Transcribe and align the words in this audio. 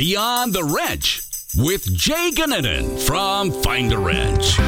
Beyond 0.00 0.54
the 0.54 0.64
Wrench 0.64 1.20
with 1.58 1.84
Jay 1.94 2.30
Gunnanen 2.34 2.98
from 2.98 3.52
Find 3.62 3.92
a 3.92 3.98
Wrench. 3.98 4.58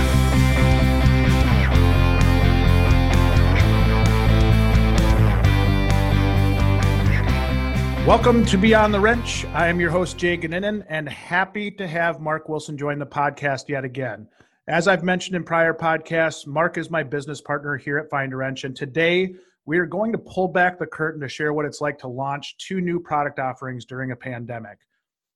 Welcome 8.06 8.44
to 8.44 8.58
Beyond 8.58 8.92
the 8.92 9.00
Wrench. 9.00 9.46
I 9.54 9.68
am 9.68 9.80
your 9.80 9.88
host, 9.88 10.18
Jay 10.18 10.36
Gunnanen, 10.36 10.84
and 10.90 11.08
happy 11.08 11.70
to 11.70 11.86
have 11.86 12.20
Mark 12.20 12.50
Wilson 12.50 12.76
join 12.76 12.98
the 12.98 13.06
podcast 13.06 13.70
yet 13.70 13.86
again. 13.86 14.28
As 14.68 14.86
I've 14.86 15.02
mentioned 15.02 15.34
in 15.34 15.44
prior 15.44 15.72
podcasts, 15.72 16.46
Mark 16.46 16.76
is 16.76 16.90
my 16.90 17.02
business 17.02 17.40
partner 17.40 17.78
here 17.78 17.96
at 17.96 18.10
Find 18.10 18.34
a 18.34 18.36
Wrench, 18.36 18.64
and 18.64 18.76
today 18.76 19.34
we 19.64 19.78
are 19.78 19.86
going 19.86 20.12
to 20.12 20.18
pull 20.18 20.48
back 20.48 20.78
the 20.78 20.84
curtain 20.84 21.22
to 21.22 21.28
share 21.30 21.54
what 21.54 21.64
it's 21.64 21.80
like 21.80 21.98
to 22.00 22.08
launch 22.08 22.58
two 22.58 22.82
new 22.82 23.00
product 23.00 23.38
offerings 23.38 23.86
during 23.86 24.10
a 24.10 24.16
pandemic. 24.16 24.76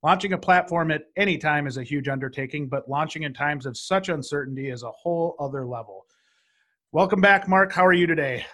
Launching 0.06 0.34
a 0.34 0.38
platform 0.38 0.92
at 0.92 1.02
any 1.16 1.36
time 1.36 1.66
is 1.66 1.78
a 1.78 1.82
huge 1.82 2.06
undertaking, 2.06 2.68
but 2.68 2.88
launching 2.88 3.24
in 3.24 3.34
times 3.34 3.66
of 3.66 3.76
such 3.76 4.08
uncertainty 4.08 4.70
is 4.70 4.84
a 4.84 4.90
whole 4.92 5.34
other 5.40 5.66
level. 5.66 6.06
Welcome 6.92 7.20
back, 7.20 7.48
Mark. 7.48 7.72
How 7.72 7.84
are 7.84 7.92
you 7.92 8.06
today? 8.06 8.46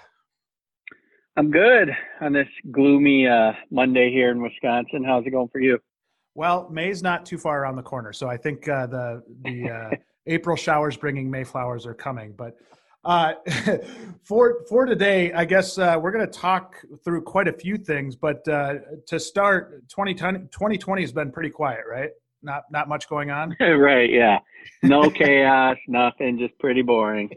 I'm 1.37 1.51
good 1.51 1.95
on 2.23 2.33
this 2.33 2.49
gloomy 2.71 3.27
uh, 3.29 3.53
Monday 3.71 4.11
here 4.11 4.31
in 4.31 4.41
Wisconsin. 4.41 5.05
How's 5.05 5.27
it 5.27 5.33
going 5.33 5.49
for 5.49 5.61
you? 5.61 5.79
Well, 6.35 6.71
May's 6.71 7.03
not 7.03 7.27
too 7.27 7.37
far 7.37 7.61
around 7.61 7.77
the 7.77 7.83
corner, 7.83 8.15
so 8.15 8.31
I 8.31 8.39
think 8.39 8.67
uh, 8.67 8.87
the 8.87 9.23
the 9.43 9.69
uh, 9.69 9.91
April 10.27 10.57
showers 10.57 10.97
bringing 10.97 11.31
Mayflowers 11.31 11.85
are 11.85 11.93
coming. 11.93 12.33
But 12.35 12.57
uh, 13.05 13.35
for 14.25 14.65
for 14.69 14.87
today, 14.87 15.33
I 15.33 15.45
guess 15.45 15.79
uh, 15.79 15.99
we're 16.01 16.13
going 16.13 16.27
to 16.27 16.39
talk 16.39 16.77
through 17.05 17.23
quite 17.23 17.49
a 17.49 17.53
few 17.53 17.77
things. 17.77 18.17
But 18.17 18.47
uh, 18.49 18.75
to 19.07 19.19
start, 19.19 19.89
2020, 19.89 20.41
2020 20.51 21.03
has 21.03 21.13
been 21.13 21.33
pretty 21.33 21.51
quiet, 21.51 21.81
right? 21.91 22.11
Not 22.45 22.65
not 22.71 22.89
much 22.89 23.09
going 23.09 23.31
on. 23.31 23.57
right. 23.61 24.11
Yeah. 24.11 24.39
No 24.83 25.11
chaos. 25.11 25.77
Nothing. 25.89 26.39
Just 26.39 26.59
pretty 26.59 26.83
boring. 26.83 27.31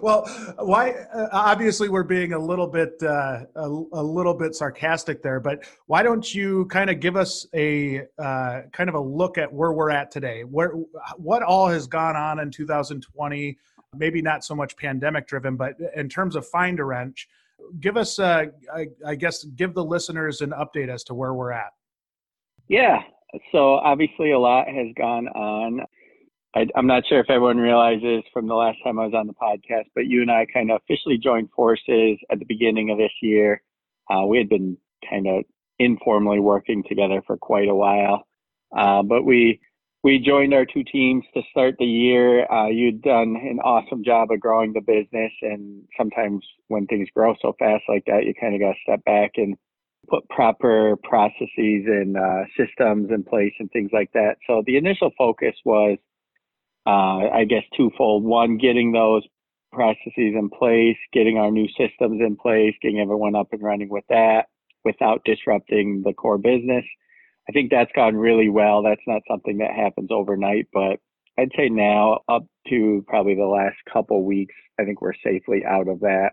well, 0.00 0.26
why? 0.58 0.92
Uh, 1.14 1.28
obviously, 1.32 1.88
we're 1.88 2.02
being 2.02 2.34
a 2.34 2.38
little 2.38 2.66
bit 2.66 3.02
uh, 3.02 3.44
a, 3.56 3.68
a, 3.92 4.02
little 4.02 4.34
bit 4.34 4.54
sarcastic 4.54 5.22
there, 5.22 5.40
but 5.40 5.60
why 5.86 6.02
don't 6.02 6.34
you 6.34 6.66
kind 6.66 6.90
of 6.90 7.00
give 7.00 7.16
us 7.16 7.46
a 7.54 8.02
uh, 8.18 8.62
kind 8.72 8.88
of 8.88 8.94
a 8.94 9.00
look 9.00 9.38
at 9.38 9.50
where 9.50 9.72
we're 9.72 9.90
at 9.90 10.10
today? 10.10 10.44
Where 10.44 10.72
what 11.16 11.42
all 11.42 11.68
has 11.68 11.86
gone 11.86 12.16
on 12.16 12.40
in 12.40 12.50
2020? 12.50 13.58
Maybe 13.96 14.20
not 14.20 14.44
so 14.44 14.54
much 14.54 14.76
pandemic 14.76 15.26
driven, 15.26 15.56
but 15.56 15.76
in 15.96 16.08
terms 16.08 16.36
of 16.36 16.46
find 16.46 16.78
a 16.78 16.84
wrench, 16.84 17.28
give 17.80 17.96
us, 17.96 18.18
uh, 18.18 18.46
I, 18.74 18.88
I 19.06 19.14
guess, 19.14 19.44
give 19.44 19.74
the 19.74 19.84
listeners 19.84 20.40
an 20.40 20.50
update 20.50 20.88
as 20.88 21.04
to 21.04 21.14
where 21.14 21.32
we're 21.34 21.52
at. 21.52 21.72
Yeah, 22.68 23.02
so 23.52 23.74
obviously 23.74 24.32
a 24.32 24.38
lot 24.38 24.68
has 24.68 24.88
gone 24.96 25.28
on. 25.28 25.80
I, 26.54 26.66
am 26.76 26.86
not 26.86 27.04
sure 27.08 27.20
if 27.20 27.30
everyone 27.30 27.58
realizes 27.58 28.24
from 28.32 28.46
the 28.46 28.54
last 28.54 28.78
time 28.82 28.98
I 28.98 29.04
was 29.04 29.14
on 29.14 29.26
the 29.26 29.34
podcast, 29.34 29.86
but 29.94 30.06
you 30.06 30.22
and 30.22 30.30
I 30.30 30.46
kind 30.52 30.70
of 30.70 30.80
officially 30.82 31.18
joined 31.18 31.50
forces 31.54 32.18
at 32.30 32.38
the 32.38 32.46
beginning 32.46 32.90
of 32.90 32.98
this 32.98 33.12
year. 33.22 33.62
Uh, 34.10 34.24
we 34.26 34.38
had 34.38 34.48
been 34.48 34.76
kind 35.08 35.26
of 35.26 35.44
informally 35.78 36.40
working 36.40 36.82
together 36.88 37.22
for 37.26 37.36
quite 37.36 37.68
a 37.68 37.74
while, 37.74 38.26
uh, 38.76 39.02
but 39.02 39.24
we 39.24 39.60
we 40.04 40.18
joined 40.18 40.54
our 40.54 40.64
two 40.64 40.84
teams 40.84 41.24
to 41.34 41.42
start 41.50 41.74
the 41.78 41.84
year. 41.84 42.50
Uh, 42.50 42.68
you'd 42.68 43.02
done 43.02 43.36
an 43.36 43.58
awesome 43.64 44.04
job 44.04 44.30
of 44.30 44.40
growing 44.40 44.72
the 44.72 44.80
business, 44.80 45.32
and 45.42 45.82
sometimes 45.96 46.44
when 46.68 46.86
things 46.86 47.08
grow 47.14 47.34
so 47.42 47.54
fast 47.58 47.82
like 47.88 48.04
that, 48.06 48.24
you 48.24 48.34
kind 48.40 48.54
of 48.54 48.60
got 48.60 48.72
to 48.72 48.78
step 48.82 49.04
back 49.04 49.32
and 49.36 49.56
put 50.08 50.28
proper 50.28 50.96
processes 51.02 51.48
and 51.86 52.16
uh, 52.16 52.44
systems 52.56 53.10
in 53.10 53.24
place 53.24 53.52
and 53.58 53.70
things 53.72 53.90
like 53.92 54.10
that. 54.12 54.36
So 54.46 54.62
the 54.66 54.76
initial 54.76 55.10
focus 55.18 55.54
was, 55.64 55.98
uh, 56.86 57.28
I 57.34 57.44
guess, 57.48 57.64
twofold. 57.76 58.24
One, 58.24 58.56
getting 58.56 58.92
those 58.92 59.24
processes 59.72 60.12
in 60.16 60.48
place, 60.48 60.96
getting 61.12 61.36
our 61.38 61.50
new 61.50 61.68
systems 61.76 62.20
in 62.20 62.36
place, 62.36 62.74
getting 62.80 63.00
everyone 63.00 63.34
up 63.34 63.48
and 63.52 63.62
running 63.62 63.88
with 63.88 64.04
that 64.08 64.46
without 64.84 65.22
disrupting 65.24 66.02
the 66.04 66.14
core 66.14 66.38
business. 66.38 66.84
I 67.48 67.52
think 67.52 67.70
that's 67.70 67.92
gone 67.94 68.16
really 68.16 68.48
well. 68.48 68.82
That's 68.82 69.00
not 69.06 69.22
something 69.28 69.58
that 69.58 69.74
happens 69.74 70.10
overnight, 70.10 70.68
but 70.72 71.00
I'd 71.38 71.52
say 71.56 71.68
now 71.68 72.20
up 72.28 72.44
to 72.68 73.04
probably 73.06 73.34
the 73.34 73.46
last 73.46 73.76
couple 73.90 74.24
weeks, 74.24 74.54
I 74.78 74.84
think 74.84 75.00
we're 75.00 75.14
safely 75.24 75.64
out 75.64 75.88
of 75.88 76.00
that. 76.00 76.32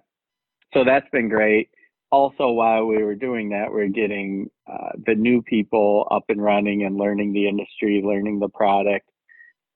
So 0.73 0.83
that's 0.83 1.09
been 1.11 1.29
great 1.29 1.69
also 2.11 2.49
while 2.51 2.85
we 2.85 3.03
were 3.03 3.15
doing 3.15 3.49
that 3.49 3.73
we 3.73 3.81
are 3.81 3.87
getting 3.87 4.49
uh, 4.71 4.91
the 5.05 5.15
new 5.15 5.41
people 5.41 6.07
up 6.11 6.23
and 6.29 6.41
running 6.41 6.83
and 6.83 6.97
learning 6.97 7.33
the 7.33 7.47
industry 7.47 8.01
learning 8.05 8.39
the 8.39 8.49
product 8.49 9.09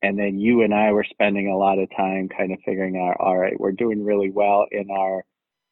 and 0.02 0.18
then 0.18 0.40
you 0.40 0.62
and 0.62 0.74
i 0.74 0.92
were 0.92 1.06
spending 1.10 1.50
a 1.50 1.58
lot 1.58 1.80
of 1.80 1.90
time 1.98 2.30
kind 2.30 2.54
of 2.54 2.60
figuring 2.66 2.98
out 2.98 3.18
all 3.20 3.38
right 3.38 3.60
we're 3.60 3.72
doing 3.72 4.04
really 4.04 4.30
well 4.30 4.66
in 4.72 4.90
our 4.92 5.24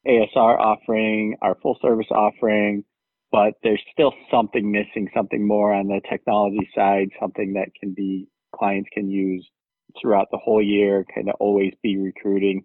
asr 0.06 0.60
offering 0.60 1.38
our 1.42 1.56
full 1.62 1.78
service 1.82 2.08
offering 2.12 2.84
but 3.32 3.54
there's 3.64 3.82
still 3.92 4.14
something 4.32 4.72
missing 4.72 5.10
something 5.16 5.46
more 5.46 5.74
on 5.74 5.88
the 5.88 6.02
technology 6.10 6.70
side 6.76 7.10
something 7.20 7.54
that 7.54 7.70
can 7.80 7.94
be 7.94 8.28
clients 8.56 8.90
can 8.94 9.10
use 9.10 9.48
throughout 10.02 10.28
the 10.32 10.38
whole 10.38 10.62
year 10.62 11.06
kind 11.14 11.30
of 11.30 11.36
always 11.40 11.74
be 11.82 11.98
recruiting 11.98 12.64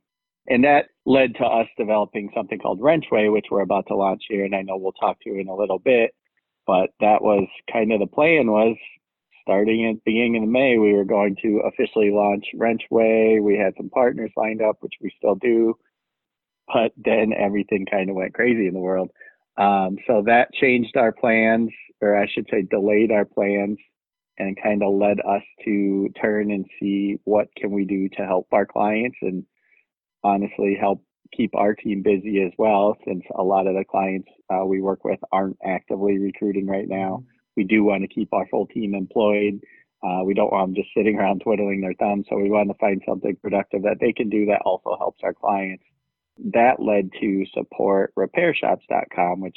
and 0.48 0.64
that 0.64 0.86
led 1.06 1.34
to 1.36 1.44
us 1.44 1.68
developing 1.78 2.30
something 2.34 2.58
called 2.58 2.80
Wrenchway, 2.80 3.28
which 3.28 3.46
we're 3.50 3.62
about 3.62 3.86
to 3.86 3.94
launch 3.94 4.22
here, 4.28 4.44
and 4.44 4.56
I 4.56 4.62
know 4.62 4.76
we'll 4.76 4.90
talk 4.92 5.18
to 5.20 5.30
you 5.30 5.40
in 5.40 5.48
a 5.48 5.54
little 5.54 5.78
bit. 5.78 6.10
But 6.66 6.90
that 7.00 7.22
was 7.22 7.46
kind 7.72 7.92
of 7.92 8.00
the 8.00 8.06
plan 8.06 8.50
was 8.50 8.76
starting 9.42 9.86
at 9.86 9.96
the 9.96 10.12
beginning 10.12 10.42
of 10.42 10.48
May, 10.48 10.78
we 10.78 10.92
were 10.92 11.04
going 11.04 11.36
to 11.42 11.62
officially 11.66 12.10
launch 12.10 12.46
Wrenchway. 12.54 13.40
We 13.40 13.58
had 13.58 13.74
some 13.76 13.90
partners 13.90 14.30
lined 14.36 14.62
up, 14.62 14.76
which 14.80 14.94
we 15.00 15.12
still 15.18 15.34
do. 15.34 15.74
But 16.72 16.92
then 16.96 17.32
everything 17.36 17.86
kind 17.90 18.08
of 18.08 18.16
went 18.16 18.34
crazy 18.34 18.66
in 18.66 18.74
the 18.74 18.80
world. 18.80 19.10
Um, 19.56 19.98
so 20.06 20.22
that 20.26 20.52
changed 20.54 20.96
our 20.96 21.12
plans, 21.12 21.70
or 22.00 22.16
I 22.16 22.26
should 22.26 22.46
say 22.50 22.62
delayed 22.62 23.12
our 23.12 23.24
plans 23.24 23.78
and 24.38 24.60
kind 24.62 24.82
of 24.82 24.94
led 24.94 25.20
us 25.20 25.42
to 25.64 26.08
turn 26.20 26.50
and 26.50 26.66
see 26.80 27.18
what 27.24 27.48
can 27.56 27.70
we 27.70 27.84
do 27.84 28.08
to 28.08 28.26
help 28.26 28.48
our 28.52 28.66
clients 28.66 29.16
and 29.20 29.44
honestly 30.24 30.76
help 30.78 31.02
keep 31.36 31.54
our 31.54 31.74
team 31.74 32.02
busy 32.02 32.42
as 32.42 32.52
well 32.58 32.96
since 33.06 33.22
a 33.36 33.42
lot 33.42 33.66
of 33.66 33.74
the 33.74 33.84
clients 33.84 34.28
uh, 34.50 34.64
we 34.64 34.80
work 34.80 35.04
with 35.04 35.18
aren't 35.32 35.56
actively 35.64 36.18
recruiting 36.18 36.66
right 36.66 36.88
now. 36.88 37.24
We 37.56 37.64
do 37.64 37.84
want 37.84 38.02
to 38.02 38.08
keep 38.08 38.32
our 38.32 38.46
full 38.48 38.66
team 38.66 38.94
employed. 38.94 39.60
Uh, 40.02 40.24
we 40.24 40.34
don't 40.34 40.52
want 40.52 40.68
them 40.68 40.74
just 40.74 40.94
sitting 40.96 41.16
around 41.18 41.40
twiddling 41.40 41.80
their 41.80 41.94
thumbs 41.94 42.26
so 42.28 42.36
we 42.36 42.50
want 42.50 42.68
to 42.68 42.74
find 42.80 43.02
something 43.06 43.36
productive 43.36 43.82
that 43.82 43.98
they 44.00 44.12
can 44.12 44.28
do 44.28 44.46
that 44.46 44.62
also 44.64 44.96
helps 44.98 45.20
our 45.22 45.32
clients 45.32 45.84
that 46.52 46.80
led 46.80 47.10
to 47.20 47.44
support 47.54 48.12
repairshops.com 48.18 49.40
which 49.40 49.56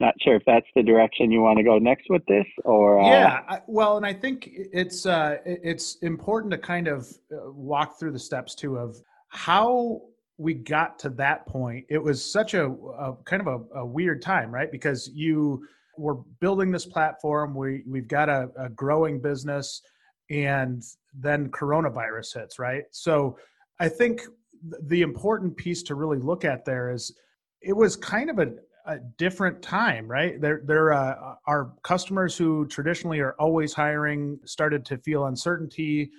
not 0.00 0.14
sure 0.20 0.34
if 0.34 0.42
that's 0.46 0.66
the 0.74 0.82
direction 0.82 1.30
you 1.30 1.40
want 1.40 1.56
to 1.58 1.62
go 1.62 1.78
next 1.78 2.06
with 2.10 2.24
this 2.26 2.46
or 2.64 3.00
uh... 3.00 3.06
yeah 3.06 3.58
well 3.66 3.96
and 3.96 4.06
i 4.06 4.12
think 4.12 4.50
it's 4.52 5.06
uh, 5.06 5.36
it's 5.44 5.96
important 5.96 6.50
to 6.50 6.58
kind 6.58 6.88
of 6.88 7.08
uh, 7.32 7.50
walk 7.52 7.98
through 7.98 8.12
the 8.12 8.18
steps 8.18 8.54
too 8.54 8.76
of 8.76 8.96
how 9.28 10.02
we 10.38 10.54
got 10.54 10.98
to 10.98 11.08
that 11.10 11.46
point. 11.46 11.86
It 11.88 12.02
was 12.02 12.24
such 12.24 12.54
a, 12.54 12.66
a 12.66 13.14
kind 13.24 13.46
of 13.46 13.48
a, 13.48 13.78
a, 13.80 13.86
weird 13.86 14.22
time 14.22 14.50
right? 14.50 14.70
Because 14.70 15.10
you 15.14 15.66
were 15.98 16.16
building 16.40 16.70
this 16.70 16.86
platform 16.86 17.54
we 17.54 17.82
we've 17.86 18.08
got 18.08 18.28
a, 18.28 18.50
a 18.58 18.68
growing 18.70 19.20
business 19.20 19.82
and 20.30 20.82
then 21.14 21.50
coronavirus 21.50 22.34
hits 22.34 22.58
right? 22.58 22.84
So 22.90 23.38
i 23.80 23.88
think 23.88 24.22
the 24.62 25.02
important 25.02 25.56
piece 25.56 25.82
to 25.84 25.94
really 25.94 26.18
look 26.18 26.44
at 26.44 26.64
there 26.64 26.90
is 26.90 27.12
it 27.60 27.76
was 27.76 27.96
kind 27.96 28.30
of 28.30 28.38
a, 28.38 28.52
a 28.86 28.98
different 29.16 29.62
time, 29.62 30.08
right? 30.08 30.40
There, 30.40 30.62
there 30.64 30.92
uh, 30.92 31.34
are 31.46 31.72
customers 31.82 32.36
who 32.36 32.66
traditionally 32.66 33.20
are 33.20 33.34
always 33.38 33.72
hiring 33.72 34.38
started 34.44 34.84
to 34.86 34.98
feel 34.98 35.26
uncertainty. 35.26 36.10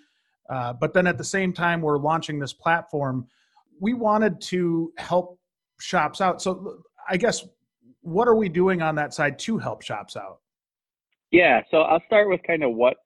Uh, 0.50 0.74
but 0.74 0.94
then 0.94 1.08
at 1.08 1.18
the 1.18 1.24
same 1.24 1.54
time, 1.54 1.82
we're 1.82 1.98
launching 1.98 2.40
this 2.40 2.54
platform. 2.54 3.28
We 3.80 3.94
wanted 3.94 4.40
to 4.42 4.94
help 4.98 5.40
shops 5.80 6.22
out. 6.22 6.42
So 6.42 6.84
I 7.10 7.18
guess 7.18 7.46
what 8.02 8.28
are 8.28 8.36
we 8.36 8.50
doing 8.50 8.82
on 8.82 8.96
that 8.96 9.14
side 9.14 9.40
to 9.40 9.58
help 9.58 9.82
shops 9.82 10.16
out? 10.16 10.40
Yeah, 11.32 11.62
so 11.72 11.78
I'll 11.82 12.04
start 12.06 12.30
with 12.30 12.42
kind 12.44 12.64
of 12.64 12.76
what 12.76 12.98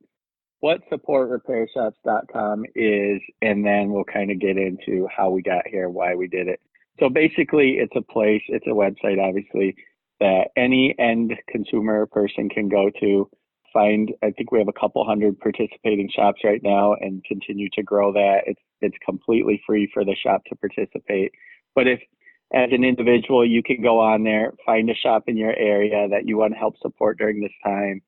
what 0.59 0.81
supportrepairshops.com 0.92 2.65
is, 2.75 3.21
and 3.42 3.65
then 3.65 3.92
we'll 3.92 4.04
kind 4.04 4.31
of 4.31 4.39
get 4.39 4.57
into 4.57 5.07
how 5.15 5.30
we 5.30 5.42
got 5.42 5.68
here, 5.68 5.89
why 5.89 6.15
we 6.15 6.27
did 6.27 6.48
it. 6.48 6.59
So 7.00 7.09
basically, 7.09 7.77
it's 7.77 7.95
a 7.95 8.01
place, 8.01 8.42
it's 8.48 8.65
a 8.65 8.71
website, 8.71 9.24
obviously, 9.24 9.75
that 10.19 10.50
any 10.56 10.95
end 10.98 11.33
consumer 11.48 12.06
person 12.07 12.50
can 12.50 12.69
go 12.69 12.89
to 13.00 13.30
find 13.74 14.13
i 14.24 14.31
think 14.31 14.51
we 14.51 14.59
have 14.59 14.68
a 14.68 14.80
couple 14.80 15.06
hundred 15.06 15.38
participating 15.39 16.09
shops 16.13 16.42
right 16.44 16.62
now 16.63 16.94
and 17.01 17.24
continue 17.25 17.69
to 17.74 17.83
grow 17.83 18.12
that 18.13 18.39
it's 18.45 18.62
it's 18.81 18.98
completely 19.06 19.62
free 19.65 19.89
for 19.94 20.06
the 20.06 20.15
shop 20.15 20.42
to 20.45 20.56
participate 20.56 21.31
but 21.75 21.88
if 21.88 22.00
as 22.53 22.69
an 22.71 22.83
individual 22.83 23.45
you 23.45 23.62
can 23.62 23.81
go 23.81 24.00
on 24.00 24.24
there 24.24 24.53
find 24.65 24.89
a 24.89 24.95
shop 24.95 25.24
in 25.27 25.38
your 25.38 25.56
area 25.57 26.07
that 26.10 26.25
you 26.25 26.38
want 26.38 26.53
to 26.53 26.57
help 26.57 26.75
support 26.81 27.18
during 27.18 27.42
this 27.42 27.51
time 27.63 28.01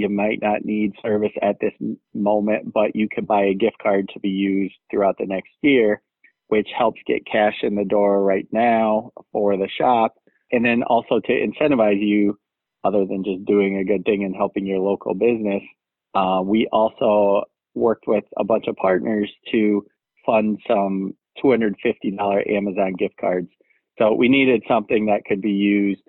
you 0.00 0.08
might 0.08 0.40
not 0.40 0.64
need 0.64 0.94
service 1.02 1.32
at 1.42 1.60
this 1.60 1.74
moment, 2.14 2.72
but 2.72 2.96
you 2.96 3.06
could 3.06 3.26
buy 3.26 3.42
a 3.42 3.54
gift 3.54 3.76
card 3.82 4.08
to 4.14 4.20
be 4.20 4.30
used 4.30 4.74
throughout 4.90 5.16
the 5.18 5.26
next 5.26 5.50
year, 5.60 6.00
which 6.48 6.68
helps 6.76 7.00
get 7.06 7.26
cash 7.26 7.56
in 7.62 7.74
the 7.74 7.84
door 7.84 8.22
right 8.22 8.48
now 8.50 9.10
for 9.30 9.58
the 9.58 9.68
shop. 9.68 10.14
And 10.50 10.64
then 10.64 10.82
also 10.84 11.20
to 11.20 11.32
incentivize 11.32 12.00
you, 12.00 12.38
other 12.82 13.04
than 13.04 13.22
just 13.22 13.44
doing 13.44 13.76
a 13.76 13.84
good 13.84 14.06
thing 14.06 14.24
and 14.24 14.34
helping 14.34 14.64
your 14.64 14.78
local 14.78 15.12
business, 15.12 15.62
uh, 16.14 16.40
we 16.42 16.66
also 16.72 17.42
worked 17.74 18.06
with 18.06 18.24
a 18.38 18.44
bunch 18.44 18.68
of 18.68 18.76
partners 18.76 19.30
to 19.52 19.84
fund 20.24 20.58
some 20.66 21.14
$250 21.44 22.50
Amazon 22.50 22.94
gift 22.98 23.16
cards. 23.20 23.50
So 23.98 24.14
we 24.14 24.30
needed 24.30 24.62
something 24.66 25.06
that 25.06 25.26
could 25.26 25.42
be 25.42 25.50
used 25.50 26.00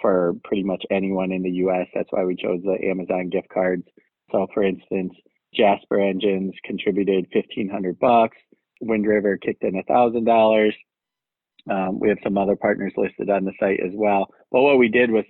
for 0.00 0.34
pretty 0.44 0.62
much 0.62 0.84
anyone 0.90 1.32
in 1.32 1.42
the 1.42 1.50
US. 1.66 1.86
That's 1.94 2.10
why 2.10 2.24
we 2.24 2.36
chose 2.36 2.60
the 2.62 2.78
Amazon 2.88 3.28
gift 3.28 3.48
cards. 3.48 3.84
So 4.32 4.46
for 4.52 4.62
instance, 4.62 5.12
Jasper 5.54 6.00
Engines 6.00 6.54
contributed 6.64 7.26
1500 7.32 7.98
bucks. 7.98 8.36
Wind 8.80 9.06
River 9.06 9.36
kicked 9.36 9.64
in 9.64 9.76
a 9.76 9.82
$1,000. 9.84 10.72
Um, 11.70 12.00
we 12.00 12.08
have 12.08 12.18
some 12.22 12.38
other 12.38 12.56
partners 12.56 12.92
listed 12.96 13.28
on 13.28 13.44
the 13.44 13.52
site 13.60 13.80
as 13.80 13.92
well. 13.94 14.28
But 14.50 14.62
what 14.62 14.78
we 14.78 14.88
did 14.88 15.10
was 15.10 15.24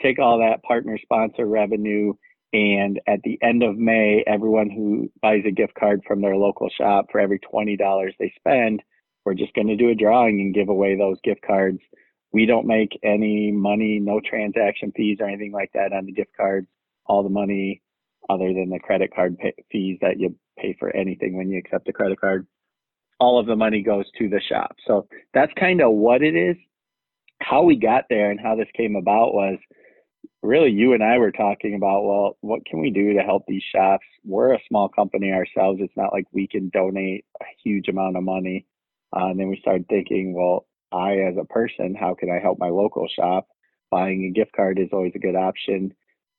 take 0.00 0.18
all 0.18 0.38
that 0.38 0.62
partner 0.62 0.98
sponsor 1.02 1.46
revenue 1.46 2.12
and 2.52 3.00
at 3.06 3.22
the 3.22 3.38
end 3.42 3.62
of 3.62 3.78
May, 3.78 4.22
everyone 4.26 4.68
who 4.68 5.10
buys 5.22 5.42
a 5.46 5.50
gift 5.50 5.74
card 5.74 6.02
from 6.06 6.20
their 6.20 6.36
local 6.36 6.68
shop 6.68 7.06
for 7.10 7.18
every 7.18 7.38
$20 7.38 8.12
they 8.18 8.32
spend, 8.36 8.82
we're 9.24 9.34
just 9.34 9.54
going 9.54 9.68
to 9.68 9.76
do 9.76 9.88
a 9.88 9.94
drawing 9.94 10.40
and 10.40 10.54
give 10.54 10.68
away 10.68 10.96
those 10.96 11.16
gift 11.24 11.40
cards. 11.42 11.78
We 12.32 12.46
don't 12.46 12.66
make 12.66 12.98
any 13.02 13.52
money, 13.52 13.98
no 14.00 14.20
transaction 14.20 14.92
fees 14.96 15.18
or 15.20 15.28
anything 15.28 15.52
like 15.52 15.70
that 15.74 15.92
on 15.92 16.06
the 16.06 16.12
gift 16.12 16.36
cards. 16.36 16.66
All 17.06 17.22
the 17.22 17.28
money, 17.28 17.82
other 18.30 18.52
than 18.52 18.70
the 18.70 18.78
credit 18.78 19.14
card 19.14 19.38
pay- 19.38 19.54
fees 19.70 19.98
that 20.00 20.18
you 20.18 20.34
pay 20.58 20.76
for 20.78 20.94
anything 20.94 21.36
when 21.36 21.50
you 21.50 21.58
accept 21.58 21.88
a 21.88 21.92
credit 21.92 22.20
card, 22.20 22.46
all 23.18 23.38
of 23.38 23.46
the 23.46 23.56
money 23.56 23.82
goes 23.82 24.06
to 24.18 24.28
the 24.28 24.40
shop. 24.40 24.76
So 24.86 25.06
that's 25.34 25.52
kind 25.58 25.80
of 25.80 25.92
what 25.92 26.22
it 26.22 26.34
is. 26.34 26.56
How 27.40 27.62
we 27.62 27.76
got 27.76 28.04
there 28.08 28.30
and 28.30 28.40
how 28.40 28.54
this 28.54 28.68
came 28.76 28.96
about 28.96 29.34
was 29.34 29.58
really 30.42 30.70
you 30.70 30.92
and 30.92 31.02
I 31.02 31.18
were 31.18 31.32
talking 31.32 31.74
about, 31.74 32.04
well, 32.04 32.36
what 32.40 32.64
can 32.66 32.80
we 32.80 32.90
do 32.90 33.14
to 33.14 33.20
help 33.20 33.44
these 33.46 33.62
shops? 33.74 34.04
We're 34.24 34.54
a 34.54 34.60
small 34.68 34.88
company 34.88 35.32
ourselves. 35.32 35.80
It's 35.80 35.96
not 35.96 36.12
like 36.12 36.26
we 36.32 36.46
can 36.46 36.68
donate 36.70 37.24
a 37.40 37.44
huge 37.62 37.88
amount 37.88 38.16
of 38.16 38.22
money. 38.22 38.66
Uh, 39.14 39.26
and 39.26 39.38
then 39.38 39.48
we 39.48 39.58
started 39.60 39.86
thinking, 39.88 40.34
well, 40.34 40.66
I, 40.92 41.18
as 41.18 41.34
a 41.40 41.44
person, 41.44 41.94
how 41.94 42.14
can 42.14 42.30
I 42.30 42.38
help 42.40 42.58
my 42.58 42.68
local 42.68 43.08
shop? 43.08 43.46
Buying 43.90 44.24
a 44.24 44.30
gift 44.30 44.52
card 44.54 44.78
is 44.78 44.88
always 44.92 45.12
a 45.14 45.20
good 45.20 45.36
option. 45.36 45.92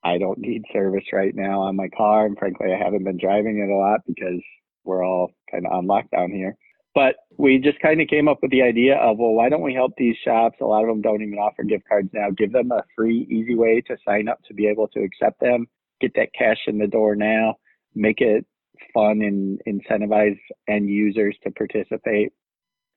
I 0.03 0.17
don't 0.17 0.39
need 0.39 0.63
service 0.73 1.05
right 1.13 1.33
now 1.35 1.61
on 1.61 1.75
my 1.75 1.87
car. 1.89 2.25
And 2.25 2.37
frankly, 2.37 2.73
I 2.73 2.83
haven't 2.83 3.03
been 3.03 3.17
driving 3.17 3.59
it 3.59 3.71
a 3.71 3.75
lot 3.75 4.01
because 4.07 4.41
we're 4.83 5.05
all 5.05 5.31
kind 5.51 5.65
of 5.65 5.71
on 5.71 5.85
lockdown 5.85 6.31
here. 6.31 6.57
But 6.95 7.15
we 7.37 7.57
just 7.57 7.79
kind 7.79 8.01
of 8.01 8.07
came 8.07 8.27
up 8.27 8.39
with 8.41 8.51
the 8.51 8.61
idea 8.61 8.97
of, 8.97 9.17
well, 9.17 9.31
why 9.31 9.49
don't 9.49 9.61
we 9.61 9.73
help 9.73 9.93
these 9.97 10.15
shops? 10.23 10.57
A 10.61 10.65
lot 10.65 10.83
of 10.83 10.89
them 10.89 11.01
don't 11.01 11.23
even 11.23 11.39
offer 11.39 11.63
gift 11.63 11.87
cards 11.87 12.09
now. 12.13 12.29
Give 12.29 12.51
them 12.51 12.71
a 12.71 12.83
free, 12.95 13.27
easy 13.31 13.55
way 13.55 13.81
to 13.87 13.97
sign 14.05 14.27
up 14.27 14.43
to 14.43 14.53
be 14.53 14.67
able 14.67 14.87
to 14.89 15.01
accept 15.01 15.39
them, 15.39 15.67
get 16.01 16.13
that 16.15 16.33
cash 16.37 16.59
in 16.67 16.77
the 16.77 16.87
door 16.87 17.15
now, 17.15 17.55
make 17.95 18.21
it 18.21 18.45
fun 18.93 19.21
and 19.21 19.59
incentivize 19.67 20.37
end 20.67 20.89
users 20.89 21.35
to 21.43 21.51
participate. 21.51 22.31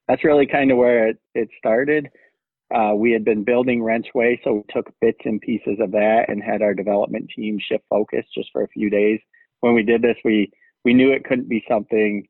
That's 0.09 0.25
really 0.25 0.47
kind 0.47 0.71
of 0.71 0.79
where 0.79 1.09
it, 1.09 1.19
it 1.35 1.49
started. 1.59 2.09
Uh, 2.75 2.95
we 2.97 3.13
had 3.13 3.25
been 3.25 3.45
building 3.45 3.83
Wrenchway, 3.83 4.41
so 4.43 4.55
we 4.55 4.63
took 4.75 4.93
bits 5.01 5.21
and 5.25 5.41
pieces 5.41 5.79
of 5.81 5.93
that 5.93 6.27
and 6.29 6.43
had 6.43 6.63
our 6.63 6.75
development 6.75 7.31
team 7.35 7.59
shift 7.61 7.85
focus 7.89 8.25
just 8.35 8.49
for 8.53 8.63
a 8.63 8.69
few 8.69 8.91
days. 8.91 9.21
When 9.61 9.75
we 9.75 9.83
did 9.83 10.03
this, 10.03 10.17
we 10.25 10.51
we 10.85 10.95
knew 10.95 11.13
it 11.13 11.25
couldn't 11.25 11.49
be 11.49 11.65
something 11.69 12.27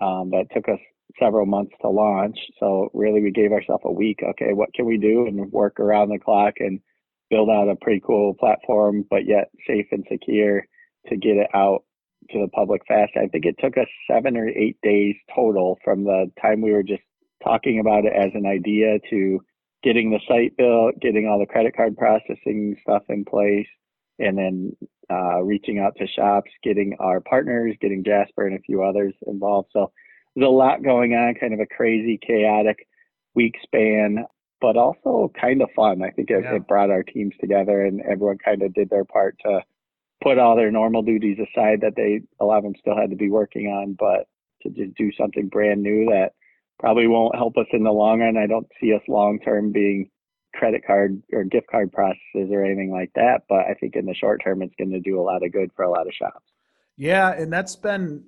um, 0.00 0.30
that 0.30 0.46
took 0.52 0.68
us 0.68 0.78
several 1.18 1.46
months 1.46 1.72
to 1.80 1.88
launch. 1.88 2.38
So 2.58 2.90
really, 2.94 3.22
we 3.22 3.30
gave 3.30 3.52
ourselves 3.52 3.82
a 3.86 3.92
week. 3.92 4.20
Okay, 4.22 4.52
what 4.52 4.74
can 4.74 4.86
we 4.86 4.98
do 4.98 5.26
and 5.26 5.50
work 5.52 5.78
around 5.78 6.08
the 6.08 6.18
clock 6.18 6.54
and 6.58 6.80
build 7.30 7.48
out 7.48 7.68
a 7.68 7.76
pretty 7.76 8.02
cool 8.04 8.34
platform, 8.34 9.04
but 9.08 9.26
yet 9.26 9.50
safe 9.66 9.86
and 9.92 10.04
secure 10.10 10.64
to 11.08 11.16
get 11.16 11.36
it 11.36 11.48
out 11.54 11.84
to 12.30 12.40
the 12.40 12.48
public 12.48 12.82
fast. 12.86 13.12
I 13.16 13.26
think 13.28 13.44
it 13.44 13.56
took 13.60 13.76
us 13.78 13.86
seven 14.10 14.36
or 14.36 14.48
eight 14.48 14.76
days 14.82 15.14
total 15.34 15.78
from 15.84 16.04
the 16.04 16.30
time 16.40 16.60
we 16.60 16.72
were 16.72 16.82
just 16.82 17.02
talking 17.42 17.80
about 17.80 18.04
it 18.04 18.12
as 18.12 18.30
an 18.34 18.46
idea 18.46 18.98
to 19.10 19.40
getting 19.82 20.10
the 20.10 20.20
site 20.26 20.56
built, 20.56 20.98
getting 21.00 21.26
all 21.26 21.38
the 21.38 21.46
credit 21.46 21.76
card 21.76 21.96
processing 21.96 22.76
stuff 22.82 23.02
in 23.08 23.24
place, 23.24 23.68
and 24.18 24.36
then 24.36 24.76
uh, 25.10 25.42
reaching 25.42 25.78
out 25.78 25.94
to 25.96 26.06
shops, 26.06 26.50
getting 26.62 26.96
our 26.98 27.20
partners, 27.20 27.76
getting 27.80 28.02
Jasper 28.02 28.46
and 28.46 28.56
a 28.56 28.62
few 28.62 28.82
others 28.82 29.14
involved. 29.26 29.68
So 29.72 29.92
there's 30.34 30.46
a 30.46 30.50
lot 30.50 30.82
going 30.82 31.12
on, 31.12 31.34
kind 31.34 31.54
of 31.54 31.60
a 31.60 31.66
crazy, 31.66 32.18
chaotic 32.24 32.86
week 33.34 33.54
span, 33.62 34.24
but 34.60 34.76
also 34.76 35.30
kind 35.40 35.62
of 35.62 35.68
fun. 35.76 36.02
I 36.02 36.10
think 36.10 36.30
it, 36.30 36.42
yeah. 36.42 36.56
it 36.56 36.66
brought 36.66 36.90
our 36.90 37.02
teams 37.02 37.34
together 37.40 37.84
and 37.84 38.00
everyone 38.00 38.38
kind 38.38 38.62
of 38.62 38.74
did 38.74 38.90
their 38.90 39.04
part 39.04 39.36
to 39.44 39.60
put 40.22 40.38
all 40.38 40.56
their 40.56 40.70
normal 40.70 41.02
duties 41.02 41.38
aside 41.38 41.82
that 41.82 41.94
they, 41.94 42.22
a 42.40 42.44
lot 42.44 42.58
of 42.58 42.64
them 42.64 42.74
still 42.80 42.96
had 42.96 43.10
to 43.10 43.16
be 43.16 43.30
working 43.30 43.66
on, 43.66 43.92
but 43.98 44.26
to 44.62 44.70
just 44.70 44.96
do 44.96 45.12
something 45.12 45.48
brand 45.48 45.82
new 45.82 46.06
that 46.06 46.32
probably 46.78 47.06
won't 47.06 47.34
help 47.34 47.56
us 47.56 47.66
in 47.72 47.82
the 47.82 47.92
long 47.92 48.20
run. 48.20 48.36
I 48.36 48.46
don't 48.46 48.66
see 48.80 48.92
us 48.92 49.02
long 49.08 49.38
term 49.40 49.72
being 49.72 50.10
credit 50.54 50.82
card 50.86 51.22
or 51.32 51.44
gift 51.44 51.66
card 51.70 51.92
processes 51.92 52.50
or 52.50 52.64
anything 52.64 52.90
like 52.90 53.10
that. 53.14 53.42
But 53.48 53.60
I 53.60 53.74
think 53.80 53.96
in 53.96 54.06
the 54.06 54.14
short 54.14 54.42
term, 54.42 54.62
it's 54.62 54.74
going 54.78 54.90
to 54.90 55.00
do 55.00 55.20
a 55.20 55.22
lot 55.22 55.44
of 55.44 55.52
good 55.52 55.70
for 55.76 55.84
a 55.84 55.90
lot 55.90 56.06
of 56.06 56.12
shops. 56.14 56.44
Yeah, 56.96 57.32
and 57.32 57.52
that's 57.52 57.76
been 57.76 58.24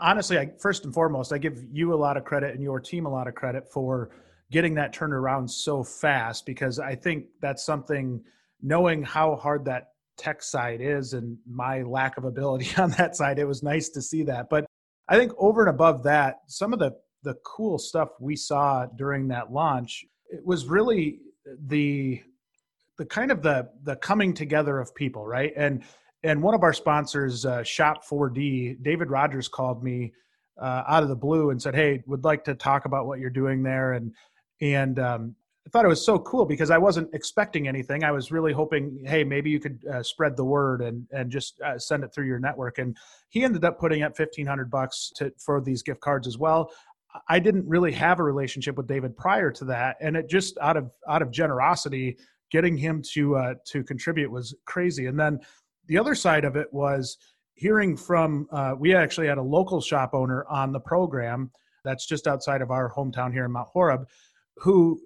honestly, 0.00 0.38
I, 0.38 0.50
first 0.58 0.84
and 0.84 0.94
foremost, 0.94 1.32
I 1.32 1.38
give 1.38 1.64
you 1.72 1.94
a 1.94 1.96
lot 1.96 2.16
of 2.16 2.24
credit 2.24 2.54
and 2.54 2.62
your 2.62 2.80
team 2.80 3.06
a 3.06 3.10
lot 3.10 3.28
of 3.28 3.34
credit 3.34 3.70
for 3.72 4.10
getting 4.50 4.74
that 4.74 4.92
turned 4.92 5.12
around 5.12 5.48
so 5.48 5.82
fast 5.82 6.44
because 6.44 6.78
I 6.78 6.94
think 6.94 7.26
that's 7.40 7.64
something 7.64 8.22
knowing 8.62 9.02
how 9.02 9.36
hard 9.36 9.64
that 9.66 9.88
tech 10.18 10.42
side 10.42 10.80
is 10.80 11.12
and 11.12 11.38
my 11.48 11.82
lack 11.82 12.18
of 12.18 12.24
ability 12.24 12.70
on 12.78 12.90
that 12.92 13.16
side, 13.16 13.38
it 13.38 13.46
was 13.46 13.62
nice 13.62 13.88
to 13.90 14.02
see 14.02 14.24
that. 14.24 14.48
But 14.50 14.66
I 15.08 15.16
think 15.16 15.32
over 15.38 15.62
and 15.62 15.70
above 15.70 16.02
that, 16.04 16.40
some 16.46 16.72
of 16.72 16.78
the 16.78 16.92
the 17.22 17.34
cool 17.44 17.78
stuff 17.78 18.10
we 18.20 18.36
saw 18.36 18.86
during 18.96 19.28
that 19.28 19.52
launch, 19.52 20.04
it 20.30 20.44
was 20.44 20.66
really 20.66 21.20
the 21.66 22.22
the 22.98 23.06
kind 23.06 23.30
of 23.30 23.42
the 23.42 23.68
the 23.84 23.96
coming 23.96 24.34
together 24.34 24.78
of 24.78 24.94
people, 24.94 25.26
right? 25.26 25.52
And 25.56 25.82
and 26.22 26.42
one 26.42 26.54
of 26.54 26.62
our 26.62 26.74
sponsors, 26.74 27.46
uh, 27.46 27.62
Shop 27.62 28.04
4D, 28.06 28.82
David 28.82 29.10
Rogers 29.10 29.48
called 29.48 29.82
me 29.82 30.12
uh, 30.60 30.84
out 30.86 31.02
of 31.02 31.08
the 31.08 31.16
blue 31.16 31.50
and 31.50 31.60
said, 31.60 31.74
"Hey, 31.74 32.02
would 32.06 32.24
like 32.24 32.44
to 32.44 32.54
talk 32.54 32.84
about 32.84 33.06
what 33.06 33.18
you're 33.18 33.30
doing 33.30 33.62
there." 33.62 33.94
And 33.94 34.12
and 34.60 34.98
um, 34.98 35.34
I 35.66 35.70
thought 35.70 35.84
it 35.84 35.88
was 35.88 36.04
so 36.04 36.18
cool 36.18 36.44
because 36.44 36.70
I 36.70 36.78
wasn't 36.78 37.14
expecting 37.14 37.68
anything. 37.68 38.04
I 38.04 38.10
was 38.10 38.30
really 38.30 38.52
hoping, 38.52 39.02
hey, 39.06 39.24
maybe 39.24 39.50
you 39.50 39.60
could 39.60 39.84
uh, 39.90 40.02
spread 40.02 40.36
the 40.36 40.44
word 40.44 40.82
and 40.82 41.06
and 41.12 41.30
just 41.30 41.60
uh, 41.62 41.78
send 41.78 42.04
it 42.04 42.12
through 42.12 42.26
your 42.26 42.38
network. 42.38 42.78
And 42.78 42.96
he 43.30 43.44
ended 43.44 43.64
up 43.64 43.78
putting 43.78 44.02
up 44.02 44.16
fifteen 44.16 44.46
hundred 44.46 44.70
bucks 44.70 45.10
to 45.16 45.32
for 45.38 45.60
these 45.60 45.82
gift 45.82 46.00
cards 46.00 46.26
as 46.26 46.36
well. 46.36 46.70
I 47.28 47.38
didn't 47.38 47.68
really 47.68 47.92
have 47.92 48.20
a 48.20 48.22
relationship 48.22 48.76
with 48.76 48.86
David 48.86 49.16
prior 49.16 49.50
to 49.52 49.64
that, 49.66 49.96
and 50.00 50.16
it 50.16 50.28
just 50.28 50.58
out 50.58 50.76
of 50.76 50.90
out 51.08 51.22
of 51.22 51.30
generosity, 51.30 52.18
getting 52.50 52.76
him 52.76 53.02
to 53.12 53.36
uh, 53.36 53.54
to 53.66 53.82
contribute 53.82 54.30
was 54.30 54.54
crazy. 54.66 55.06
And 55.06 55.18
then 55.18 55.40
the 55.86 55.98
other 55.98 56.14
side 56.14 56.44
of 56.44 56.56
it 56.56 56.72
was 56.72 57.18
hearing 57.54 57.96
from 57.96 58.48
uh, 58.52 58.74
we 58.78 58.94
actually 58.94 59.26
had 59.26 59.38
a 59.38 59.42
local 59.42 59.80
shop 59.80 60.14
owner 60.14 60.46
on 60.48 60.72
the 60.72 60.80
program 60.80 61.50
that's 61.84 62.06
just 62.06 62.26
outside 62.26 62.62
of 62.62 62.70
our 62.70 62.92
hometown 62.92 63.32
here 63.32 63.44
in 63.44 63.52
Mount 63.52 63.68
Horeb 63.68 64.06
who 64.56 65.00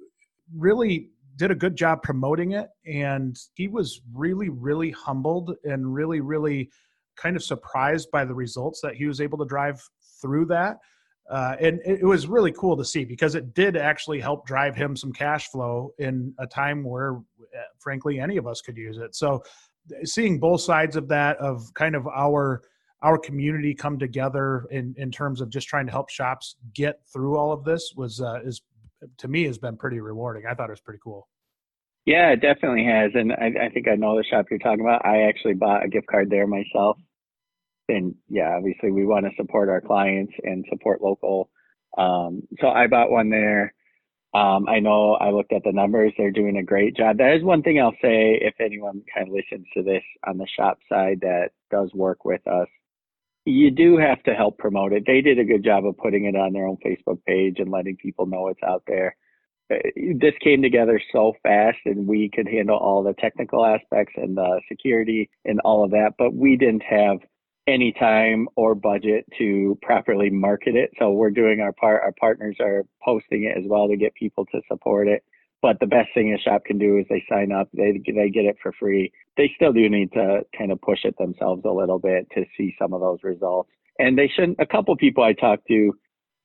really 0.55 1.11
did 1.37 1.51
a 1.51 1.55
good 1.55 1.75
job 1.75 2.03
promoting 2.03 2.53
it 2.53 2.69
and 2.87 3.37
he 3.55 3.67
was 3.67 4.03
really 4.13 4.49
really 4.49 4.91
humbled 4.91 5.57
and 5.65 5.93
really 5.93 6.21
really 6.21 6.71
kind 7.17 7.35
of 7.35 7.43
surprised 7.43 8.11
by 8.13 8.25
the 8.25 8.35
results 8.35 8.81
that 8.81 8.95
he 8.95 9.07
was 9.07 9.21
able 9.21 9.39
to 9.39 9.45
drive 9.45 9.83
through 10.21 10.45
that 10.45 10.79
uh, 11.31 11.57
and 11.61 11.81
it 11.85 12.05
was 12.05 12.27
really 12.27 12.53
cool 12.53 12.77
to 12.77 12.85
see 12.85 13.05
because 13.05 13.35
it 13.35 13.55
did 13.55 13.77
actually 13.77 14.21
help 14.21 14.47
drive 14.47 14.77
him 14.77 14.97
some 14.97 15.13
cash 15.13 15.49
flow 15.49 15.91
in 15.99 16.35
a 16.39 16.47
time 16.47 16.85
where 16.85 17.17
uh, 17.17 17.63
frankly 17.79 18.21
any 18.21 18.37
of 18.37 18.47
us 18.47 18.61
could 18.61 18.77
use 18.77 18.99
it 18.99 19.15
so 19.15 19.43
seeing 20.05 20.39
both 20.39 20.61
sides 20.61 20.97
of 20.97 21.09
that 21.09 21.37
of 21.39 21.73
kind 21.75 21.95
of 21.95 22.07
our 22.09 22.63
our 23.03 23.19
community 23.19 23.75
come 23.75 23.99
together 23.99 24.67
in 24.71 24.95
in 24.97 25.11
terms 25.11 25.41
of 25.41 25.51
just 25.51 25.69
trying 25.69 25.87
to 25.87 25.93
help 25.93 26.09
shops 26.09 26.57
get 26.75 27.01
through 27.13 27.37
all 27.37 27.53
of 27.53 27.65
this 27.65 27.93
was 27.97 28.21
uh, 28.21 28.41
is 28.45 28.63
to 29.19 29.29
me 29.29 29.45
has 29.45 29.59
been 29.59 29.77
pretty 29.77 30.01
rewarding. 30.01 30.45
I 30.49 30.55
thought 30.55 30.71
it 30.71 30.73
was 30.73 30.81
pretty 30.81 31.01
cool. 31.03 31.29
Yeah, 32.07 32.31
it 32.31 32.41
definitely 32.41 32.85
has, 32.85 33.13
and 33.15 33.33
I, 33.33 33.67
I 33.67 33.69
think 33.71 33.89
I 33.89 33.95
know 33.95 34.17
the 34.17 34.25
shop 34.25 34.47
you're 34.51 34.59
talking 34.59 34.81
about. 34.81 35.07
I 35.07 35.23
actually 35.23 35.55
bought 35.55 35.85
a 35.85 35.89
gift 35.89 36.07
card 36.07 36.29
there 36.29 36.47
myself, 36.47 36.99
and 37.89 38.15
yeah, 38.29 38.55
obviously 38.57 38.91
we 38.91 39.05
want 39.05 39.27
to 39.27 39.33
support 39.37 39.69
our 39.69 39.81
clients 39.81 40.33
and 40.43 40.65
support 40.71 41.03
local. 41.03 41.51
Um, 41.97 42.43
so 42.61 42.69
I 42.69 42.87
bought 42.87 43.11
one 43.11 43.31
there. 43.31 43.75
Um, 44.35 44.69
I 44.69 44.81
know 44.81 45.15
I 45.15 45.31
looked 45.31 45.53
at 45.53 45.63
the 45.65 45.73
numbers; 45.73 46.13
they're 46.19 46.33
doing 46.33 46.57
a 46.57 46.63
great 46.63 46.97
job. 46.97 47.19
That 47.19 47.37
is 47.37 47.45
one 47.45 47.63
thing 47.63 47.81
I'll 47.81 47.93
say. 48.03 48.39
If 48.41 48.55
anyone 48.61 49.03
kind 49.15 49.29
of 49.29 49.35
listens 49.35 49.67
to 49.75 49.83
this 49.83 50.03
on 50.27 50.39
the 50.39 50.47
shop 50.59 50.79
side 50.89 51.21
that 51.21 51.51
does 51.71 51.93
work 51.95 52.25
with 52.25 52.45
us, 52.49 52.67
you 53.45 53.71
do 53.71 53.97
have 53.97 54.23
to 54.25 54.35
help 54.35 54.59
promote 54.59 54.93
it. 54.93 55.05
They 55.07 55.21
did 55.21 55.39
a 55.39 55.45
good 55.45 55.63
job 55.63 55.87
of 55.87 55.97
putting 55.99 56.25
it 56.25 56.35
on 56.35 56.53
their 56.53 56.67
own 56.67 56.79
Facebook 56.85 57.23
page 57.25 57.57
and 57.59 57.71
letting 57.71 57.97
people 57.97 58.27
know 58.27 58.49
it's 58.49 58.63
out 58.67 58.83
there. 58.89 59.17
Uh, 59.73 59.77
this 60.19 60.35
came 60.43 60.63
together 60.63 61.01
so 61.13 61.35
fast, 61.43 61.79
and 61.85 62.07
we 62.07 62.29
could 62.35 62.49
handle 62.49 62.77
all 62.77 63.03
the 63.03 63.15
technical 63.15 63.65
aspects 63.65 64.15
and 64.17 64.37
the 64.37 64.61
security 64.69 65.31
and 65.45 65.61
all 65.61 65.85
of 65.85 65.93
that, 65.93 66.15
but 66.19 66.35
we 66.35 66.57
didn't 66.57 66.83
have 66.83 67.19
any 67.67 67.93
time 67.93 68.49
or 68.57 68.75
budget 68.75 69.25
to 69.39 69.79
properly 69.83 70.31
market 70.31 70.77
it. 70.77 70.91
So 70.99 71.13
we're 71.13 71.31
doing 71.31 71.61
our 71.61 71.73
part. 71.73 72.03
Our 72.03 72.13
partners 72.19 72.57
are 72.61 72.85
posting 73.03 73.45
it 73.45 73.57
as 73.57 73.65
well 73.67 73.89
to 73.89 73.97
get 73.97 74.15
people 74.15 74.45
to 74.47 74.61
support 74.69 75.09
it. 75.09 75.25
But 75.63 75.81
the 75.81 75.87
best 75.87 76.11
thing 76.13 76.35
a 76.35 76.39
shop 76.39 76.67
can 76.67 76.77
do 76.77 76.99
is 76.99 77.07
they 77.09 77.25
sign 77.27 77.51
up, 77.51 77.71
they 77.73 77.93
they 77.93 78.29
get 78.29 78.45
it 78.45 78.57
for 78.63 78.73
free. 78.73 79.11
They 79.39 79.51
still 79.57 79.73
do 79.73 79.89
need 79.89 80.13
to 80.13 80.43
kind 80.57 80.71
of 80.71 80.81
push 80.83 81.05
it 81.05 81.17
themselves 81.17 81.63
a 81.65 81.71
little 81.71 81.99
bit 81.99 82.29
to 82.35 82.45
see 82.57 82.75
some 82.79 82.93
of 82.93 83.01
those 83.01 83.21
results. 83.23 83.71
And 83.99 84.19
they 84.19 84.29
shouldn't. 84.29 84.61
A 84.61 84.67
couple 84.67 84.95
people 84.97 85.25
I 85.25 85.33
talked 85.33 85.67
to, 85.69 85.97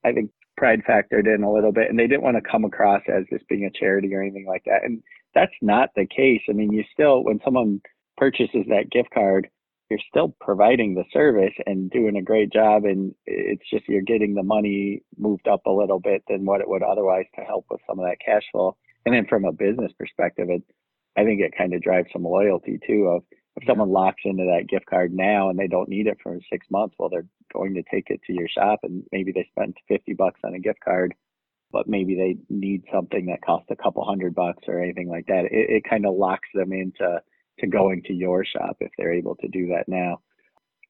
I 0.05 0.13
think 0.13 0.31
pride 0.55 0.83
factored 0.87 1.33
in 1.33 1.43
a 1.43 1.51
little 1.51 1.73
bit, 1.73 1.89
and 1.89 1.99
they 1.99 2.07
didn't 2.07 2.23
want 2.23 2.37
to 2.37 2.49
come 2.49 2.63
across 2.63 3.01
as 3.09 3.25
this 3.29 3.41
being 3.49 3.65
a 3.65 3.77
charity 3.77 4.13
or 4.15 4.21
anything 4.21 4.45
like 4.45 4.63
that. 4.65 4.85
And 4.85 5.03
that's 5.35 5.51
not 5.61 5.89
the 5.97 6.05
case. 6.05 6.41
I 6.49 6.53
mean, 6.53 6.71
you 6.71 6.85
still 6.93 7.25
when 7.25 7.41
someone 7.43 7.81
purchases 8.15 8.65
that 8.69 8.89
gift 8.89 9.09
card, 9.13 9.49
you're 9.89 9.99
still 10.07 10.35
providing 10.39 10.93
the 10.93 11.03
service 11.11 11.53
and 11.65 11.89
doing 11.89 12.17
a 12.17 12.21
great 12.21 12.51
job 12.51 12.85
and 12.85 13.13
it's 13.25 13.67
just 13.69 13.87
you're 13.87 14.01
getting 14.01 14.35
the 14.35 14.43
money 14.43 15.01
moved 15.17 15.47
up 15.47 15.65
a 15.65 15.71
little 15.71 15.99
bit 15.99 16.23
than 16.27 16.45
what 16.45 16.61
it 16.61 16.69
would 16.69 16.83
otherwise 16.83 17.25
to 17.35 17.41
help 17.41 17.65
with 17.69 17.81
some 17.87 17.99
of 17.99 18.05
that 18.05 18.17
cash 18.23 18.43
flow. 18.51 18.75
And 19.05 19.15
then 19.15 19.25
from 19.27 19.45
a 19.45 19.51
business 19.51 19.91
perspective 19.97 20.49
it 20.49 20.63
i 21.17 21.23
think 21.23 21.41
it 21.41 21.57
kind 21.57 21.73
of 21.73 21.81
drives 21.81 22.09
some 22.13 22.23
loyalty 22.23 22.79
too 22.85 23.07
of 23.07 23.23
if 23.55 23.67
someone 23.67 23.89
locks 23.89 24.21
into 24.25 24.43
that 24.43 24.69
gift 24.69 24.85
card 24.85 25.11
now 25.11 25.49
and 25.49 25.57
they 25.57 25.67
don't 25.67 25.89
need 25.89 26.07
it 26.07 26.17
for 26.21 26.37
six 26.51 26.67
months 26.69 26.95
well 26.99 27.09
they're 27.09 27.25
going 27.53 27.73
to 27.73 27.83
take 27.91 28.09
it 28.09 28.21
to 28.27 28.33
your 28.33 28.47
shop 28.47 28.79
and 28.83 29.03
maybe 29.11 29.31
they 29.31 29.47
spent 29.51 29.75
50 29.87 30.13
bucks 30.13 30.39
on 30.43 30.53
a 30.53 30.59
gift 30.59 30.79
card 30.85 31.13
but 31.71 31.87
maybe 31.87 32.15
they 32.15 32.37
need 32.49 32.83
something 32.91 33.27
that 33.27 33.41
costs 33.41 33.69
a 33.69 33.75
couple 33.75 34.03
hundred 34.03 34.33
bucks 34.33 34.63
or 34.67 34.81
anything 34.81 35.07
like 35.07 35.27
that. 35.27 35.45
It, 35.45 35.69
it 35.69 35.83
kind 35.89 36.05
of 36.05 36.15
locks 36.15 36.47
them 36.53 36.73
into 36.73 37.21
to 37.59 37.67
going 37.67 38.03
to 38.03 38.13
your 38.13 38.45
shop 38.45 38.77
if 38.79 38.91
they're 38.97 39.13
able 39.13 39.35
to 39.37 39.47
do 39.47 39.67
that 39.67 39.87
now. 39.87 40.21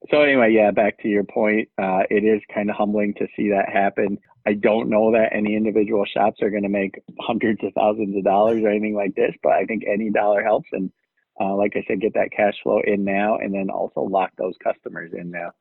So 0.10 0.22
anyway, 0.22 0.54
yeah, 0.54 0.72
back 0.72 0.98
to 1.02 1.10
your 1.10 1.26
point, 1.26 1.70
uh, 1.78 2.04
it 2.10 2.24
is 2.24 2.42
kind 2.54 2.70
of 2.70 2.78
humbling 2.78 3.14
to 3.16 3.28
see 3.36 3.50
that 3.50 3.68
happen. 3.70 4.18
I 4.48 4.54
don't 4.54 4.90
know 4.90 5.12
that 5.12 5.36
any 5.36 5.56
individual 5.56 6.06
shops 6.06 6.42
are 6.42 6.50
going 6.50 6.64
to 6.64 6.70
make 6.70 7.02
hundreds 7.20 7.62
of 7.64 7.74
thousands 7.74 8.16
of 8.16 8.24
dollars 8.24 8.64
or 8.64 8.70
anything 8.70 8.96
like 8.96 9.14
this, 9.16 9.36
but 9.44 9.52
I 9.52 9.66
think 9.66 9.84
any 9.86 10.10
dollar 10.10 10.42
helps. 10.42 10.70
And 10.72 10.92
uh, 11.40 11.54
like 11.56 11.74
I 11.76 11.84
said, 11.88 12.02
get 12.02 12.14
that 12.14 12.32
cash 12.36 12.56
flow 12.64 12.80
in 12.86 13.04
now, 13.04 13.38
and 13.38 13.54
then 13.54 13.70
also 13.70 14.02
lock 14.02 14.32
those 14.38 14.56
customers 14.64 15.12
in 15.14 15.32
now. 15.32 15.52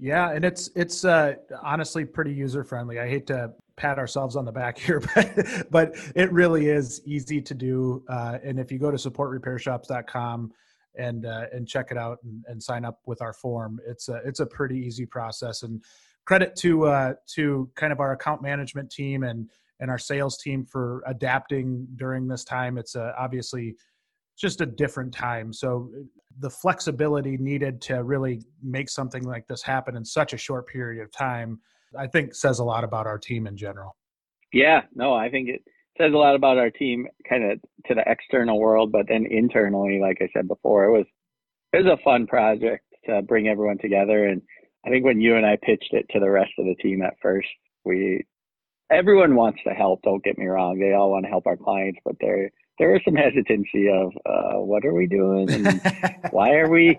Yeah, 0.00 0.30
and 0.30 0.46
it's 0.46 0.70
it's 0.74 1.04
uh, 1.04 1.34
honestly 1.62 2.06
pretty 2.06 2.32
user 2.32 2.64
friendly. 2.64 2.98
I 2.98 3.06
hate 3.06 3.26
to 3.26 3.52
pat 3.76 3.98
ourselves 3.98 4.34
on 4.34 4.46
the 4.46 4.52
back 4.52 4.78
here, 4.86 5.00
but 5.14 5.70
but 5.70 5.94
it 6.16 6.32
really 6.32 6.68
is 6.68 7.02
easy 7.04 7.42
to 7.42 7.54
do. 7.54 8.02
Uh, 8.08 8.38
and 8.42 8.58
if 8.58 8.72
you 8.72 8.78
go 8.78 8.90
to 8.90 8.96
supportrepairshops.com 8.96 10.52
and 10.96 11.26
uh, 11.26 11.44
and 11.52 11.68
check 11.68 11.88
it 11.90 11.98
out 11.98 12.18
and, 12.24 12.44
and, 12.48 12.62
sign 12.62 12.86
up 12.86 12.98
with 13.04 13.20
our 13.20 13.34
form, 13.34 13.78
it's 13.86 14.08
a 14.08 14.22
it's 14.24 14.40
a 14.40 14.46
pretty 14.46 14.78
easy 14.78 15.04
process. 15.04 15.62
And 15.62 15.84
credit 16.24 16.56
to 16.56 16.86
uh, 16.86 17.14
to 17.34 17.68
kind 17.74 17.92
of 17.92 18.00
our 18.00 18.12
account 18.12 18.40
management 18.40 18.90
team 18.90 19.22
and 19.22 19.50
and 19.80 19.90
our 19.90 19.98
sales 19.98 20.38
team 20.38 20.64
for 20.64 21.02
adapting 21.06 21.86
during 21.96 22.26
this 22.26 22.42
time. 22.44 22.78
It's 22.78 22.96
uh, 22.96 23.12
obviously 23.18 23.76
just 24.40 24.60
a 24.60 24.66
different 24.66 25.12
time. 25.12 25.52
So 25.52 25.90
the 26.38 26.50
flexibility 26.50 27.36
needed 27.36 27.80
to 27.82 28.02
really 28.02 28.42
make 28.62 28.88
something 28.88 29.22
like 29.24 29.46
this 29.46 29.62
happen 29.62 29.96
in 29.96 30.04
such 30.04 30.32
a 30.32 30.38
short 30.38 30.66
period 30.66 31.02
of 31.02 31.12
time, 31.12 31.60
I 31.98 32.06
think 32.06 32.34
says 32.34 32.58
a 32.58 32.64
lot 32.64 32.82
about 32.82 33.06
our 33.06 33.18
team 33.18 33.46
in 33.46 33.56
general. 33.56 33.96
Yeah, 34.52 34.82
no, 34.94 35.14
I 35.14 35.30
think 35.30 35.48
it 35.48 35.62
says 35.98 36.12
a 36.12 36.16
lot 36.16 36.34
about 36.34 36.56
our 36.56 36.70
team 36.70 37.06
kind 37.28 37.44
of 37.44 37.60
to 37.86 37.94
the 37.94 38.04
external 38.06 38.58
world, 38.58 38.90
but 38.90 39.06
then 39.08 39.26
internally, 39.30 40.00
like 40.00 40.18
I 40.20 40.28
said 40.32 40.48
before, 40.48 40.84
it 40.84 40.92
was 40.92 41.06
it 41.72 41.84
was 41.84 41.98
a 41.98 42.02
fun 42.02 42.26
project 42.26 42.84
to 43.06 43.22
bring 43.22 43.46
everyone 43.46 43.78
together. 43.78 44.26
And 44.26 44.42
I 44.84 44.90
think 44.90 45.04
when 45.04 45.20
you 45.20 45.36
and 45.36 45.46
I 45.46 45.56
pitched 45.62 45.92
it 45.92 46.06
to 46.10 46.20
the 46.20 46.30
rest 46.30 46.50
of 46.58 46.64
the 46.64 46.74
team 46.76 47.02
at 47.02 47.14
first, 47.22 47.48
we 47.84 48.24
everyone 48.90 49.36
wants 49.36 49.60
to 49.66 49.74
help. 49.74 50.00
Don't 50.02 50.24
get 50.24 50.38
me 50.38 50.46
wrong; 50.46 50.78
they 50.78 50.94
all 50.94 51.10
want 51.10 51.26
to 51.26 51.30
help 51.30 51.46
our 51.46 51.56
clients, 51.56 52.00
but 52.04 52.16
they're 52.20 52.50
there 52.80 52.92
was 52.92 53.02
some 53.04 53.14
hesitancy 53.14 53.88
of 53.88 54.12
uh, 54.24 54.58
what 54.58 54.86
are 54.86 54.94
we 54.94 55.06
doing 55.06 55.50
and 55.50 55.80
why 56.30 56.54
are 56.54 56.70
we 56.70 56.98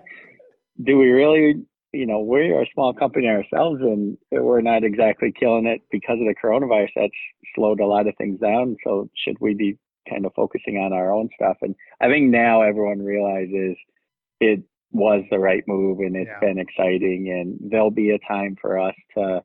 do 0.82 0.96
we 0.96 1.08
really 1.08 1.66
you 1.92 2.06
know 2.06 2.20
we're 2.20 2.62
a 2.62 2.66
small 2.72 2.94
company 2.94 3.26
ourselves 3.26 3.80
and 3.82 4.16
we're 4.30 4.60
not 4.60 4.84
exactly 4.84 5.32
killing 5.38 5.66
it 5.66 5.82
because 5.90 6.18
of 6.20 6.26
the 6.26 6.34
coronavirus. 6.42 6.88
That's 6.96 7.12
slowed 7.54 7.80
a 7.80 7.86
lot 7.86 8.06
of 8.06 8.14
things 8.16 8.40
down. 8.40 8.76
So 8.84 9.10
should 9.14 9.36
we 9.40 9.54
be 9.54 9.76
kind 10.08 10.24
of 10.24 10.32
focusing 10.34 10.78
on 10.78 10.92
our 10.92 11.12
own 11.12 11.28
stuff? 11.34 11.58
And 11.62 11.74
i 12.00 12.08
think 12.08 12.30
now 12.30 12.62
everyone 12.62 13.02
realizes 13.02 13.76
it 14.40 14.62
was 14.92 15.24
the 15.30 15.38
right 15.38 15.64
move 15.66 15.98
and 15.98 16.16
it's 16.16 16.28
yeah. 16.28 16.40
been 16.40 16.58
exciting 16.58 17.28
and 17.30 17.58
there'll 17.70 17.90
be 17.90 18.10
a 18.10 18.18
time 18.20 18.56
for 18.60 18.78
us 18.78 18.94
to 19.16 19.42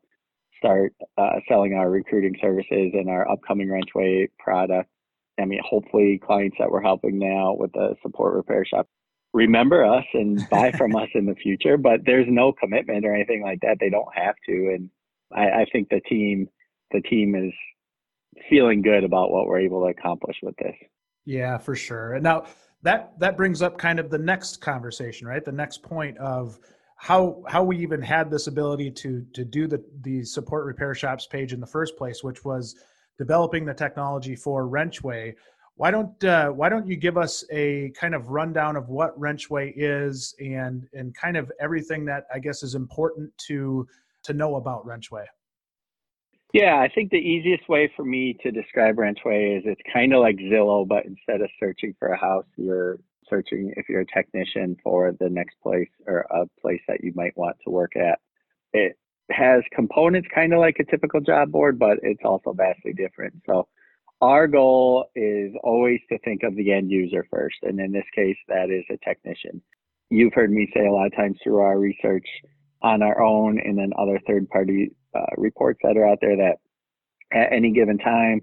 start 0.57 0.93
uh, 1.17 1.39
selling 1.47 1.73
our 1.73 1.89
recruiting 1.89 2.35
services 2.41 2.91
and 2.93 3.09
our 3.09 3.29
upcoming 3.29 3.69
Wrenchway 3.69 4.27
product 4.39 4.89
I 5.39 5.45
mean, 5.45 5.61
hopefully, 5.63 6.19
clients 6.25 6.57
that 6.59 6.71
we're 6.71 6.81
helping 6.81 7.19
now 7.19 7.55
with 7.57 7.71
the 7.73 7.95
support 8.01 8.35
repair 8.35 8.65
shop 8.65 8.87
remember 9.33 9.85
us 9.85 10.05
and 10.13 10.41
buy 10.49 10.71
from 10.71 10.95
us 10.95 11.09
in 11.13 11.25
the 11.25 11.35
future. 11.35 11.77
But 11.77 12.01
there's 12.05 12.27
no 12.27 12.51
commitment 12.51 13.05
or 13.05 13.13
anything 13.13 13.43
like 13.43 13.59
that. 13.61 13.77
They 13.79 13.89
don't 13.89 14.07
have 14.15 14.35
to, 14.47 14.53
and 14.75 14.89
I, 15.31 15.61
I 15.61 15.65
think 15.71 15.89
the 15.89 16.01
team, 16.01 16.47
the 16.91 17.01
team 17.01 17.35
is 17.35 17.53
feeling 18.49 18.81
good 18.81 19.03
about 19.03 19.31
what 19.31 19.47
we're 19.47 19.59
able 19.59 19.81
to 19.81 19.87
accomplish 19.87 20.37
with 20.41 20.55
this. 20.57 20.75
Yeah, 21.25 21.57
for 21.57 21.75
sure. 21.75 22.13
And 22.13 22.23
now 22.23 22.45
that 22.83 23.19
that 23.19 23.35
brings 23.35 23.61
up 23.61 23.77
kind 23.77 23.99
of 23.99 24.09
the 24.09 24.17
next 24.17 24.61
conversation, 24.61 25.27
right? 25.27 25.43
The 25.43 25.51
next 25.51 25.83
point 25.83 26.17
of 26.17 26.57
how 26.95 27.43
how 27.47 27.63
we 27.63 27.77
even 27.79 28.01
had 28.01 28.31
this 28.31 28.47
ability 28.47 28.91
to 28.91 29.25
to 29.33 29.43
do 29.43 29.67
the 29.67 29.83
the 30.01 30.23
support 30.23 30.65
repair 30.65 30.95
shops 30.95 31.27
page 31.27 31.53
in 31.53 31.59
the 31.59 31.67
first 31.67 31.97
place, 31.97 32.23
which 32.23 32.45
was 32.45 32.75
developing 33.17 33.65
the 33.65 33.73
technology 33.73 34.35
for 34.35 34.67
Wrenchway. 34.67 35.35
Why 35.75 35.91
don't 35.91 36.23
uh, 36.23 36.49
Why 36.49 36.69
don't 36.69 36.87
you 36.87 36.95
give 36.95 37.17
us 37.17 37.43
a 37.51 37.91
kind 37.99 38.15
of 38.15 38.29
rundown 38.29 38.75
of 38.75 38.89
what 38.89 39.17
Wrenchway 39.19 39.73
is 39.75 40.33
and 40.39 40.87
and 40.93 41.15
kind 41.15 41.37
of 41.37 41.51
everything 41.59 42.05
that 42.05 42.25
I 42.33 42.39
guess 42.39 42.63
is 42.63 42.75
important 42.75 43.31
to 43.47 43.87
to 44.23 44.33
know 44.33 44.55
about 44.55 44.85
Wrenchway? 44.85 45.25
Yeah, 46.53 46.79
I 46.79 46.87
think 46.87 47.11
the 47.11 47.17
easiest 47.17 47.67
way 47.67 47.91
for 47.95 48.05
me 48.05 48.35
to 48.41 48.51
describe 48.51 48.97
Wrenchway 48.97 49.57
is 49.57 49.63
it's 49.65 49.81
kind 49.93 50.13
of 50.13 50.21
like 50.21 50.37
Zillow, 50.37 50.87
but 50.87 51.05
instead 51.05 51.41
of 51.41 51.49
searching 51.59 51.93
for 51.99 52.09
a 52.09 52.17
house, 52.17 52.45
you're 52.55 52.99
searching 53.29 53.73
if 53.75 53.89
you're 53.89 54.01
a 54.01 54.05
technician 54.05 54.77
for 54.81 55.13
the 55.19 55.29
next 55.29 55.55
place 55.61 55.89
or 56.07 56.25
a 56.31 56.47
place 56.61 56.81
that 56.87 57.03
you 57.03 57.11
might 57.15 57.37
want 57.37 57.57
to 57.65 57.69
work 57.69 57.95
at. 57.95 58.19
It 58.73 58.97
has 59.31 59.61
components 59.73 60.27
kind 60.33 60.53
of 60.53 60.59
like 60.59 60.77
a 60.79 60.85
typical 60.85 61.19
job 61.19 61.51
board, 61.51 61.77
but 61.77 61.97
it's 62.01 62.21
also 62.23 62.53
vastly 62.53 62.93
different. 62.93 63.33
So 63.45 63.67
our 64.21 64.47
goal 64.47 65.05
is 65.15 65.51
always 65.63 65.99
to 66.09 66.17
think 66.19 66.43
of 66.43 66.55
the 66.55 66.71
end 66.71 66.89
user 66.89 67.25
first. 67.29 67.57
And 67.63 67.79
in 67.79 67.91
this 67.91 68.05
case, 68.15 68.37
that 68.47 68.69
is 68.69 68.83
a 68.89 68.97
technician. 69.05 69.61
You've 70.09 70.33
heard 70.33 70.51
me 70.51 70.71
say 70.73 70.85
a 70.85 70.91
lot 70.91 71.07
of 71.07 71.15
times 71.15 71.37
through 71.43 71.59
our 71.59 71.77
research 71.77 72.25
on 72.81 73.01
our 73.01 73.21
own 73.21 73.59
and 73.59 73.77
then 73.77 73.91
other 73.97 74.19
third 74.25 74.49
party 74.49 74.95
uh, 75.15 75.25
reports 75.35 75.79
that 75.83 75.97
are 75.97 76.07
out 76.07 76.19
there 76.21 76.37
that 76.37 76.57
at 77.31 77.51
any 77.51 77.71
given 77.71 77.97
time 77.97 78.41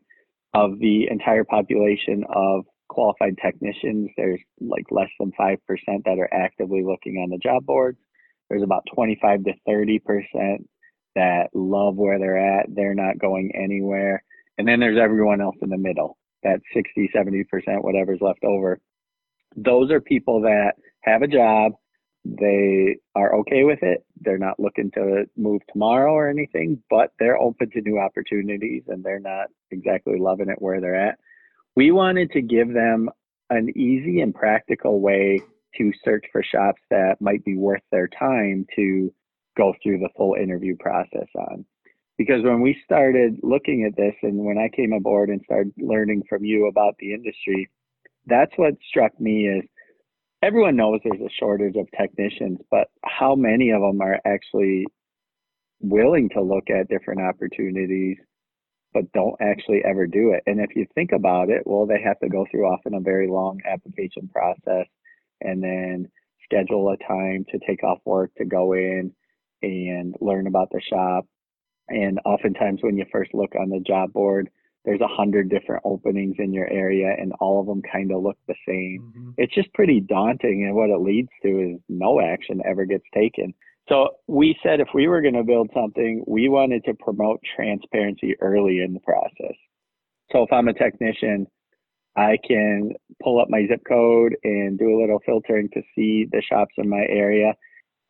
of 0.53 0.79
the 0.79 1.09
entire 1.11 1.45
population 1.45 2.25
of 2.33 2.65
qualified 2.89 3.37
technicians, 3.43 4.11
there's 4.17 4.41
like 4.61 4.85
less 4.91 5.11
than 5.19 5.33
5% 5.41 5.59
that 6.05 6.19
are 6.19 6.33
actively 6.33 6.85
looking 6.85 7.17
on 7.17 7.31
the 7.31 7.39
job 7.39 7.65
boards. 7.65 7.99
There's 8.49 8.63
about 8.63 8.85
25 8.95 9.45
to 9.45 9.53
30% 9.67 10.65
that 11.15 11.49
love 11.55 11.97
where 11.97 12.19
they're 12.19 12.59
at. 12.59 12.67
They're 12.69 12.95
not 12.95 13.19
going 13.19 13.53
anywhere. 13.55 14.23
And 14.59 14.67
then 14.67 14.81
there's 14.81 14.99
everyone 14.99 15.41
else 15.41 15.57
in 15.63 15.71
the 15.71 15.79
middle, 15.79 16.17
that 16.43 16.61
60, 16.73 17.11
70%, 17.15 17.45
whatever's 17.83 18.21
left 18.21 18.45
over. 18.45 18.81
Those 19.57 19.91
are 19.91 20.01
people 20.01 20.43
that 20.43 20.75
have 21.03 21.23
a 21.23 21.29
job. 21.29 21.73
They 22.25 22.97
are 23.15 23.35
okay 23.37 23.65
with 23.65 23.83
it. 23.83 24.05
They're 24.21 24.39
not 24.39 24.59
looking 24.59 24.91
to 24.93 25.25
move 25.37 25.61
tomorrow 25.71 26.13
or 26.13 26.29
anything, 26.29 26.83
but 26.89 27.13
they're 27.19 27.39
open 27.39 27.71
to 27.71 27.81
new 27.83 27.99
opportunities 27.99 28.85
and 28.89 29.05
they're 29.05 29.21
not 29.21 29.49
exactly 29.71 30.19
loving 30.19 30.49
it 30.49 30.61
where 30.61 30.81
they're 30.81 31.09
at. 31.09 31.19
We 31.77 31.91
wanted 31.91 32.31
to 32.33 32.41
give 32.41 32.73
them 32.73 33.11
an 33.51 33.71
easy 33.77 34.21
and 34.21 34.35
practical 34.35 35.01
way 35.01 35.41
to 35.77 35.93
search 36.05 36.25
for 36.33 36.43
shops 36.43 36.81
that 36.91 37.17
might 37.21 37.45
be 37.45 37.57
worth 37.57 37.83
their 37.91 38.09
time 38.09 38.67
to 38.77 39.13
go 39.57 39.75
through 39.83 39.99
the 39.99 40.09
full 40.17 40.35
interview 40.35 40.77
process 40.77 41.29
on. 41.35 41.65
because 42.17 42.43
when 42.45 42.61
we 42.61 42.77
started 42.85 43.37
looking 43.43 43.85
at 43.85 43.97
this 43.97 44.15
and 44.23 44.45
when 44.45 44.57
I 44.59 44.69
came 44.69 44.93
aboard 44.93 45.31
and 45.31 45.41
started 45.45 45.73
learning 45.79 46.23
from 46.29 46.45
you 46.45 46.67
about 46.67 46.95
the 46.99 47.13
industry, 47.13 47.69
that's 48.27 48.53
what 48.57 48.75
struck 48.89 49.19
me 49.21 49.49
is 49.49 49.65
everyone 50.43 50.77
knows 50.77 51.01
there's 51.03 51.21
a 51.21 51.39
shortage 51.41 51.77
of 51.77 51.89
technicians, 51.99 52.59
but 52.71 52.89
how 53.03 53.35
many 53.35 53.71
of 53.71 53.83
them 53.83 54.01
are 54.01 54.21
actually 54.25 54.87
willing 55.81 56.29
to 56.31 56.41
look 56.41 56.71
at 56.71 56.89
different 56.89 57.21
opportunities 57.21 58.17
but 58.95 59.11
don't 59.13 59.35
actually 59.41 59.83
ever 59.85 60.07
do 60.07 60.31
it. 60.31 60.45
And 60.47 60.61
if 60.61 60.77
you 60.77 60.87
think 60.95 61.11
about 61.11 61.51
it, 61.51 61.63
well, 61.67 61.85
they 61.85 62.01
have 62.01 62.19
to 62.21 62.29
go 62.29 62.47
through 62.49 62.67
often 62.67 62.95
a 62.95 63.01
very 63.01 63.29
long 63.29 63.61
application 63.69 64.29
process 64.33 64.87
and 65.41 65.63
then 65.63 66.09
schedule 66.45 66.89
a 66.91 66.97
time 67.05 67.45
to 67.51 67.59
take 67.67 67.83
off 67.83 67.99
work 68.05 68.31
to 68.37 68.45
go 68.45 68.73
in 68.73 69.13
and 69.65 70.15
learn 70.21 70.47
about 70.47 70.71
the 70.71 70.81
shop. 70.81 71.27
And 71.89 72.19
oftentimes, 72.25 72.81
when 72.83 72.97
you 72.97 73.05
first 73.13 73.35
look 73.35 73.55
on 73.59 73.69
the 73.69 73.81
job 73.81 74.13
board, 74.13 74.49
there's 74.85 75.01
a 75.01 75.09
hundred 75.09 75.49
different 75.49 75.83
openings 75.85 76.37
in 76.39 76.53
your 76.53 76.69
area, 76.69 77.15
and 77.19 77.33
all 77.41 77.61
of 77.61 77.67
them 77.67 77.83
kind 77.91 78.13
of 78.13 78.23
look 78.23 78.37
the 78.47 78.55
same. 78.67 79.13
Mm-hmm. 79.17 79.31
It's 79.39 79.55
just 79.55 79.73
pretty 79.73 80.01
daunting, 80.01 80.65
and 80.65 80.75
what 80.75 80.91
it 80.91 81.01
leads 81.01 81.31
to 81.43 81.75
is 81.75 81.81
no 81.89 82.21
action 82.21 82.61
ever 82.67 82.85
gets 82.85 83.05
taken. 83.15 83.55
So 83.89 84.11
we 84.27 84.59
said 84.63 84.81
if 84.81 84.89
we 84.95 85.09
were 85.09 85.21
going 85.21 85.35
to 85.35 85.43
build 85.43 85.71
something, 85.75 86.25
we 86.27 86.49
wanted 86.49 86.85
to 86.85 86.95
promote 86.95 87.41
transparency 87.55 88.35
early 88.41 88.81
in 88.81 88.95
the 88.95 89.01
process. 89.01 89.57
So 90.33 90.43
if 90.43 90.53
I'm 90.53 90.69
a 90.69 90.75
technician, 90.75 91.47
I 92.17 92.39
can 92.47 92.93
pull 93.23 93.41
up 93.41 93.51
my 93.51 93.67
zip 93.67 93.83
code 93.87 94.37
and 94.45 94.79
do 94.79 94.97
a 94.97 95.01
little 95.01 95.21
filtering 95.27 95.69
to 95.75 95.83
see 95.95 96.27
the 96.31 96.43
shops 96.43 96.75
in 96.79 96.89
my 96.89 97.05
area. 97.09 97.55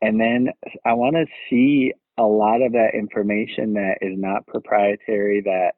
And 0.02 0.20
then 0.20 0.48
I 0.84 0.94
want 0.94 1.16
to 1.16 1.26
see 1.48 1.92
a 2.18 2.22
lot 2.22 2.62
of 2.62 2.72
that 2.72 2.90
information 2.94 3.74
that 3.74 3.98
is 4.00 4.14
not 4.16 4.46
proprietary 4.46 5.42
that 5.44 5.72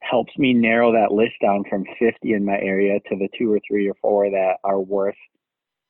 helps 0.00 0.32
me 0.36 0.52
narrow 0.52 0.92
that 0.92 1.12
list 1.12 1.34
down 1.40 1.64
from 1.68 1.84
50 1.98 2.32
in 2.32 2.44
my 2.44 2.58
area 2.58 2.98
to 3.08 3.16
the 3.16 3.28
two 3.38 3.52
or 3.52 3.60
three 3.66 3.88
or 3.88 3.94
four 4.00 4.30
that 4.30 4.56
are 4.64 4.80
worth 4.80 5.16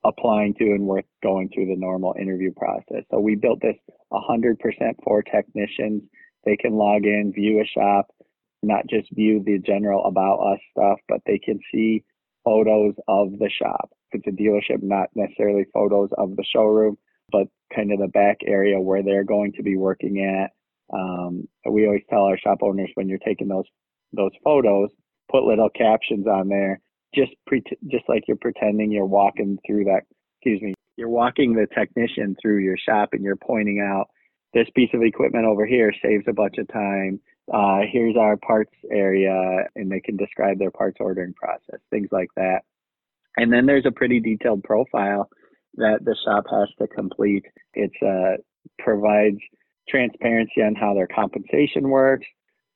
applying 0.04 0.54
to 0.54 0.64
and 0.64 0.86
worth 0.86 1.04
going 1.22 1.48
through 1.48 1.66
the 1.66 1.76
normal 1.76 2.14
interview 2.20 2.52
process. 2.52 3.04
So 3.10 3.20
we 3.20 3.36
built 3.36 3.60
this 3.60 3.76
100% 4.12 4.56
for 5.04 5.22
technicians. 5.22 6.02
They 6.44 6.56
can 6.56 6.74
log 6.74 7.04
in, 7.04 7.32
view 7.34 7.60
a 7.60 7.66
shop, 7.66 8.08
not 8.62 8.86
just 8.88 9.08
view 9.12 9.42
the 9.44 9.58
general 9.58 10.04
about 10.04 10.38
us 10.40 10.58
stuff, 10.72 10.98
but 11.08 11.20
they 11.26 11.38
can 11.38 11.60
see 11.72 12.04
photos 12.44 12.94
of 13.08 13.38
the 13.38 13.50
shop. 13.50 13.90
If 14.10 14.22
it's 14.24 14.26
a 14.26 14.42
dealership, 14.42 14.82
not 14.82 15.08
necessarily 15.14 15.64
photos 15.72 16.10
of 16.18 16.36
the 16.36 16.44
showroom, 16.44 16.98
but 17.30 17.46
kind 17.74 17.92
of 17.92 17.98
the 17.98 18.08
back 18.08 18.38
area 18.46 18.80
where 18.80 19.02
they're 19.02 19.24
going 19.24 19.52
to 19.52 19.62
be 19.62 19.76
working 19.76 20.24
at. 20.24 20.50
Um, 20.94 21.48
we 21.70 21.86
always 21.86 22.02
tell 22.10 22.24
our 22.24 22.38
shop 22.38 22.58
owners 22.62 22.90
when 22.94 23.08
you're 23.08 23.18
taking 23.18 23.48
those 23.48 23.64
those 24.12 24.32
photos, 24.44 24.90
put 25.30 25.44
little 25.44 25.70
captions 25.70 26.26
on 26.26 26.48
there 26.48 26.80
just 27.14 27.32
pre- 27.46 27.62
just 27.88 28.04
like 28.08 28.24
you're 28.26 28.36
pretending 28.36 28.90
you're 28.90 29.04
walking 29.04 29.58
through 29.66 29.84
that 29.84 30.02
excuse 30.38 30.60
me 30.62 30.74
you're 30.96 31.08
walking 31.08 31.54
the 31.54 31.66
technician 31.74 32.36
through 32.40 32.58
your 32.58 32.76
shop 32.76 33.10
and 33.12 33.22
you're 33.22 33.36
pointing 33.36 33.80
out 33.80 34.08
this 34.54 34.68
piece 34.74 34.90
of 34.92 35.02
equipment 35.02 35.44
over 35.44 35.66
here 35.66 35.92
saves 36.02 36.24
a 36.28 36.32
bunch 36.32 36.56
of 36.58 36.68
time 36.68 37.20
uh, 37.52 37.80
here's 37.90 38.16
our 38.16 38.36
parts 38.36 38.72
area 38.90 39.66
and 39.74 39.90
they 39.90 40.00
can 40.00 40.16
describe 40.16 40.58
their 40.58 40.70
parts 40.70 40.98
ordering 41.00 41.34
process 41.34 41.80
things 41.90 42.08
like 42.12 42.28
that 42.36 42.60
and 43.36 43.52
then 43.52 43.66
there's 43.66 43.86
a 43.86 43.92
pretty 43.92 44.20
detailed 44.20 44.62
profile 44.62 45.28
that 45.74 46.04
the 46.04 46.16
shop 46.24 46.44
has 46.50 46.68
to 46.78 46.86
complete 46.88 47.44
it 47.74 47.90
uh, 48.06 48.36
provides 48.78 49.38
transparency 49.88 50.62
on 50.62 50.74
how 50.74 50.94
their 50.94 51.08
compensation 51.08 51.88
works 51.88 52.26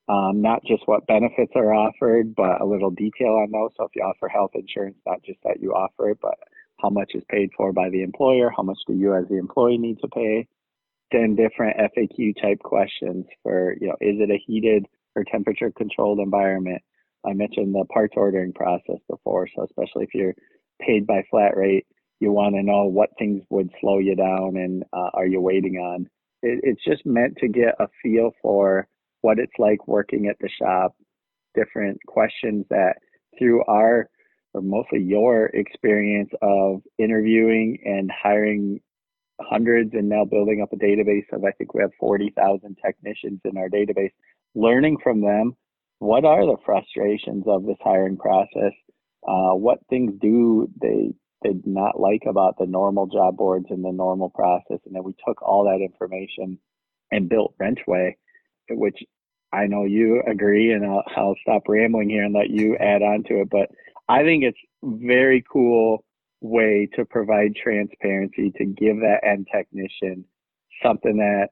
um, 0.09 0.41
not 0.41 0.63
just 0.65 0.87
what 0.87 1.07
benefits 1.07 1.53
are 1.57 1.75
offered, 1.75 2.35
but 2.35 2.61
a 2.61 2.65
little 2.65 2.91
detail 2.91 3.43
on 3.43 3.51
those. 3.51 3.71
So 3.77 3.85
if 3.85 3.91
you 3.97 4.03
offer 4.03 4.29
health 4.29 4.53
insurance, 4.55 4.97
not 5.05 5.23
just 5.25 5.41
that 5.43 5.61
you 5.61 5.73
offer 5.73 6.11
it, 6.11 6.19
but 6.23 6.39
how 6.81 6.91
much 6.91 7.13
is 7.15 7.25
paid 7.29 7.51
for 7.57 7.73
by 7.73 7.91
the 7.91 8.03
employer, 8.03 8.51
how 8.57 8.63
much 8.63 8.79
do 8.87 8.95
you 8.95 9.15
as 9.15 9.25
the 9.29 9.39
employee 9.39 9.79
need 9.79 9.99
to 10.01 10.09
pay? 10.09 10.47
Then 11.11 11.35
different 11.35 11.77
FAQ 11.79 12.41
type 12.41 12.61
questions 12.61 13.27
for, 13.43 13.77
you 13.81 13.89
know, 13.89 13.97
is 14.01 14.17
it 14.21 14.31
a 14.31 14.43
heated 14.47 14.87
or 15.17 15.25
temperature 15.25 15.73
controlled 15.77 16.21
environment? 16.21 16.83
I 17.27 17.33
mentioned 17.33 17.75
the 17.75 17.85
parts 17.93 18.15
ordering 18.17 18.53
process 18.53 18.99
before. 19.11 19.49
So 19.57 19.65
especially 19.65 20.05
if 20.05 20.15
you're 20.15 20.35
paid 20.81 21.07
by 21.07 21.25
flat 21.31 21.57
rate, 21.57 21.87
you 22.21 22.33
want 22.33 22.55
to 22.55 22.63
know 22.63 22.85
what 22.85 23.11
things 23.19 23.43
would 23.51 23.71
slow 23.81 23.99
you 23.99 24.15
down 24.15 24.57
and 24.57 24.85
uh, 24.93 25.11
are 25.15 25.27
you 25.27 25.41
waiting 25.41 25.77
on? 25.77 26.09
It, 26.43 26.61
it's 26.63 26.85
just 26.85 27.05
meant 27.07 27.37
to 27.39 27.49
get 27.49 27.75
a 27.81 27.89
feel 28.03 28.33
for 28.43 28.89
what 29.21 29.39
it's 29.39 29.53
like 29.59 29.87
working 29.89 30.27
at 30.29 30.37
the 30.41 30.49
shop, 30.49 30.95
different 31.55 31.99
questions 32.07 32.65
that 32.71 32.97
through 33.39 33.65
our 33.65 34.09
or 34.55 34.63
mostly 34.63 35.01
your 35.03 35.47
experience 35.47 36.31
of 36.41 36.81
interviewing 36.99 37.79
and 37.85 38.11
hiring 38.11 38.81
hundreds 39.43 39.93
and 39.93 40.09
now 40.09 40.25
building 40.25 40.63
up 40.63 40.73
a 40.73 40.77
database 40.77 41.27
of 41.33 41.45
I 41.45 41.51
think 41.53 41.75
we 41.75 41.83
have 41.83 41.91
40,000 42.01 42.79
technicians 42.83 43.41
in 43.45 43.59
our 43.59 43.69
database, 43.69 44.13
learning 44.55 44.97
from 45.03 45.21
them 45.21 45.57
what 45.99 46.25
are 46.25 46.45
the 46.45 46.57
frustrations 46.65 47.45
of 47.47 47.65
this 47.65 47.79
hiring 47.81 48.17
process? 48.17 48.73
Uh, 49.27 49.55
what 49.55 49.79
things 49.89 50.13
do 50.21 50.69
they 50.81 51.13
did 51.47 51.67
not 51.67 52.01
like 52.01 52.23
about 52.27 52.59
the 52.59 52.67
normal 52.67 53.07
job 53.07 53.37
boards 53.37 53.67
and 53.71 53.85
the 53.85 53.93
normal 53.93 54.31
process? 54.31 54.81
And 54.85 54.95
then 54.95 55.05
we 55.05 55.15
took 55.27 55.43
all 55.43 55.65
that 55.65 55.83
information 55.85 56.59
and 57.11 57.29
built 57.29 57.55
Wrenchway, 57.61 58.17
which 58.71 58.99
I 59.53 59.67
know 59.67 59.85
you 59.85 60.23
agree, 60.27 60.73
and 60.73 60.85
I'll, 60.85 61.05
I'll 61.17 61.37
stop 61.41 61.63
rambling 61.69 62.11
here 62.11 62.25
and 62.25 62.35
let 62.35 62.51
you 62.51 62.77
add 62.77 63.03
on 63.03 63.23
to 63.25 63.43
it. 63.43 63.51
But 63.51 63.71
I 64.09 64.23
think 64.23 64.45
it's 64.45 64.59
very 64.83 65.45
cool 65.51 66.05
way 66.41 66.89
to 66.97 67.05
provide 67.05 67.55
transparency 67.57 68.53
to 68.59 68.65
give 68.65 68.99
that 68.99 69.21
end 69.25 69.47
technician 69.53 70.25
something 70.83 71.17
that 71.17 71.49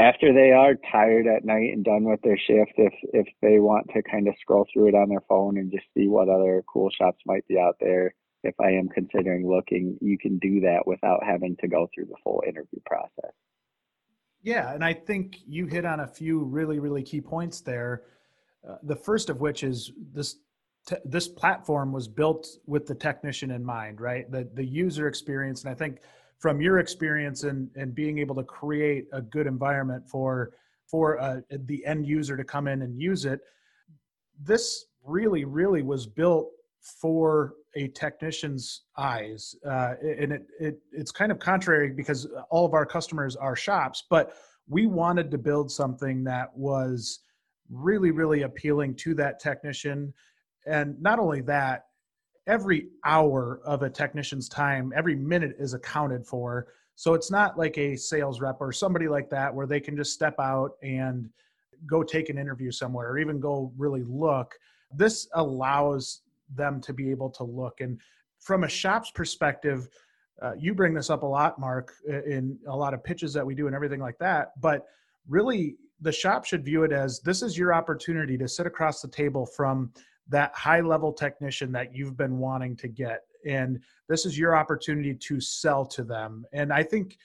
after 0.00 0.32
they 0.32 0.52
are 0.52 0.74
tired 0.90 1.26
at 1.26 1.44
night 1.44 1.72
and 1.74 1.84
done 1.84 2.04
with 2.04 2.20
their 2.22 2.38
shift 2.38 2.72
if 2.76 2.94
if 3.12 3.26
they 3.42 3.58
want 3.58 3.86
to 3.94 4.02
kind 4.02 4.26
of 4.26 4.34
scroll 4.40 4.66
through 4.72 4.88
it 4.88 4.94
on 4.94 5.10
their 5.10 5.22
phone 5.28 5.58
and 5.58 5.70
just 5.70 5.84
see 5.94 6.08
what 6.08 6.30
other 6.30 6.64
cool 6.72 6.88
shops 6.90 7.18
might 7.26 7.46
be 7.46 7.58
out 7.58 7.76
there 7.80 8.14
if 8.44 8.54
i 8.60 8.70
am 8.70 8.88
considering 8.88 9.48
looking 9.48 9.98
you 10.00 10.18
can 10.18 10.38
do 10.38 10.60
that 10.60 10.86
without 10.86 11.22
having 11.24 11.56
to 11.56 11.68
go 11.68 11.88
through 11.94 12.06
the 12.06 12.16
full 12.22 12.42
interview 12.46 12.80
process 12.86 13.32
yeah, 14.42 14.72
and 14.72 14.84
I 14.84 14.92
think 14.92 15.38
you 15.46 15.66
hit 15.66 15.84
on 15.84 16.00
a 16.00 16.06
few 16.06 16.44
really, 16.44 16.78
really 16.78 17.02
key 17.02 17.20
points 17.20 17.60
there. 17.60 18.02
Uh, 18.68 18.76
the 18.82 18.96
first 18.96 19.30
of 19.30 19.40
which 19.40 19.64
is 19.64 19.92
this 20.12 20.36
te- 20.86 20.96
this 21.04 21.26
platform 21.28 21.92
was 21.92 22.06
built 22.06 22.46
with 22.66 22.86
the 22.86 22.94
technician 22.94 23.50
in 23.50 23.64
mind, 23.64 24.00
right? 24.00 24.30
The 24.30 24.48
the 24.54 24.64
user 24.64 25.08
experience, 25.08 25.64
and 25.64 25.70
I 25.70 25.74
think 25.74 25.98
from 26.38 26.60
your 26.60 26.78
experience 26.78 27.42
and 27.42 27.68
and 27.76 27.94
being 27.94 28.18
able 28.18 28.34
to 28.36 28.44
create 28.44 29.08
a 29.12 29.20
good 29.20 29.46
environment 29.46 30.08
for 30.08 30.52
for 30.86 31.18
uh, 31.20 31.40
the 31.50 31.84
end 31.84 32.06
user 32.06 32.36
to 32.36 32.44
come 32.44 32.68
in 32.68 32.82
and 32.82 32.98
use 32.98 33.24
it, 33.24 33.40
this 34.40 34.86
really, 35.04 35.44
really 35.44 35.82
was 35.82 36.06
built 36.06 36.50
for 36.80 37.54
a 37.76 37.88
technician's 37.88 38.82
eyes 38.96 39.54
uh, 39.66 39.94
and 40.00 40.32
it, 40.32 40.46
it 40.58 40.78
it's 40.92 41.10
kind 41.10 41.30
of 41.30 41.38
contrary 41.38 41.90
because 41.90 42.26
all 42.50 42.64
of 42.64 42.74
our 42.74 42.86
customers 42.86 43.36
are 43.36 43.54
shops 43.54 44.04
but 44.08 44.34
we 44.68 44.86
wanted 44.86 45.30
to 45.30 45.38
build 45.38 45.70
something 45.70 46.24
that 46.24 46.56
was 46.56 47.20
really 47.70 48.10
really 48.10 48.42
appealing 48.42 48.94
to 48.94 49.14
that 49.14 49.40
technician. 49.40 50.12
And 50.66 51.00
not 51.00 51.18
only 51.18 51.40
that 51.42 51.86
every 52.46 52.88
hour 53.04 53.60
of 53.64 53.82
a 53.82 53.90
technician's 53.90 54.48
time 54.48 54.92
every 54.96 55.14
minute 55.14 55.56
is 55.58 55.74
accounted 55.74 56.26
for. 56.26 56.68
So 56.94 57.14
it's 57.14 57.30
not 57.30 57.58
like 57.58 57.76
a 57.78 57.94
sales 57.94 58.40
rep 58.40 58.56
or 58.60 58.72
somebody 58.72 59.06
like 59.06 59.30
that 59.30 59.54
where 59.54 59.66
they 59.66 59.80
can 59.80 59.96
just 59.96 60.12
step 60.12 60.34
out 60.40 60.72
and 60.82 61.28
go 61.86 62.02
take 62.02 62.28
an 62.28 62.38
interview 62.38 62.72
somewhere 62.72 63.10
or 63.10 63.18
even 63.18 63.38
go 63.38 63.72
really 63.76 64.02
look. 64.02 64.54
This 64.94 65.28
allows 65.34 66.22
them 66.54 66.80
to 66.82 66.92
be 66.92 67.10
able 67.10 67.30
to 67.30 67.44
look. 67.44 67.80
And 67.80 68.00
from 68.40 68.64
a 68.64 68.68
shop's 68.68 69.10
perspective, 69.10 69.88
uh, 70.40 70.52
you 70.56 70.74
bring 70.74 70.94
this 70.94 71.10
up 71.10 71.22
a 71.22 71.26
lot, 71.26 71.58
Mark, 71.58 71.92
in 72.06 72.58
a 72.68 72.76
lot 72.76 72.94
of 72.94 73.02
pitches 73.02 73.32
that 73.34 73.44
we 73.44 73.54
do 73.54 73.66
and 73.66 73.74
everything 73.74 74.00
like 74.00 74.18
that. 74.18 74.52
But 74.60 74.86
really, 75.28 75.76
the 76.00 76.12
shop 76.12 76.44
should 76.44 76.64
view 76.64 76.84
it 76.84 76.92
as 76.92 77.20
this 77.20 77.42
is 77.42 77.58
your 77.58 77.74
opportunity 77.74 78.38
to 78.38 78.48
sit 78.48 78.66
across 78.66 79.00
the 79.00 79.08
table 79.08 79.44
from 79.44 79.92
that 80.28 80.54
high 80.54 80.80
level 80.80 81.12
technician 81.12 81.72
that 81.72 81.94
you've 81.94 82.16
been 82.16 82.38
wanting 82.38 82.76
to 82.76 82.88
get. 82.88 83.22
And 83.46 83.80
this 84.08 84.26
is 84.26 84.38
your 84.38 84.54
opportunity 84.54 85.14
to 85.14 85.40
sell 85.40 85.84
to 85.86 86.04
them. 86.04 86.44
And 86.52 86.72
I 86.72 86.82
think 86.82 87.18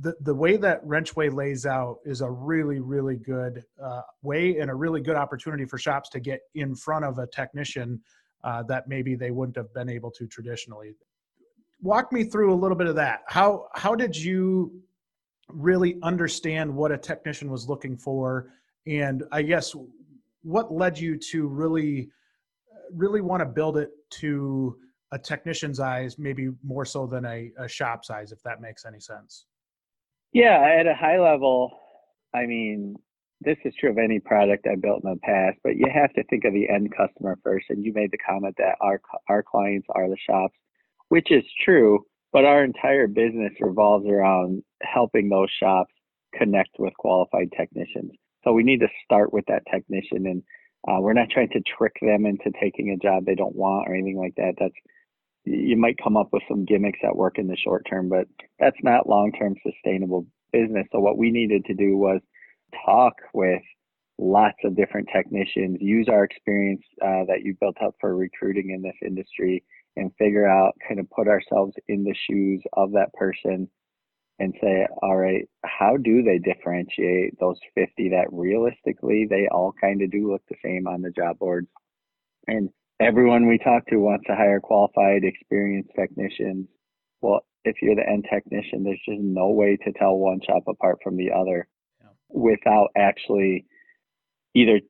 the, 0.00 0.14
the 0.20 0.34
way 0.34 0.56
that 0.56 0.84
Wrenchway 0.84 1.30
lays 1.30 1.66
out 1.66 1.98
is 2.04 2.20
a 2.20 2.30
really, 2.30 2.80
really 2.80 3.16
good 3.16 3.64
uh, 3.82 4.02
way 4.22 4.58
and 4.58 4.70
a 4.70 4.74
really 4.74 5.00
good 5.00 5.16
opportunity 5.16 5.64
for 5.64 5.78
shops 5.78 6.08
to 6.10 6.20
get 6.20 6.40
in 6.54 6.74
front 6.74 7.04
of 7.04 7.18
a 7.18 7.26
technician 7.28 8.00
uh, 8.46 8.62
that 8.62 8.88
maybe 8.88 9.16
they 9.16 9.32
wouldn't 9.32 9.56
have 9.56 9.74
been 9.74 9.88
able 9.88 10.10
to 10.12 10.26
traditionally. 10.26 10.94
Walk 11.82 12.12
me 12.12 12.24
through 12.24 12.54
a 12.54 12.56
little 12.62 12.76
bit 12.76 12.86
of 12.86 12.94
that. 12.94 13.20
How 13.26 13.66
how 13.74 13.94
did 13.94 14.16
you 14.16 14.80
really 15.48 15.98
understand 16.02 16.74
what 16.74 16.92
a 16.92 16.96
technician 16.96 17.50
was 17.50 17.68
looking 17.68 17.96
for 17.96 18.52
and 18.86 19.22
I 19.30 19.42
guess 19.42 19.74
what 20.42 20.72
led 20.72 20.98
you 20.98 21.18
to 21.30 21.46
really 21.46 22.08
really 22.94 23.20
want 23.20 23.40
to 23.40 23.46
build 23.46 23.76
it 23.78 23.90
to 24.10 24.76
a 25.12 25.18
technician's 25.18 25.80
eyes, 25.80 26.18
maybe 26.18 26.50
more 26.64 26.84
so 26.84 27.06
than 27.06 27.24
a, 27.24 27.50
a 27.58 27.68
shop's 27.68 28.10
eyes, 28.10 28.32
if 28.32 28.42
that 28.42 28.60
makes 28.60 28.84
any 28.84 29.00
sense. 29.00 29.46
Yeah, 30.32 30.60
at 30.78 30.86
a 30.86 30.94
high 30.94 31.18
level, 31.18 31.70
I 32.34 32.46
mean, 32.46 32.96
this 33.40 33.58
is 33.64 33.74
true 33.78 33.90
of 33.90 33.98
any 33.98 34.18
product 34.18 34.66
I 34.66 34.76
built 34.76 35.02
in 35.04 35.10
the 35.10 35.20
past, 35.22 35.58
but 35.62 35.76
you 35.76 35.86
have 35.92 36.12
to 36.14 36.24
think 36.24 36.44
of 36.44 36.54
the 36.54 36.68
end 36.68 36.94
customer 36.96 37.38
first. 37.44 37.66
And 37.68 37.84
you 37.84 37.92
made 37.92 38.10
the 38.10 38.18
comment 38.18 38.54
that 38.58 38.76
our 38.80 39.00
our 39.28 39.42
clients 39.42 39.86
are 39.90 40.08
the 40.08 40.16
shops, 40.28 40.54
which 41.08 41.30
is 41.30 41.44
true. 41.64 42.04
But 42.32 42.44
our 42.44 42.64
entire 42.64 43.06
business 43.06 43.52
revolves 43.60 44.06
around 44.06 44.62
helping 44.82 45.28
those 45.28 45.48
shops 45.58 45.92
connect 46.34 46.70
with 46.78 46.92
qualified 46.98 47.50
technicians. 47.56 48.12
So 48.44 48.52
we 48.52 48.62
need 48.62 48.80
to 48.80 48.88
start 49.04 49.32
with 49.32 49.44
that 49.46 49.62
technician, 49.70 50.26
and 50.26 50.42
uh, 50.88 51.00
we're 51.00 51.14
not 51.14 51.30
trying 51.30 51.50
to 51.50 51.60
trick 51.60 51.94
them 52.00 52.26
into 52.26 52.50
taking 52.60 52.90
a 52.90 52.96
job 52.96 53.24
they 53.24 53.34
don't 53.34 53.56
want 53.56 53.88
or 53.88 53.94
anything 53.94 54.18
like 54.18 54.34
that. 54.36 54.54
That's 54.58 54.74
you 55.44 55.76
might 55.76 55.96
come 56.02 56.16
up 56.16 56.28
with 56.32 56.42
some 56.48 56.64
gimmicks 56.64 56.98
that 57.02 57.16
work 57.16 57.38
in 57.38 57.46
the 57.46 57.56
short 57.56 57.86
term, 57.88 58.08
but 58.08 58.26
that's 58.58 58.76
not 58.82 59.08
long 59.08 59.32
term 59.32 59.54
sustainable 59.62 60.26
business. 60.52 60.86
So 60.90 61.00
what 61.00 61.18
we 61.18 61.30
needed 61.30 61.64
to 61.66 61.74
do 61.74 61.96
was 61.96 62.20
talk 62.84 63.14
with 63.32 63.62
lots 64.18 64.58
of 64.64 64.76
different 64.76 65.08
technicians, 65.14 65.78
use 65.80 66.08
our 66.08 66.24
experience 66.24 66.82
uh, 67.02 67.24
that 67.28 67.42
you 67.42 67.56
built 67.60 67.76
up 67.82 67.94
for 68.00 68.16
recruiting 68.16 68.70
in 68.70 68.82
this 68.82 68.96
industry, 69.04 69.62
and 69.96 70.12
figure 70.18 70.46
out 70.46 70.74
kind 70.86 71.00
of 71.00 71.08
put 71.10 71.28
ourselves 71.28 71.74
in 71.88 72.04
the 72.04 72.14
shoes 72.28 72.62
of 72.74 72.92
that 72.92 73.12
person 73.14 73.68
and 74.38 74.54
say, 74.60 74.86
all 75.02 75.16
right, 75.16 75.48
how 75.64 75.96
do 75.96 76.22
they 76.22 76.38
differentiate 76.38 77.38
those 77.40 77.56
50 77.74 78.10
that 78.10 78.26
realistically 78.30 79.26
they 79.28 79.48
all 79.50 79.72
kind 79.80 80.02
of 80.02 80.10
do 80.10 80.30
look 80.30 80.42
the 80.48 80.56
same 80.62 80.86
on 80.86 81.00
the 81.00 81.10
job 81.10 81.38
boards? 81.38 81.68
And 82.46 82.68
everyone 83.00 83.48
we 83.48 83.58
talk 83.58 83.86
to 83.86 83.96
wants 83.96 84.26
to 84.26 84.36
hire 84.36 84.60
qualified, 84.60 85.24
experienced 85.24 85.90
technicians. 85.98 86.68
Well, 87.22 87.46
if 87.64 87.76
you're 87.80 87.96
the 87.96 88.08
end 88.08 88.26
technician, 88.30 88.84
there's 88.84 89.00
just 89.08 89.20
no 89.20 89.48
way 89.48 89.76
to 89.84 89.92
tell 89.92 90.16
one 90.16 90.40
shop 90.46 90.64
apart 90.68 90.98
from 91.02 91.16
the 91.16 91.32
other. 91.32 91.66
Without 92.36 92.90
actually 92.96 93.64
either 94.54 94.80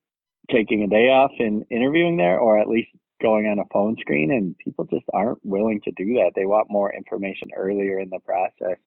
taking 0.50 0.82
a 0.82 0.88
day 0.88 1.08
off 1.08 1.30
and 1.38 1.64
interviewing 1.70 2.16
there 2.16 2.38
or 2.38 2.58
at 2.58 2.68
least 2.68 2.88
going 3.22 3.46
on 3.46 3.58
a 3.58 3.64
phone 3.72 3.96
screen 4.00 4.30
and 4.30 4.58
people 4.58 4.84
just 4.84 5.06
aren't 5.14 5.44
willing 5.44 5.80
to 5.84 5.92
do 5.92 6.14
that. 6.14 6.32
They 6.34 6.44
want 6.44 6.70
more 6.70 6.92
information 6.92 7.48
earlier 7.56 7.98
in 8.00 8.10
the 8.10 8.18
process. 8.18 8.78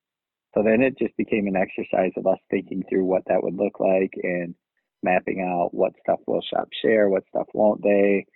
So 0.54 0.62
then 0.62 0.82
it 0.82 0.98
just 0.98 1.16
became 1.16 1.46
an 1.46 1.56
exercise 1.56 2.12
of 2.16 2.26
us 2.26 2.38
thinking 2.50 2.84
through 2.88 3.04
what 3.04 3.22
that 3.26 3.42
would 3.42 3.56
look 3.56 3.80
like 3.80 4.12
and 4.22 4.54
mapping 5.02 5.40
out 5.40 5.72
what 5.72 5.92
stuff 6.02 6.20
will 6.26 6.42
shop 6.42 6.68
share, 6.82 7.08
what 7.08 7.24
stuff 7.28 7.46
won't 7.54 7.82
they, 7.82 8.26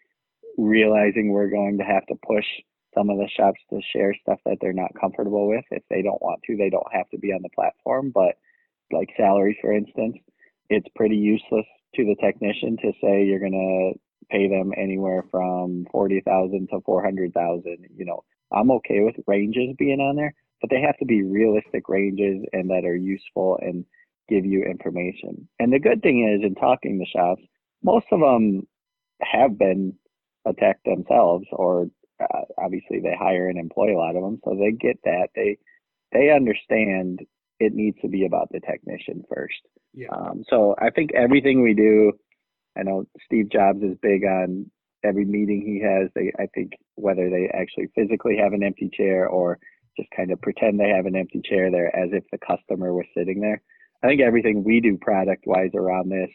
realizing 0.56 1.30
we're 1.30 1.50
going 1.50 1.78
to 1.78 1.84
have 1.84 2.06
to 2.06 2.14
push 2.26 2.46
some 2.94 3.10
of 3.10 3.18
the 3.18 3.28
shops 3.36 3.60
to 3.70 3.80
share 3.92 4.14
stuff 4.22 4.38
that 4.46 4.58
they're 4.60 4.72
not 4.72 4.94
comfortable 4.98 5.48
with. 5.48 5.64
If 5.70 5.82
they 5.90 6.02
don't 6.02 6.22
want 6.22 6.40
to, 6.46 6.56
they 6.56 6.70
don't 6.70 6.92
have 6.92 7.10
to 7.10 7.18
be 7.18 7.32
on 7.32 7.42
the 7.42 7.48
platform. 7.50 8.12
But 8.14 8.36
like 8.94 9.10
salaries, 9.16 9.56
for 9.60 9.72
instance, 9.72 10.16
it's 10.70 10.88
pretty 10.96 11.16
useless 11.16 11.66
to 11.94 12.04
the 12.04 12.16
technician 12.20 12.76
to 12.78 12.92
say 13.00 13.24
you're 13.24 13.40
going 13.40 13.52
to 13.52 14.00
pay 14.30 14.48
them 14.48 14.72
anywhere 14.76 15.24
from 15.30 15.86
40,000 15.92 16.68
to 16.70 16.80
400,000. 16.80 17.86
You 17.94 18.04
know, 18.04 18.24
I'm 18.52 18.70
okay 18.70 19.00
with 19.00 19.16
ranges 19.26 19.74
being 19.78 20.00
on 20.00 20.16
there, 20.16 20.34
but 20.60 20.70
they 20.70 20.80
have 20.80 20.96
to 20.98 21.04
be 21.04 21.22
realistic 21.22 21.88
ranges 21.88 22.44
and 22.52 22.70
that 22.70 22.84
are 22.84 22.96
useful 22.96 23.58
and 23.60 23.84
give 24.28 24.46
you 24.46 24.62
information. 24.64 25.48
And 25.58 25.72
the 25.72 25.78
good 25.78 26.02
thing 26.02 26.26
is 26.26 26.46
in 26.46 26.54
talking 26.54 26.98
to 26.98 27.06
shops, 27.06 27.42
most 27.82 28.06
of 28.10 28.20
them 28.20 28.66
have 29.20 29.58
been 29.58 29.94
attacked 30.46 30.84
themselves 30.84 31.46
or 31.52 31.88
uh, 32.20 32.42
obviously 32.58 33.00
they 33.00 33.14
hire 33.18 33.48
and 33.48 33.58
employ 33.58 33.96
a 33.96 33.98
lot 33.98 34.16
of 34.16 34.22
them 34.22 34.38
so 34.44 34.54
they 34.54 34.70
get 34.70 34.98
that 35.04 35.28
they 35.34 35.56
they 36.12 36.30
understand 36.30 37.20
it 37.60 37.72
needs 37.72 37.96
to 38.02 38.08
be 38.08 38.26
about 38.26 38.48
the 38.50 38.60
technician 38.60 39.22
first. 39.32 39.60
Yeah. 39.92 40.08
Um, 40.10 40.42
so 40.48 40.74
i 40.80 40.90
think 40.90 41.12
everything 41.14 41.62
we 41.62 41.72
do 41.72 42.12
i 42.76 42.82
know 42.82 43.04
steve 43.24 43.48
jobs 43.48 43.80
is 43.82 43.96
big 44.02 44.24
on 44.24 44.68
every 45.04 45.24
meeting 45.24 45.62
he 45.64 45.80
has. 45.80 46.10
They 46.14 46.32
i 46.38 46.46
think 46.54 46.72
whether 46.96 47.30
they 47.30 47.48
actually 47.54 47.88
physically 47.94 48.36
have 48.38 48.52
an 48.52 48.64
empty 48.64 48.90
chair 48.92 49.28
or 49.28 49.58
just 49.96 50.08
kind 50.16 50.32
of 50.32 50.40
pretend 50.40 50.80
they 50.80 50.88
have 50.88 51.06
an 51.06 51.14
empty 51.14 51.40
chair 51.44 51.70
there 51.70 51.94
as 51.94 52.10
if 52.12 52.24
the 52.32 52.38
customer 52.38 52.92
was 52.92 53.06
sitting 53.16 53.40
there. 53.40 53.62
I 54.02 54.08
think 54.08 54.20
everything 54.20 54.64
we 54.64 54.80
do 54.80 54.98
product 55.00 55.44
wise 55.46 55.70
around 55.74 56.10
this 56.10 56.30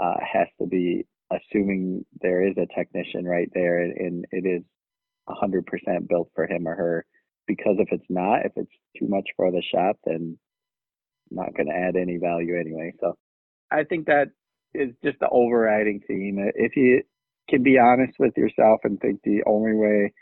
uh, 0.00 0.14
has 0.20 0.46
to 0.60 0.66
be 0.66 1.04
assuming 1.32 2.04
there 2.20 2.46
is 2.46 2.54
a 2.58 2.72
technician 2.78 3.24
right 3.24 3.50
there 3.54 3.80
and 3.80 4.24
it 4.30 4.46
is 4.46 4.62
100% 5.28 5.64
built 6.08 6.30
for 6.34 6.46
him 6.46 6.68
or 6.68 6.76
her. 6.76 7.06
Because 7.48 7.76
if 7.78 7.88
it's 7.90 8.08
not 8.08 8.46
if 8.46 8.52
it's 8.54 8.70
too 8.96 9.08
much 9.08 9.28
for 9.36 9.50
the 9.50 9.62
shop 9.62 9.96
then 10.04 10.38
not 11.34 11.54
going 11.54 11.66
to 11.66 11.74
add 11.74 11.96
any 11.96 12.18
value 12.18 12.58
anyway 12.58 12.92
so 13.00 13.14
i 13.70 13.84
think 13.84 14.06
that 14.06 14.28
is 14.74 14.90
just 15.04 15.18
the 15.20 15.28
overriding 15.30 16.00
theme 16.06 16.38
if 16.54 16.76
you 16.76 17.02
can 17.48 17.62
be 17.62 17.78
honest 17.78 18.12
with 18.18 18.36
yourself 18.36 18.80
and 18.84 19.00
think 19.00 19.20
the 19.24 19.42
only 19.46 19.74
way 19.74 20.12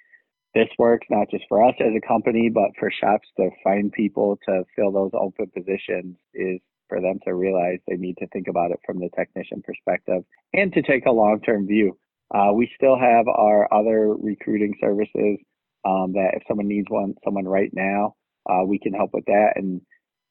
this 0.54 0.68
works 0.78 1.06
not 1.10 1.30
just 1.30 1.44
for 1.48 1.66
us 1.66 1.74
as 1.80 1.92
a 1.96 2.06
company 2.06 2.48
but 2.48 2.70
for 2.78 2.90
shops 2.90 3.28
to 3.36 3.50
find 3.62 3.92
people 3.92 4.38
to 4.46 4.64
fill 4.74 4.90
those 4.90 5.12
open 5.14 5.46
positions 5.54 6.16
is 6.34 6.60
for 6.90 7.00
them 7.00 7.18
to 7.24 7.34
realize 7.34 7.78
they 7.86 7.96
need 7.96 8.18
to 8.18 8.26
think 8.26 8.48
about 8.48 8.72
it 8.72 8.80
from 8.84 8.98
the 8.98 9.08
technician 9.16 9.62
perspective 9.62 10.22
and 10.52 10.74
to 10.74 10.82
take 10.82 11.06
a 11.06 11.10
long 11.10 11.40
term 11.40 11.66
view. 11.66 11.96
Uh, 12.34 12.52
we 12.52 12.70
still 12.76 12.98
have 12.98 13.26
our 13.28 13.72
other 13.72 14.14
recruiting 14.14 14.74
services 14.80 15.38
um, 15.86 16.12
that 16.12 16.32
if 16.34 16.42
someone 16.46 16.68
needs 16.68 16.86
one, 16.90 17.14
someone 17.24 17.46
right 17.46 17.70
now, 17.72 18.14
uh, 18.48 18.62
we 18.64 18.78
can 18.78 18.92
help 18.92 19.10
with 19.14 19.24
that 19.24 19.52
and 19.56 19.80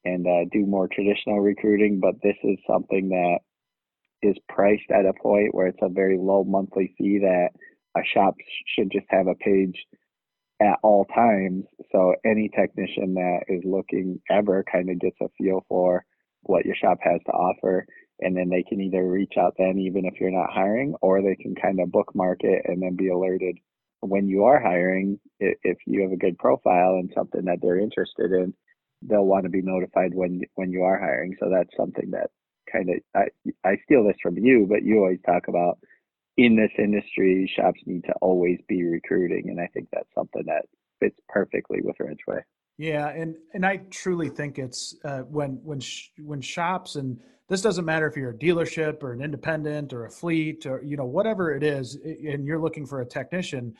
and 0.06 0.26
uh, 0.26 0.46
do 0.52 0.66
more 0.66 0.88
traditional 0.88 1.40
recruiting. 1.40 2.00
But 2.00 2.16
this 2.24 2.38
is 2.44 2.58
something 2.68 3.10
that 3.10 3.40
is 4.22 4.36
priced 4.48 4.92
at 4.92 5.06
a 5.06 5.14
point 5.22 5.54
where 5.54 5.68
it's 5.68 5.82
a 5.82 5.90
very 5.90 6.18
low 6.18 6.44
monthly 6.44 6.94
fee 6.98 7.20
that 7.20 7.50
a 7.96 8.02
shop 8.14 8.36
should 8.76 8.92
just 8.92 9.08
have 9.10 9.28
a 9.28 9.36
page 9.36 9.86
at 10.62 10.78
all 10.84 11.06
times. 11.06 11.66
So 11.92 12.16
any 12.26 12.50
technician 12.50 13.14
that 13.16 13.42
is 13.48 13.62
looking 13.64 14.22
ever 14.30 14.64
kind 14.70 14.90
of 14.90 15.00
gets 15.00 15.16
a 15.22 15.30
feel 15.38 15.66
for 15.70 16.06
what 16.44 16.66
your 16.66 16.76
shop 16.76 17.00
has 17.02 17.20
to 17.26 17.32
offer 17.32 17.86
and 18.22 18.36
then 18.36 18.50
they 18.50 18.64
can 18.64 18.82
either 18.82 19.04
reach 19.04 19.34
out 19.38 19.56
then 19.58 19.78
even 19.78 20.06
if 20.06 20.20
you're 20.20 20.32
not 20.32 20.52
hiring 20.52 20.94
or 21.02 21.22
they 21.22 21.36
can 21.36 21.56
kind 21.56 21.80
of 21.80 21.92
bookmark 21.92 22.40
it 22.44 22.62
and 22.66 22.82
then 22.82 22.96
be 22.96 23.10
alerted 23.10 23.58
when 24.02 24.28
you 24.28 24.46
are 24.46 24.62
hiring 24.62 25.20
if 25.40 25.78
you 25.86 26.02
have 26.02 26.12
a 26.12 26.18
good 26.18 26.38
profile 26.38 26.94
and 26.94 27.12
something 27.14 27.46
that 27.46 27.58
they're 27.62 27.80
interested 27.80 28.32
in 28.32 28.54
they'll 29.02 29.26
want 29.26 29.44
to 29.44 29.50
be 29.50 29.62
notified 29.62 30.14
when 30.14 30.42
when 30.56 30.72
you 30.72 30.84
are 30.84 31.00
hiring 31.00 31.36
so 31.40 31.50
that's 31.50 31.76
something 31.78 32.12
that 32.12 32.30
kind 32.72 32.90
of 32.90 32.98
I, 33.16 33.26
I 33.68 33.78
steal 33.86 34.04
this 34.04 34.18
from 34.22 34.38
you 34.38 34.68
but 34.70 34.84
you 34.84 34.98
always 34.98 35.20
talk 35.26 35.48
about 35.48 35.80
in 36.38 36.56
this 36.56 36.72
industry 36.78 37.52
shops 37.56 37.80
need 37.86 38.04
to 38.06 38.14
always 38.22 38.60
be 38.68 38.84
recruiting 38.84 39.50
and 39.50 39.60
i 39.60 39.68
think 39.68 39.88
that's 39.92 40.14
something 40.16 40.44
that 40.46 40.66
fits 41.00 41.20
perfectly 41.28 41.80
with 41.82 41.96
Wrenchway. 42.00 42.42
yeah, 42.78 43.10
and 43.10 43.36
and 43.54 43.66
I 43.66 43.78
truly 43.90 44.30
think 44.30 44.60
it's 44.60 44.96
uh, 45.04 45.20
when 45.20 45.60
when 45.64 45.80
sh- 45.80 46.10
when 46.20 46.42
shops 46.42 46.96
and 46.96 47.20
this 47.48 47.62
doesn't 47.62 47.86
matter 47.86 48.08
if 48.08 48.16
you're 48.16 48.32
a 48.32 48.38
dealership 48.38 49.02
or 49.02 49.12
an 49.14 49.22
independent 49.22 49.92
or 49.94 50.06
a 50.06 50.12
fleet 50.12 50.66
or 50.66 50.82
you 50.84 50.98
know 50.98 51.06
whatever 51.06 51.54
it 51.54 51.64
is, 51.64 51.96
and 51.96 52.46
you're 52.46 52.62
looking 52.62 52.86
for 52.86 53.02
a 53.02 53.06
technician, 53.06 53.74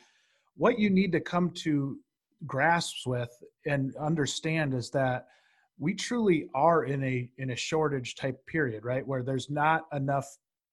what 0.56 0.78
you 0.78 0.90
need 0.90 1.12
to 1.12 1.20
come 1.20 1.50
to 1.50 1.98
grasps 2.46 3.06
with 3.06 3.30
and 3.66 3.94
understand 3.96 4.74
is 4.74 4.90
that 4.90 5.26
we 5.78 5.94
truly 5.94 6.48
are 6.54 6.84
in 6.84 7.02
a 7.04 7.28
in 7.38 7.50
a 7.50 7.56
shortage 7.56 8.14
type 8.14 8.44
period, 8.46 8.84
right? 8.84 9.06
Where 9.06 9.22
there's 9.22 9.50
not 9.50 9.86
enough 9.92 10.26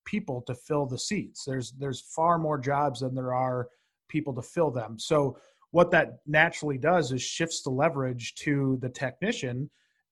people 0.05 0.41
to 0.47 0.55
fill 0.55 0.85
the 0.85 0.99
seats. 0.99 1.43
There's 1.45 1.71
there's 1.73 2.01
far 2.01 2.37
more 2.37 2.57
jobs 2.57 3.01
than 3.01 3.15
there 3.15 3.33
are 3.33 3.67
people 4.09 4.33
to 4.35 4.41
fill 4.41 4.71
them. 4.71 4.99
So 4.99 5.37
what 5.71 5.91
that 5.91 6.19
naturally 6.25 6.77
does 6.77 7.11
is 7.11 7.21
shifts 7.21 7.61
the 7.61 7.69
leverage 7.69 8.35
to 8.35 8.77
the 8.81 8.89
technician 8.89 9.69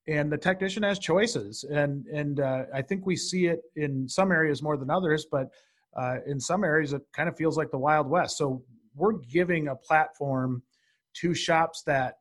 and 0.08 0.32
the 0.32 0.38
technician 0.38 0.84
has 0.84 1.00
choices 1.00 1.64
and 1.64 2.06
and 2.08 2.40
uh, 2.40 2.64
i 2.74 2.82
think 2.82 3.06
we 3.06 3.16
see 3.16 3.48
it 3.48 3.62
in 3.76 4.08
some 4.08 4.32
areas 4.32 4.62
more 4.62 4.78
than 4.78 4.90
others 4.90 5.26
but 5.32 5.48
uh, 5.98 6.18
in 6.28 6.40
some 6.40 6.64
areas 6.64 6.94
it 6.94 7.02
kind 7.14 7.30
of 7.30 7.38
feels 7.38 7.58
like 7.58 7.72
the 7.72 7.78
wild 7.78 8.08
west 8.08 8.38
so 8.38 8.62
we're 8.96 9.14
giving 9.14 9.70
a 9.70 9.76
platform 9.76 10.62
to 11.16 11.34
shops 11.34 11.84
that 11.84 12.16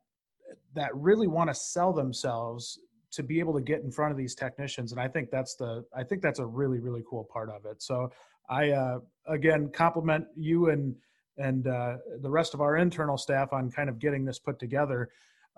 that 0.73 0.89
really 0.93 1.27
want 1.27 1.49
to 1.49 1.53
sell 1.53 1.93
themselves 1.93 2.79
to 3.11 3.23
be 3.23 3.39
able 3.39 3.53
to 3.53 3.61
get 3.61 3.81
in 3.81 3.91
front 3.91 4.11
of 4.11 4.17
these 4.17 4.35
technicians 4.35 4.91
and 4.91 4.99
i 4.99 5.07
think 5.07 5.29
that's 5.31 5.55
the 5.55 5.83
i 5.95 6.03
think 6.03 6.21
that's 6.21 6.39
a 6.39 6.45
really 6.45 6.79
really 6.79 7.03
cool 7.09 7.27
part 7.31 7.49
of 7.49 7.65
it 7.65 7.81
so 7.81 8.09
i 8.49 8.71
uh, 8.71 8.99
again 9.27 9.69
compliment 9.73 10.25
you 10.35 10.69
and 10.69 10.95
and 11.37 11.67
uh, 11.67 11.97
the 12.21 12.29
rest 12.29 12.53
of 12.53 12.61
our 12.61 12.77
internal 12.77 13.17
staff 13.17 13.51
on 13.51 13.71
kind 13.71 13.89
of 13.89 13.99
getting 13.99 14.25
this 14.25 14.39
put 14.39 14.59
together. 14.59 15.09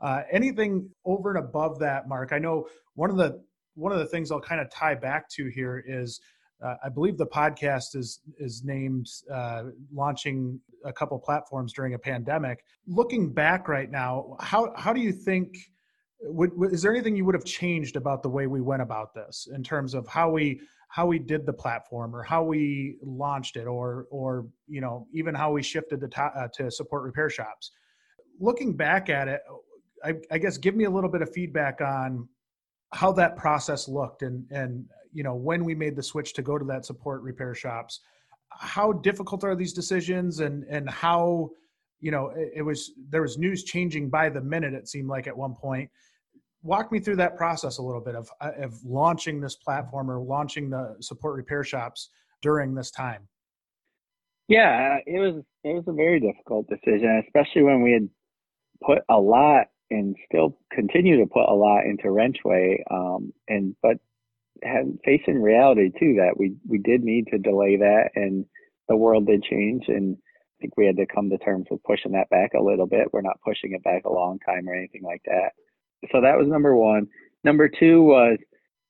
Uh, 0.01 0.21
anything 0.31 0.89
over 1.05 1.35
and 1.35 1.43
above 1.43 1.79
that, 1.79 2.07
Mark? 2.07 2.31
I 2.33 2.39
know 2.39 2.67
one 2.95 3.09
of 3.09 3.17
the 3.17 3.43
one 3.75 3.91
of 3.91 3.99
the 3.99 4.07
things 4.07 4.31
I'll 4.31 4.41
kind 4.41 4.59
of 4.59 4.71
tie 4.71 4.95
back 4.95 5.29
to 5.29 5.47
here 5.49 5.83
is 5.85 6.19
uh, 6.63 6.75
I 6.83 6.89
believe 6.89 7.17
the 7.17 7.27
podcast 7.27 7.95
is 7.95 8.21
is 8.39 8.63
named 8.63 9.07
uh, 9.31 9.63
launching 9.93 10.59
a 10.85 10.93
couple 10.93 11.17
platforms 11.19 11.73
during 11.73 11.93
a 11.93 11.99
pandemic. 11.99 12.63
Looking 12.87 13.31
back 13.31 13.67
right 13.67 13.89
now, 13.89 14.37
how 14.39 14.73
how 14.75 14.93
do 14.93 15.01
you 15.01 15.11
think? 15.11 15.57
Would, 16.19 16.73
is 16.73 16.81
there 16.81 16.91
anything 16.91 17.15
you 17.15 17.25
would 17.25 17.35
have 17.35 17.45
changed 17.45 17.95
about 17.95 18.23
the 18.23 18.29
way 18.29 18.47
we 18.47 18.59
went 18.59 18.81
about 18.81 19.13
this 19.13 19.47
in 19.53 19.63
terms 19.63 19.93
of 19.93 20.07
how 20.07 20.31
we 20.31 20.59
how 20.89 21.05
we 21.05 21.19
did 21.19 21.45
the 21.45 21.53
platform 21.53 22.15
or 22.15 22.23
how 22.23 22.43
we 22.43 22.97
launched 23.03 23.55
it 23.55 23.65
or 23.65 24.07
or 24.09 24.47
you 24.67 24.81
know 24.81 25.07
even 25.13 25.35
how 25.35 25.51
we 25.51 25.61
shifted 25.61 25.99
to 25.99 26.21
uh, 26.21 26.47
to 26.55 26.71
support 26.71 27.03
repair 27.03 27.29
shops 27.29 27.71
looking 28.39 28.75
back 28.75 29.09
at 29.09 29.27
it 29.27 29.41
I, 30.03 30.13
I, 30.31 30.37
guess 30.37 30.57
give 30.57 30.75
me 30.75 30.85
a 30.85 30.89
little 30.89 31.09
bit 31.09 31.21
of 31.21 31.31
feedback 31.31 31.81
on 31.81 32.27
how 32.93 33.11
that 33.11 33.35
process 33.35 33.87
looked 33.87 34.21
and 34.21 34.45
and 34.51 34.85
you 35.11 35.23
know 35.23 35.35
when 35.35 35.63
we 35.63 35.75
made 35.75 35.95
the 35.95 36.03
switch 36.03 36.33
to 36.33 36.41
go 36.41 36.57
to 36.57 36.65
that 36.65 36.85
support 36.85 37.21
repair 37.21 37.53
shops 37.53 38.01
how 38.51 38.91
difficult 38.91 39.43
are 39.43 39.55
these 39.55 39.73
decisions? 39.73 40.39
And 40.39 40.63
and 40.65 40.89
how 40.89 41.51
you 41.99 42.11
know 42.11 42.29
it, 42.35 42.51
it 42.57 42.61
was 42.61 42.91
there 43.09 43.21
was 43.21 43.37
news 43.37 43.63
changing 43.63 44.09
by 44.09 44.29
the 44.29 44.41
minute 44.41 44.73
it 44.73 44.87
seemed 44.87 45.09
like 45.09 45.27
at 45.27 45.37
one 45.37 45.53
point. 45.53 45.89
Walk 46.63 46.91
me 46.91 46.99
through 46.99 47.17
that 47.17 47.37
process 47.37 47.77
a 47.77 47.81
little 47.81 48.01
bit 48.01 48.15
of 48.15 48.29
uh, 48.41 48.51
of 48.57 48.73
launching 48.83 49.39
this 49.39 49.55
platform 49.55 50.09
or 50.09 50.19
launching 50.19 50.69
the 50.69 50.95
support 50.99 51.35
repair 51.35 51.63
shops 51.63 52.09
during 52.41 52.73
this 52.73 52.91
time. 52.91 53.27
Yeah 54.47 54.97
it 55.05 55.19
was 55.19 55.43
it 55.63 55.73
was 55.73 55.83
a 55.87 55.93
very 55.93 56.21
difficult 56.21 56.67
decision 56.69 57.21
especially 57.25 57.63
when 57.63 57.81
we 57.81 57.91
had 57.91 58.07
put 58.81 58.99
a 59.09 59.19
lot 59.19 59.67
and 59.89 60.15
still 60.27 60.57
continue 60.71 61.17
to 61.17 61.27
put 61.27 61.49
a 61.49 61.53
lot 61.53 61.85
into 61.85 62.11
Wrenchway. 62.11 62.83
Um, 62.89 63.33
and 63.47 63.75
but 63.81 63.97
have, 64.63 64.85
facing 65.05 65.41
reality 65.41 65.91
too 65.99 66.15
that 66.19 66.37
we 66.37 66.55
we 66.67 66.77
did 66.77 67.03
need 67.03 67.27
to 67.27 67.37
delay 67.37 67.77
that, 67.77 68.09
and 68.15 68.45
the 68.89 68.95
world 68.95 69.27
did 69.27 69.43
change, 69.43 69.85
and 69.87 70.17
I 70.17 70.55
think 70.61 70.77
we 70.77 70.85
had 70.85 70.97
to 70.97 71.05
come 71.05 71.29
to 71.29 71.37
terms 71.37 71.67
with 71.69 71.83
pushing 71.83 72.13
that 72.13 72.29
back 72.29 72.53
a 72.53 72.63
little 72.63 72.87
bit. 72.87 73.07
We're 73.11 73.21
not 73.21 73.41
pushing 73.45 73.73
it 73.73 73.83
back 73.83 74.05
a 74.05 74.11
long 74.11 74.39
time 74.45 74.67
or 74.67 74.73
anything 74.73 75.03
like 75.03 75.21
that. 75.25 75.51
So 76.11 76.21
that 76.21 76.37
was 76.37 76.47
number 76.47 76.75
one. 76.75 77.07
Number 77.43 77.69
two 77.69 78.03
was 78.03 78.37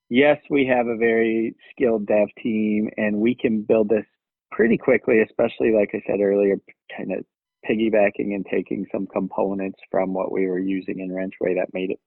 yes, 0.10 0.38
we 0.50 0.66
have 0.68 0.88
a 0.88 0.98
very 0.98 1.56
skilled 1.72 2.08
dev 2.08 2.28
team, 2.42 2.90
and 2.98 3.18
we 3.18 3.36
can 3.36 3.62
build 3.62 3.90
this 3.90 4.06
pretty 4.52 4.78
quickly, 4.78 5.22
especially 5.22 5.72
like 5.74 5.90
I 5.94 6.02
said 6.08 6.22
earlier, 6.22 6.56
kind 6.96 7.12
of 7.12 7.26
piggybacking 7.70 8.34
and 8.34 8.46
taking 8.46 8.86
some 8.92 9.08
components 9.08 9.80
from 9.92 10.14
what 10.14 10.32
we 10.32 10.48
were 10.48 10.60
using 10.60 11.00
in 11.00 11.12
Wrenchway 11.12 11.56
that 11.56 11.74
made 11.74 11.92
it 11.92 12.00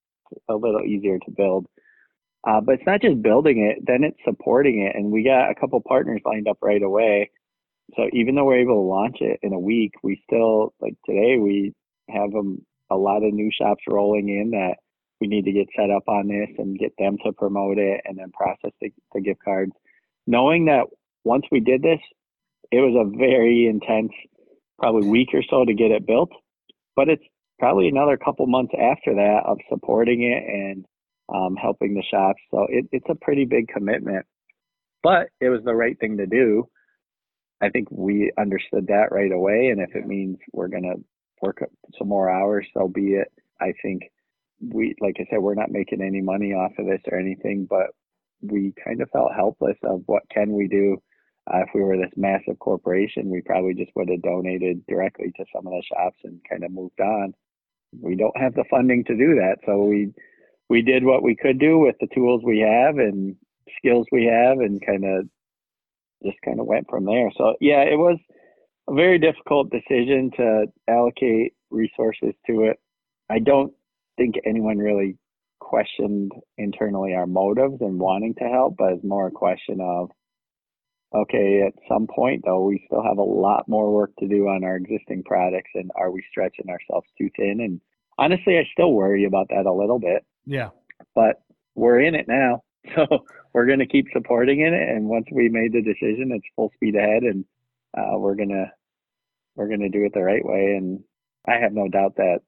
a 0.49 0.55
little 0.55 0.83
easier 0.83 1.19
to 1.19 1.31
build. 1.31 1.67
Uh, 2.47 2.61
but 2.61 2.77
it's 2.77 2.87
not 2.87 3.03
just 3.03 3.23
building 3.23 3.67
it, 3.67 3.85
then 3.87 4.03
it's 4.03 4.19
supporting 4.25 4.83
it. 4.83 4.97
And 4.97 5.11
we 5.11 5.23
got 5.23 5.51
a 5.51 5.55
couple 5.55 5.81
partners 5.81 6.23
lined 6.25 6.49
up 6.49 6.59
right 6.63 6.83
away. 6.83 7.31
So 7.97 8.09
even 8.13 8.35
though 8.35 8.45
we're 8.45 8.61
able 8.61 8.77
to 8.77 8.89
launch 8.89 9.19
it 9.21 9.41
in 9.43 9.53
a 9.53 9.59
week, 9.59 9.93
we 10.03 10.23
still, 10.25 10.73
like 10.81 10.95
today, 11.05 11.37
we 11.39 11.75
have 12.09 12.35
um, 12.35 12.65
a 12.89 12.97
lot 12.97 13.23
of 13.23 13.35
new 13.35 13.51
shops 13.53 13.83
rolling 13.89 14.29
in 14.29 14.51
that 14.53 14.77
we 15.21 15.27
need 15.27 15.45
to 15.45 15.53
get 15.53 15.69
set 15.77 15.91
up 15.91 16.05
on 16.09 16.29
this 16.29 16.49
and 16.59 16.79
get 16.79 16.93
them 16.99 17.19
to 17.25 17.33
promote 17.33 17.79
it 17.79 18.01
and 18.05 18.17
then 18.17 18.31
process 18.33 18.73
the, 18.81 18.91
the 19.13 19.21
gift 19.21 19.41
cards. 19.45 19.73
Knowing 20.27 20.67
that 20.67 20.87
once 21.25 21.45
we 21.51 21.61
did 21.61 21.83
this, 21.83 22.01
it 22.73 22.79
was 22.79 22.95
a 22.97 23.19
very 23.19 23.67
intense 23.67 24.13
probably 24.81 25.09
week 25.09 25.29
or 25.35 25.43
so 25.49 25.65
to 25.65 25.75
get 25.75 25.91
it 25.91 26.07
built, 26.07 26.31
but 26.97 27.09
it's 27.09 27.23
probably 27.59 27.87
another 27.87 28.17
couple 28.17 28.47
months 28.47 28.73
after 28.75 29.15
that 29.15 29.43
of 29.47 29.59
supporting 29.69 30.23
it 30.23 30.43
and 30.43 30.87
um, 31.33 31.55
helping 31.55 31.95
the 31.95 32.03
shops. 32.11 32.41
So 32.51 32.67
it, 32.69 32.87
it's 32.91 33.07
a 33.09 33.15
pretty 33.15 33.45
big 33.45 33.69
commitment, 33.69 34.27
but 35.03 35.29
it 35.41 35.51
was 35.51 35.61
the 35.65 35.75
right 35.75 35.99
thing 36.01 36.17
to 36.17 36.27
do. 36.27 36.67
I 37.63 37.69
think 37.69 37.89
we 37.91 38.33
understood 38.39 38.87
that 38.89 39.13
right 39.13 39.31
away. 39.31 39.69
And 39.69 39.81
if 39.81 39.95
it 39.95 40.07
means 40.07 40.39
we're 40.53 40.69
going 40.69 40.85
to 40.85 41.05
work 41.43 41.63
some 41.99 42.09
more 42.09 42.31
hours, 42.31 42.67
so 42.75 42.89
be 42.89 43.13
it. 43.13 43.29
I 43.61 43.75
think 43.83 44.05
we, 44.61 44.95
like 45.01 45.17
I 45.21 45.27
said, 45.31 45.41
we're 45.41 45.55
not 45.55 45.71
making 45.71 46.01
any 46.01 46.23
money 46.23 46.53
off 46.53 46.73
of 46.79 46.87
this 46.87 47.01
or 47.11 47.19
anything, 47.19 47.67
but 47.69 47.89
we 48.41 48.73
kind 48.83 49.03
of 49.03 49.11
felt 49.11 49.35
helpless 49.35 49.77
of 49.85 50.03
what 50.07 50.23
can 50.33 50.53
we 50.53 50.67
do 50.67 50.97
uh, 51.53 51.59
if 51.63 51.69
we 51.75 51.83
were 51.83 51.97
this 51.97 52.13
massive 52.17 52.59
corporation, 52.59 53.31
we 53.31 53.41
probably 53.41 53.75
just 53.75 53.91
would 53.97 54.09
have 54.09 54.23
donated 54.23 54.85
directly 54.87 55.33
to 55.37 55.45
some 55.55 55.67
of 55.67 55.73
the 55.73 55.83
shops 55.83 56.19
and 56.25 56.41
kind 56.49 56.65
of 56.65 56.71
moved 56.71 57.01
on. 57.01 57.35
We 58.01 58.15
don't 58.15 58.37
have 58.37 58.55
the 58.55 58.65
funding 58.71 59.05
to 59.05 59.17
do 59.17 59.35
that, 59.37 59.57
so 59.67 59.83
we 59.83 60.13
we 60.69 60.83
did 60.83 61.05
what 61.05 61.25
we 61.25 61.35
could 61.35 61.59
do 61.59 61.79
with 61.79 61.97
the 62.01 62.07
tools 62.15 62.43
we 62.45 62.61
have 62.61 62.99
and 62.99 63.35
skills 63.79 64.07
we 64.13 64.25
have, 64.27 64.59
and 64.59 64.85
kind 64.85 65.05
of 65.05 65.29
just 66.25 66.37
kind 66.45 66.61
of 66.61 66.67
went 66.67 66.89
from 66.89 67.05
there. 67.05 67.31
So 67.37 67.57
yeah, 67.61 67.83
it 67.83 67.99
was 67.99 68.19
a 68.89 68.95
very 68.95 69.19
difficult 69.19 69.71
decision 69.71 70.31
to 70.37 70.67
allocate 70.89 71.55
resources 71.71 72.35
to 72.47 72.65
it. 72.65 72.79
I 73.29 73.41
don't 73.41 73.73
think 74.17 74.37
anyone 74.45 74.79
really 74.79 75.17
questioned 75.59 76.33
internally 76.59 77.15
our 77.15 77.27
motives 77.27 77.77
and 77.81 77.99
wanting 77.99 78.35
to 78.35 78.45
help, 78.45 78.77
but 78.77 78.93
it's 78.93 79.05
more 79.05 79.29
a 79.29 79.33
question 79.33 79.81
of 79.81 80.11
okay, 81.15 81.63
at 81.67 81.75
some 81.89 82.07
point 82.07 82.43
though, 82.45 82.65
we 82.65 82.83
still 82.87 83.03
have 83.03 83.19
a 83.19 83.23
lot 83.23 83.69
more 83.69 83.93
work 83.93 84.15
to 84.19 84.29
do 84.29 84.49
on 84.49 84.65
our 84.65 84.77
existing 84.77 85.23
products 85.25 85.71
and 85.75 85.91
are 85.97 86.11
we 86.11 86.25
stretching 86.31 86.69
ourselves 86.69 87.07
too 87.19 87.31
thin? 87.37 87.61
And 87.61 87.81
honestly, 88.19 88.59
I 88.59 88.69
still 88.73 88.93
worry 88.93 89.25
about 89.25 89.49
that 89.51 89.67
a 89.67 89.73
little 89.73 89.99
bit. 89.99 90.25
Yeah. 90.47 90.71
But 91.15 91.43
we're 91.75 92.01
in 92.01 92.15
it 92.15 92.29
now. 92.29 92.63
So 92.97 93.27
we're 93.53 93.67
going 93.67 93.81
to 93.81 93.87
keep 93.87 94.07
supporting 94.11 94.61
it. 94.61 94.73
And 94.73 95.05
once 95.05 95.27
we 95.31 95.51
made 95.51 95.75
the 95.75 95.83
decision, 95.83 96.33
it's 96.33 96.47
full 96.57 96.73
speed 96.75 96.97
ahead 96.97 97.25
and 97.25 97.45
uh, 97.95 98.17
we're 98.17 98.37
going 98.37 98.49
to, 98.49 98.73
we're 99.55 99.69
going 99.69 99.81
to 99.81 99.91
do 99.91 100.07
it 100.07 100.15
the 100.15 100.23
right 100.23 100.43
way. 100.43 100.77
And 100.79 101.05
I 101.47 101.57
have 101.61 101.75
no 101.75 101.89
doubt 101.89 102.17
that 102.17 102.39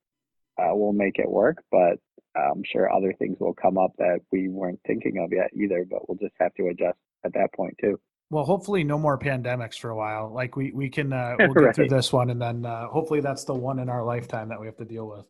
uh, 0.58 0.74
we'll 0.74 0.94
make 0.94 1.18
it 1.18 1.30
work, 1.30 1.62
but 1.70 1.98
I'm 2.34 2.62
sure 2.64 2.90
other 2.90 3.12
things 3.18 3.36
will 3.40 3.54
come 3.54 3.76
up 3.76 3.92
that 3.98 4.20
we 4.30 4.48
weren't 4.48 4.80
thinking 4.86 5.18
of 5.18 5.32
yet 5.32 5.50
either, 5.54 5.84
but 5.88 6.08
we'll 6.08 6.18
just 6.18 6.34
have 6.40 6.54
to 6.54 6.68
adjust 6.68 6.98
at 7.24 7.34
that 7.34 7.52
point 7.54 7.76
too. 7.80 8.00
Well, 8.32 8.44
hopefully, 8.46 8.82
no 8.82 8.98
more 8.98 9.18
pandemics 9.18 9.78
for 9.78 9.90
a 9.90 9.94
while. 9.94 10.32
Like 10.32 10.56
we 10.56 10.72
we 10.72 10.88
can 10.88 11.12
uh, 11.12 11.36
we'll 11.38 11.52
get 11.52 11.60
right. 11.60 11.74
through 11.74 11.88
this 11.88 12.14
one, 12.14 12.30
and 12.30 12.40
then 12.40 12.64
uh, 12.64 12.86
hopefully 12.86 13.20
that's 13.20 13.44
the 13.44 13.52
one 13.52 13.78
in 13.78 13.90
our 13.90 14.02
lifetime 14.02 14.48
that 14.48 14.58
we 14.58 14.64
have 14.64 14.76
to 14.78 14.86
deal 14.86 15.06
with. 15.06 15.26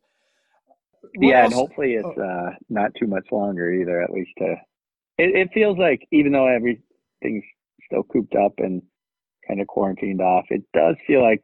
What 1.17 1.29
yeah, 1.29 1.43
else? 1.43 1.47
and 1.47 1.55
hopefully 1.55 1.95
it's 1.95 2.07
oh. 2.17 2.23
uh, 2.23 2.51
not 2.71 2.93
too 2.95 3.09
much 3.09 3.27
longer 3.33 3.73
either. 3.73 4.01
At 4.01 4.12
least 4.12 4.31
to 4.38 4.53
it, 5.19 5.35
it 5.35 5.49
feels 5.53 5.79
like 5.79 6.07
even 6.12 6.31
though 6.31 6.47
everything's 6.47 7.43
still 7.87 8.05
cooped 8.05 8.37
up 8.37 8.53
and 8.59 8.81
kind 9.49 9.61
of 9.61 9.67
quarantined 9.67 10.21
off, 10.21 10.45
it 10.51 10.62
does 10.73 10.95
feel 11.05 11.25
like 11.25 11.43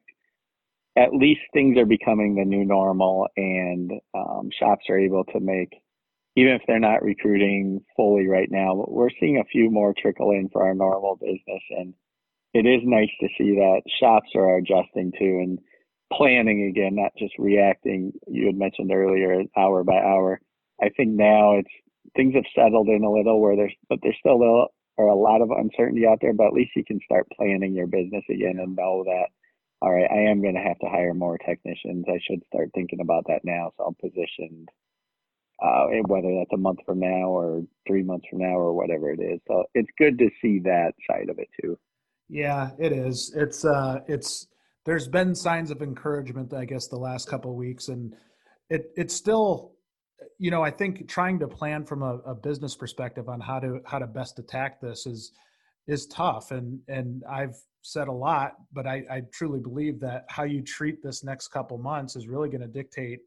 at 0.97 1.13
least 1.13 1.41
things 1.53 1.77
are 1.77 1.87
becoming 1.87 2.37
the 2.37 2.45
new 2.45 2.65
normal, 2.65 3.27
and 3.37 3.91
um, 4.15 4.51
shops 4.57 4.85
are 4.89 4.99
able 4.99 5.25
to 5.25 5.41
make 5.41 5.73
even 6.39 6.55
if 6.55 6.63
they're 6.69 6.79
not 6.79 7.03
recruiting 7.03 7.85
fully 7.97 8.29
right 8.29 8.49
now, 8.49 8.85
we're 8.87 9.11
seeing 9.19 9.39
a 9.39 9.51
few 9.51 9.71
more 9.71 9.93
trickle 10.01 10.31
in 10.31 10.49
for 10.53 10.65
our 10.65 10.73
normal 10.73 11.17
business. 11.17 11.63
And 11.71 11.95
it 12.55 12.65
is 12.65 12.81
nice 12.85 13.11
to 13.21 13.27
see 13.37 13.57
that 13.57 13.83
shops 14.01 14.31
are 14.37 14.57
adjusting 14.57 15.11
to 15.19 15.25
and 15.25 15.59
planning 16.13 16.67
again, 16.71 16.95
not 16.95 17.11
just 17.19 17.35
reacting. 17.41 18.13
You 18.29 18.47
had 18.47 18.55
mentioned 18.55 18.93
earlier, 18.93 19.43
hour 19.57 19.83
by 19.83 19.97
hour. 19.97 20.41
I 20.81 20.91
think 20.91 21.11
now 21.11 21.57
it's 21.57 21.69
things 22.15 22.37
have 22.37 22.45
settled 22.55 22.89
in 22.89 23.03
a 23.03 23.11
little 23.11 23.41
where 23.41 23.57
there's, 23.57 23.75
but 23.89 23.99
there's 24.05 24.17
still 24.21 24.39
little, 24.39 24.69
or 24.97 25.09
a 25.09 25.17
lot 25.17 25.43
of 25.43 25.51
uncertainty 25.51 26.07
out 26.07 26.19
there, 26.23 26.35
but 26.35 26.47
at 26.47 26.53
least 26.53 26.77
you 26.77 26.85
can 26.85 27.01
start 27.05 27.27
planning 27.37 27.75
your 27.75 27.89
business 27.89 28.25
again 28.31 28.61
and 28.61 28.77
know 28.77 29.03
that, 29.05 29.27
all 29.83 29.93
right, 29.93 30.09
I 30.09 30.31
am 30.31 30.41
going 30.41 30.55
to 30.55 30.61
have 30.61 30.79
to 30.79 30.89
hire 30.89 31.15
more 31.15 31.37
technicians. 31.37 32.05
I 32.09 32.21
should 32.23 32.45
start 32.47 32.71
thinking 32.75 33.01
about 33.01 33.25
that 33.27 33.41
now. 33.43 33.73
So 33.77 33.87
I'm 33.87 33.95
positioned 33.97 34.69
uh, 35.63 35.87
whether 36.07 36.35
that's 36.39 36.53
a 36.53 36.57
month 36.57 36.79
from 36.87 37.01
now 37.01 37.29
or 37.29 37.63
three 37.87 38.03
months 38.03 38.27
from 38.31 38.41
now 38.41 38.57
or 38.57 38.73
whatever 38.73 39.11
it 39.11 39.21
is. 39.21 39.41
So 39.49 39.65
it's 39.75 39.91
good 39.99 40.19
to 40.19 40.31
see 40.41 40.61
that 40.61 40.93
side 41.11 41.29
of 41.29 41.39
it 41.39 41.49
too. 41.61 41.79
Yeah, 42.29 42.71
it 42.79 42.93
is. 42.93 43.33
It's 43.35 43.65
uh, 43.65 44.01
it's 44.07 44.47
there's 44.85 45.09
been 45.09 45.35
signs 45.35 45.71
of 45.71 45.83
encouragement, 45.83 46.53
I 46.55 46.65
guess, 46.65 46.87
the 46.87 46.97
last 46.97 47.29
couple 47.29 47.55
weeks, 47.57 47.89
and 47.89 48.15
it 48.71 48.91
it's 48.97 49.15
still, 49.15 49.73
you 50.39 50.51
know, 50.51 50.63
I 50.63 50.71
think 50.71 51.09
trying 51.09 51.39
to 51.41 51.49
plan 51.49 51.85
from 51.85 52.03
a, 52.03 52.19
a 52.19 52.35
business 52.35 52.77
perspective 52.77 53.29
on 53.29 53.41
how 53.41 53.59
to 53.61 53.81
how 53.87 53.99
to 53.99 54.07
best 54.07 54.39
attack 54.39 54.81
this 54.81 55.07
is 55.07 55.33
is 55.87 56.07
tough, 56.07 56.51
and 56.51 56.81
and 56.89 57.25
I've 57.29 57.57
said 57.83 58.09
a 58.09 58.13
lot, 58.13 58.57
but 58.73 58.87
I, 58.87 59.05
I 59.11 59.23
truly 59.33 59.61
believe 59.61 59.99
that 60.01 60.27
how 60.29 60.43
you 60.45 60.63
treat 60.63 61.03
this 61.03 61.25
next 61.25 61.49
couple 61.49 61.79
months 61.79 62.17
is 62.17 62.29
really 62.29 62.49
going 62.49 62.61
to 62.61 62.69
dictate 62.69 63.21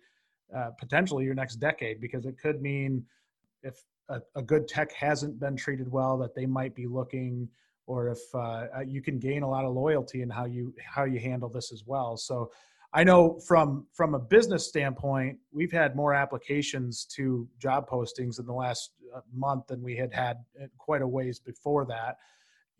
uh, 0.55 0.71
potentially 0.79 1.25
your 1.25 1.33
next 1.33 1.55
decade 1.55 2.01
because 2.01 2.25
it 2.25 2.37
could 2.37 2.61
mean 2.61 3.05
if 3.63 3.83
a, 4.09 4.19
a, 4.35 4.41
good 4.41 4.67
tech 4.67 4.91
hasn't 4.91 5.39
been 5.39 5.55
treated 5.55 5.89
well 5.89 6.17
that 6.17 6.35
they 6.35 6.45
might 6.45 6.75
be 6.75 6.87
looking 6.87 7.47
or 7.87 8.09
if 8.09 8.19
uh, 8.33 8.37
uh, 8.37 8.67
you 8.85 9.01
can 9.01 9.19
gain 9.19 9.43
a 9.43 9.49
lot 9.49 9.65
of 9.65 9.73
loyalty 9.73 10.21
in 10.21 10.29
how 10.29 10.45
you 10.45 10.73
how 10.83 11.03
you 11.03 11.19
handle 11.19 11.49
this 11.49 11.71
as 11.71 11.83
well. 11.85 12.17
So 12.17 12.51
i 12.93 13.03
know 13.05 13.39
from 13.47 13.85
from 13.93 14.15
a 14.15 14.19
business 14.19 14.67
standpoint 14.67 15.37
we've 15.53 15.71
had 15.71 15.95
more 15.95 16.13
applications 16.13 17.05
to 17.05 17.47
job 17.57 17.87
postings 17.89 18.37
in 18.37 18.45
the 18.45 18.53
last 18.53 18.91
uh, 19.15 19.21
month 19.33 19.67
than 19.67 19.81
we 19.81 19.95
had 19.95 20.13
had 20.13 20.37
quite 20.77 21.01
a 21.01 21.07
ways 21.07 21.39
before 21.39 21.85
that. 21.85 22.17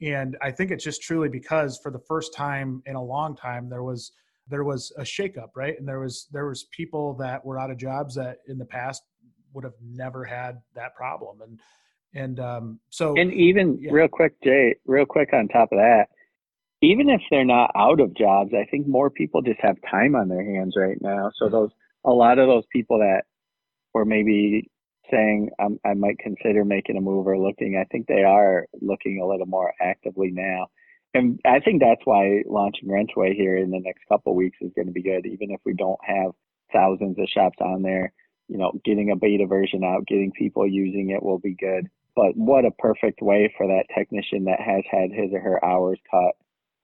And 0.02 0.36
I 0.42 0.52
think 0.52 0.72
it's 0.72 0.84
just 0.84 1.02
truly 1.02 1.30
because 1.30 1.80
for 1.82 1.92
the 1.92 2.00
first 2.00 2.34
time 2.34 2.82
in 2.86 2.96
a 2.96 3.04
long 3.04 3.36
time 3.36 3.70
there 3.70 3.84
was 3.84 4.12
there 4.52 4.64
was 4.64 4.92
a 4.98 5.02
shakeup, 5.02 5.50
right? 5.56 5.80
And 5.80 5.88
there 5.88 6.00
was 6.00 6.28
there 6.32 6.46
was 6.46 6.66
people 6.66 7.16
that 7.16 7.44
were 7.44 7.60
out 7.60 7.72
of 7.72 7.78
jobs 7.78 8.14
that 8.16 8.38
in 8.48 8.58
the 8.58 8.66
past 8.66 9.02
would 9.54 9.64
have 9.64 9.74
never 9.82 10.24
had 10.24 10.62
that 10.76 10.96
problem, 10.96 11.42
and 11.42 11.60
and 12.14 12.40
um, 12.40 12.80
so 12.90 13.16
and 13.16 13.34
even 13.34 13.80
yeah. 13.82 13.92
real 13.92 14.08
quick, 14.08 14.34
Jay, 14.44 14.76
real 14.86 15.06
quick 15.06 15.30
on 15.34 15.48
top 15.48 15.72
of 15.72 15.80
that, 15.80 16.08
even 16.82 17.10
if 17.10 17.22
they're 17.32 17.46
not 17.46 17.72
out 17.76 18.00
of 18.00 18.16
jobs, 18.16 18.52
I 18.54 18.70
think 18.70 18.88
more 18.88 19.10
people 19.10 19.42
just 19.42 19.60
have 19.62 19.78
time 19.90 20.16
on 20.16 20.28
their 20.28 20.44
hands 20.44 20.76
right 20.78 20.98
now. 21.02 21.32
So 21.36 21.50
those 21.50 21.72
a 22.06 22.12
lot 22.12 22.38
of 22.38 22.48
those 22.48 22.66
people 22.72 23.00
that 23.00 23.24
were 23.94 24.06
maybe 24.06 24.70
saying 25.10 25.50
um, 25.60 25.80
I 25.86 25.94
might 25.94 26.20
consider 26.20 26.66
making 26.66 26.98
a 26.98 27.02
move 27.02 27.28
or 27.28 27.38
looking, 27.38 27.78
I 27.78 27.86
think 27.92 28.08
they 28.08 28.24
are 28.24 28.66
looking 28.82 29.20
a 29.22 29.28
little 29.28 29.46
more 29.46 29.74
actively 29.82 30.32
now. 30.32 30.68
And 31.14 31.40
I 31.46 31.60
think 31.60 31.82
that's 31.82 32.02
why 32.06 32.44
launching 32.48 32.90
Wrenchway 32.90 33.36
here 33.36 33.58
in 33.58 33.70
the 33.70 33.82
next 33.82 34.04
couple 34.08 34.34
weeks 34.36 34.58
is 34.62 34.72
going 34.76 34.88
to 34.88 34.94
be 34.94 35.04
good, 35.04 35.26
even 35.26 35.52
if 35.52 35.60
we 35.66 35.74
don't 35.74 36.00
have 36.04 36.32
thousands 36.72 37.20
of 37.20 37.28
shops 37.28 37.58
on 37.60 37.82
there. 37.82 38.14
You 38.48 38.58
know, 38.58 38.72
getting 38.84 39.12
a 39.12 39.16
beta 39.16 39.46
version 39.46 39.84
out, 39.84 40.08
getting 40.08 40.32
people 40.32 40.68
using 40.68 41.10
it 41.10 41.24
will 41.24 41.40
be 41.40 41.56
good. 41.56 41.88
But 42.16 42.36
what 42.36 42.66
a 42.66 42.72
perfect 42.72 43.22
way 43.22 43.54
for 43.58 43.68
that 43.68 43.86
technician 43.96 44.46
that 44.46 44.60
has 44.60 44.84
had 44.90 45.12
his 45.12 45.32
or 45.34 45.40
her 45.40 45.64
hours 45.64 46.00
cut 46.10 46.36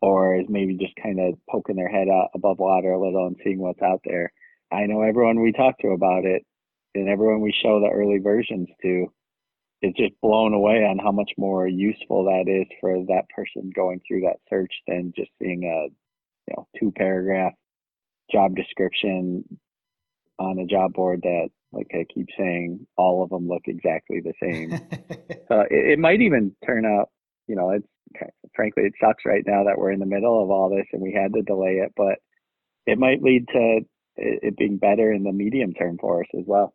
or 0.01 0.35
is 0.39 0.45
maybe 0.47 0.75
just 0.77 0.95
kind 1.01 1.19
of 1.19 1.33
poking 1.49 1.75
their 1.75 1.89
head 1.89 2.07
out 2.07 2.29
above 2.35 2.59
water 2.59 2.91
a 2.91 3.01
little 3.01 3.27
and 3.27 3.35
seeing 3.43 3.59
what's 3.59 3.81
out 3.81 4.01
there. 4.05 4.31
I 4.71 4.85
know 4.85 5.01
everyone 5.01 5.41
we 5.41 5.51
talk 5.51 5.77
to 5.79 5.89
about 5.89 6.25
it 6.25 6.45
and 6.95 7.09
everyone 7.09 7.41
we 7.41 7.53
show 7.61 7.79
the 7.79 7.89
early 7.89 8.19
versions 8.19 8.67
to 8.81 9.11
is 9.81 9.93
just 9.95 10.13
blown 10.21 10.53
away 10.53 10.83
on 10.83 10.97
how 10.97 11.11
much 11.11 11.31
more 11.37 11.67
useful 11.67 12.25
that 12.25 12.49
is 12.49 12.67
for 12.81 12.97
that 13.07 13.29
person 13.35 13.71
going 13.75 14.01
through 14.07 14.21
that 14.21 14.37
search 14.49 14.73
than 14.87 15.13
just 15.15 15.29
seeing 15.41 15.63
a 15.63 15.89
you 16.47 16.55
know 16.55 16.67
two 16.79 16.91
paragraph 16.91 17.53
job 18.31 18.55
description 18.55 19.43
on 20.39 20.59
a 20.59 20.65
job 20.65 20.93
board 20.93 21.21
that 21.23 21.49
like 21.71 21.87
I 21.93 22.05
keep 22.13 22.27
saying 22.37 22.87
all 22.97 23.23
of 23.23 23.29
them 23.29 23.47
look 23.47 23.63
exactly 23.65 24.21
the 24.21 24.33
same. 24.41 24.73
uh, 25.51 25.65
it, 25.69 25.91
it 25.91 25.99
might 25.99 26.21
even 26.21 26.55
turn 26.65 26.85
out 26.85 27.09
you 27.47 27.55
know 27.55 27.71
it's 27.71 27.87
frankly 28.55 28.83
it 28.83 28.93
sucks 29.01 29.25
right 29.25 29.43
now 29.45 29.63
that 29.65 29.77
we're 29.77 29.91
in 29.91 29.99
the 29.99 30.05
middle 30.05 30.41
of 30.41 30.49
all 30.49 30.69
this 30.69 30.87
and 30.93 31.01
we 31.01 31.13
had 31.13 31.33
to 31.33 31.41
delay 31.41 31.81
it 31.83 31.91
but 31.95 32.19
it 32.85 32.97
might 32.97 33.21
lead 33.21 33.45
to 33.49 33.79
it 34.15 34.57
being 34.57 34.77
better 34.77 35.11
in 35.11 35.23
the 35.23 35.31
medium 35.31 35.73
term 35.73 35.97
for 35.99 36.21
us 36.21 36.29
as 36.37 36.43
well 36.47 36.73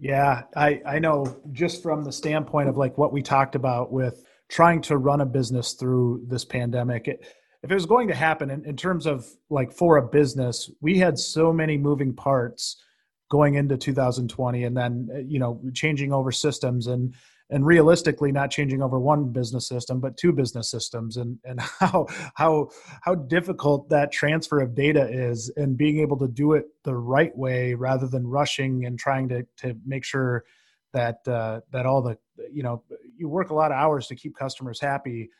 yeah, 0.00 0.44
I, 0.56 0.80
I 0.86 0.98
know 0.98 1.26
just 1.52 1.82
from 1.82 2.04
the 2.04 2.12
standpoint 2.12 2.70
of 2.70 2.78
like 2.78 2.96
what 2.96 3.12
we 3.12 3.20
talked 3.20 3.54
about 3.54 3.92
with 3.92 4.24
trying 4.48 4.80
to 4.82 4.96
run 4.96 5.20
a 5.20 5.26
business 5.26 5.74
through 5.74 6.24
this 6.26 6.42
pandemic, 6.44 7.06
it, 7.06 7.26
if 7.62 7.70
it 7.70 7.74
was 7.74 7.84
going 7.84 8.08
to 8.08 8.14
happen 8.14 8.48
in, 8.48 8.64
in 8.64 8.76
terms 8.76 9.04
of 9.04 9.26
like 9.50 9.70
for 9.70 9.98
a 9.98 10.08
business, 10.08 10.70
we 10.80 10.98
had 10.98 11.18
so 11.18 11.52
many 11.52 11.76
moving 11.76 12.14
parts 12.14 12.82
going 13.30 13.56
into 13.56 13.76
2020 13.76 14.64
and 14.64 14.74
then, 14.74 15.08
uh, 15.14 15.18
you 15.18 15.38
know, 15.38 15.60
changing 15.74 16.14
over 16.14 16.32
systems 16.32 16.86
and 16.86 17.14
and 17.50 17.66
realistically 17.66 18.32
not 18.32 18.50
changing 18.50 18.82
over 18.82 18.98
one 18.98 19.32
business 19.32 19.66
system 19.66 20.00
but 20.00 20.16
two 20.16 20.32
business 20.32 20.70
systems 20.70 21.16
and 21.16 21.38
and 21.44 21.60
how 21.80 22.06
how 22.34 22.68
how 23.02 23.14
difficult 23.14 23.88
that 23.88 24.12
transfer 24.12 24.60
of 24.60 24.74
data 24.74 25.08
is 25.10 25.52
and 25.56 25.76
being 25.76 25.98
able 25.98 26.16
to 26.16 26.28
do 26.28 26.52
it 26.52 26.66
the 26.84 26.94
right 26.94 27.36
way 27.36 27.74
rather 27.74 28.06
than 28.06 28.26
rushing 28.26 28.86
and 28.86 28.98
trying 28.98 29.28
to 29.28 29.46
to 29.56 29.76
make 29.84 30.04
sure 30.04 30.44
that 30.92 31.26
uh, 31.28 31.60
that 31.72 31.86
all 31.86 32.02
the 32.02 32.16
you 32.52 32.62
know 32.62 32.82
you 33.16 33.28
work 33.28 33.50
a 33.50 33.54
lot 33.54 33.70
of 33.70 33.76
hours 33.76 34.06
to 34.06 34.16
keep 34.16 34.34
customers 34.36 34.80
happy 34.80 35.30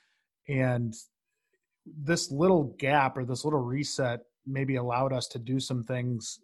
and 0.48 0.94
this 1.86 2.30
little 2.30 2.74
gap 2.78 3.16
or 3.16 3.24
this 3.24 3.44
little 3.44 3.60
reset 3.60 4.20
maybe 4.46 4.76
allowed 4.76 5.12
us 5.12 5.26
to 5.26 5.38
do 5.38 5.58
some 5.58 5.82
things 5.84 6.40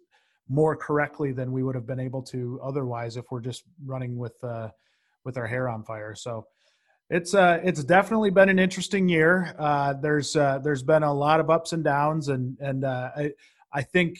more 0.49 0.75
correctly 0.75 1.31
than 1.31 1.51
we 1.51 1.63
would 1.63 1.75
have 1.75 1.85
been 1.85 1.99
able 1.99 2.21
to 2.21 2.59
otherwise 2.63 3.17
if 3.17 3.25
we're 3.31 3.41
just 3.41 3.63
running 3.85 4.17
with 4.17 4.41
uh, 4.43 4.69
with 5.27 5.37
our 5.37 5.45
hair 5.45 5.69
on 5.69 5.83
fire. 5.83 6.15
So 6.15 6.47
it's 7.09 7.35
uh 7.35 7.59
it's 7.63 7.83
definitely 7.83 8.31
been 8.31 8.49
an 8.49 8.57
interesting 8.57 9.07
year. 9.07 9.53
Uh, 9.59 9.93
there's 9.93 10.35
uh, 10.35 10.59
there's 10.63 10.81
been 10.81 11.03
a 11.03 11.13
lot 11.13 11.39
of 11.39 11.49
ups 11.49 11.73
and 11.73 11.83
downs, 11.83 12.29
and 12.29 12.57
and 12.59 12.83
uh, 12.83 13.11
I 13.15 13.31
I 13.71 13.81
think 13.83 14.19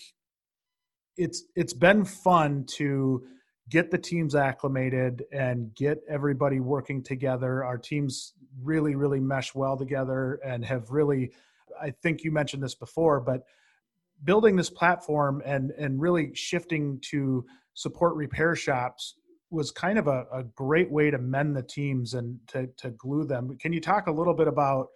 it's 1.15 1.45
it's 1.55 1.73
been 1.73 2.05
fun 2.05 2.65
to 2.75 3.25
get 3.69 3.89
the 3.89 3.97
teams 3.97 4.35
acclimated 4.35 5.23
and 5.31 5.73
get 5.75 6.01
everybody 6.07 6.59
working 6.59 7.01
together. 7.01 7.63
Our 7.63 7.77
teams 7.77 8.33
really 8.61 8.95
really 8.95 9.19
mesh 9.19 9.55
well 9.55 9.75
together 9.75 10.39
and 10.45 10.63
have 10.63 10.91
really. 10.91 11.31
I 11.79 11.91
think 11.91 12.23
you 12.23 12.31
mentioned 12.31 12.63
this 12.63 12.75
before, 12.75 13.19
but 13.19 13.43
building 14.23 14.55
this 14.55 14.69
platform 14.69 15.41
and 15.45 15.71
and 15.71 16.01
really 16.01 16.33
shifting 16.35 16.99
to 17.11 17.45
support 17.73 18.15
repair 18.15 18.55
shops 18.55 19.15
was 19.49 19.71
kind 19.71 19.97
of 19.97 20.07
a, 20.07 20.25
a 20.31 20.43
great 20.43 20.91
way 20.91 21.09
to 21.09 21.17
mend 21.17 21.55
the 21.55 21.63
teams 21.63 22.13
and 22.13 22.37
to, 22.47 22.67
to 22.77 22.91
glue 22.91 23.25
them. 23.25 23.57
Can 23.59 23.71
you 23.71 23.79
talk 23.79 24.07
a 24.07 24.11
little 24.11 24.33
bit 24.33 24.47
about 24.47 24.87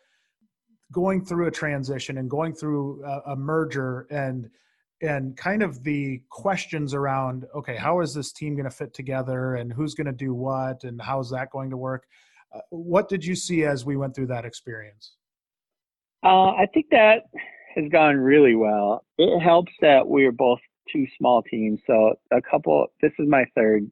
going 0.92 1.24
through 1.24 1.48
a 1.48 1.52
transition 1.52 2.18
and 2.18 2.30
going 2.30 2.54
through 2.54 3.04
a, 3.06 3.32
a 3.32 3.36
merger 3.36 4.08
and 4.12 4.50
and 5.04 5.36
kind 5.36 5.64
of 5.64 5.84
the 5.84 6.22
questions 6.30 6.94
around 6.94 7.46
okay 7.56 7.76
how 7.76 8.02
is 8.02 8.14
this 8.14 8.32
team 8.32 8.56
going 8.56 8.70
to 8.70 8.76
fit 8.76 8.94
together 8.94 9.56
and 9.56 9.74
who's 9.74 9.96
going 9.96 10.06
to 10.06 10.12
do 10.12 10.34
what 10.34 10.84
and 10.84 11.02
how's 11.02 11.30
that 11.32 11.50
going 11.52 11.70
to 11.70 11.78
work? 11.78 12.06
Uh, 12.54 12.60
what 12.70 13.08
did 13.08 13.24
you 13.24 13.36
see 13.36 13.64
as 13.64 13.86
we 13.86 13.96
went 13.96 14.14
through 14.14 14.28
that 14.28 14.46
experience? 14.46 15.14
Uh, 16.24 16.52
i 16.52 16.68
think 16.74 16.88
that 16.92 17.24
has 17.76 17.86
gone 17.90 18.18
really 18.18 18.54
well. 18.54 19.06
It 19.18 19.40
helps 19.40 19.72
that 19.80 20.06
we 20.06 20.26
are 20.26 20.34
both 20.34 20.60
two 20.92 21.08
small 21.18 21.42
teams 21.42 21.80
so 21.88 22.16
a 22.32 22.42
couple 22.42 22.88
this 23.02 23.14
is 23.18 23.28
my 23.30 23.46
third 23.56 23.90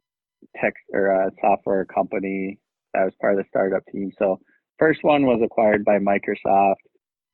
tech 0.61 0.73
or 0.93 1.07
a 1.07 1.31
software 1.41 1.85
company 1.85 2.59
that 2.93 3.03
was 3.03 3.13
part 3.21 3.33
of 3.33 3.39
the 3.39 3.49
startup 3.49 3.83
team. 3.91 4.11
So 4.17 4.39
first 4.77 5.03
one 5.03 5.25
was 5.25 5.41
acquired 5.43 5.85
by 5.85 5.99
Microsoft. 5.99 6.81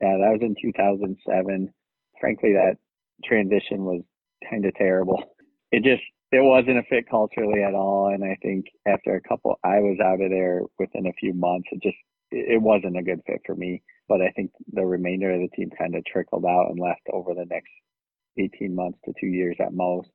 Yeah, 0.02 0.18
that 0.20 0.38
was 0.38 0.42
in 0.42 0.56
2007. 0.62 1.74
Frankly, 2.20 2.54
that 2.54 2.78
transition 3.24 3.86
was 3.86 4.02
kind 4.50 4.66
of 4.66 4.74
terrible. 4.76 5.24
It 5.72 5.84
just 5.84 6.04
it 6.32 6.44
wasn't 6.44 6.80
a 6.80 6.84
fit 6.90 7.10
culturally 7.10 7.64
at 7.64 7.74
all, 7.74 8.08
and 8.14 8.24
I 8.24 8.38
think 8.42 8.66
after 8.86 9.16
a 9.16 9.22
couple, 9.22 9.58
I 9.64 9.80
was 9.80 9.98
out 10.04 10.22
of 10.22 10.30
there 10.30 10.62
within 10.80 11.08
a 11.08 11.14
few 11.14 11.34
months. 11.34 11.70
It 11.72 11.82
just 11.82 11.98
it 12.32 12.62
wasn't 12.62 12.98
a 12.98 13.04
good 13.04 13.22
fit 13.26 13.42
for 13.46 13.56
me. 13.56 13.82
But 14.08 14.22
I 14.22 14.32
think 14.36 14.52
the 14.72 14.86
remainder 14.86 15.32
of 15.32 15.42
the 15.42 15.56
team 15.56 15.70
kind 15.78 15.96
of 15.96 16.04
trickled 16.06 16.46
out 16.46 16.70
and 16.70 16.80
left 16.80 17.02
over 17.12 17.34
the 17.34 17.46
next 17.50 17.72
18 18.38 18.76
months 18.76 19.00
to 19.06 19.14
two 19.20 19.28
years 19.28 19.56
at 19.60 19.74
most 19.74 20.10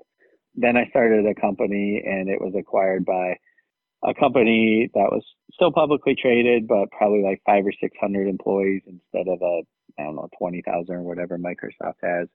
then 0.54 0.76
I 0.76 0.86
started 0.88 1.26
a 1.26 1.40
company 1.40 2.02
and 2.04 2.28
it 2.28 2.40
was 2.40 2.54
acquired 2.58 3.04
by 3.04 3.36
a 4.02 4.14
company 4.14 4.90
that 4.94 5.10
was 5.10 5.24
still 5.52 5.72
publicly 5.72 6.14
traded, 6.14 6.66
but 6.66 6.90
probably 6.90 7.22
like 7.22 7.42
five 7.44 7.66
or 7.66 7.72
600 7.72 8.28
employees 8.28 8.82
instead 8.86 9.28
of 9.28 9.40
a, 9.42 9.62
I 9.98 10.04
don't 10.04 10.16
know, 10.16 10.28
20,000 10.38 10.94
or 10.94 11.02
whatever 11.02 11.38
Microsoft 11.38 11.96
has. 12.02 12.28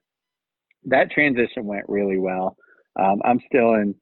That 0.84 1.10
transition 1.10 1.64
went 1.64 1.88
really 1.88 2.18
well. 2.18 2.56
Um, 2.98 3.20
I'm 3.24 3.40
still 3.48 3.74
in 3.74 3.94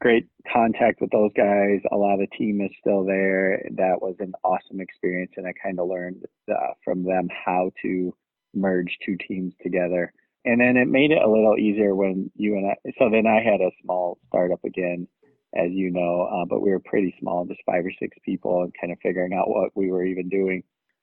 great 0.00 0.26
contact 0.52 1.00
with 1.00 1.10
those 1.10 1.30
guys. 1.36 1.80
A 1.92 1.96
lot 1.96 2.14
of 2.14 2.20
the 2.20 2.36
team 2.36 2.60
is 2.60 2.70
still 2.80 3.04
there. 3.04 3.62
That 3.76 4.00
was 4.00 4.16
an 4.18 4.32
awesome 4.42 4.80
experience. 4.80 5.32
And 5.36 5.46
I 5.46 5.52
kind 5.62 5.78
of 5.78 5.88
learned 5.88 6.24
uh, 6.50 6.72
from 6.84 7.04
them 7.04 7.28
how 7.44 7.70
to 7.82 8.14
merge 8.54 8.96
two 9.04 9.16
teams 9.28 9.52
together 9.62 10.12
and 10.44 10.60
then 10.60 10.76
it 10.76 10.88
made 10.88 11.10
it 11.10 11.22
a 11.22 11.30
little 11.30 11.56
easier 11.56 11.94
when 11.94 12.30
you 12.34 12.54
and 12.56 12.70
I. 12.70 12.90
So 12.98 13.10
then 13.10 13.26
I 13.26 13.42
had 13.42 13.60
a 13.60 13.70
small 13.82 14.18
startup 14.28 14.64
again, 14.64 15.06
as 15.54 15.70
you 15.70 15.90
know, 15.90 16.22
uh, 16.22 16.44
but 16.44 16.62
we 16.62 16.70
were 16.70 16.80
pretty 16.80 17.14
small, 17.20 17.44
just 17.44 17.60
five 17.64 17.84
or 17.84 17.92
six 17.98 18.16
people, 18.24 18.62
and 18.62 18.72
kind 18.80 18.92
of 18.92 18.98
figuring 19.02 19.34
out 19.34 19.48
what 19.48 19.70
we 19.74 19.90
were 19.90 20.04
even 20.04 20.28
doing. 20.28 20.62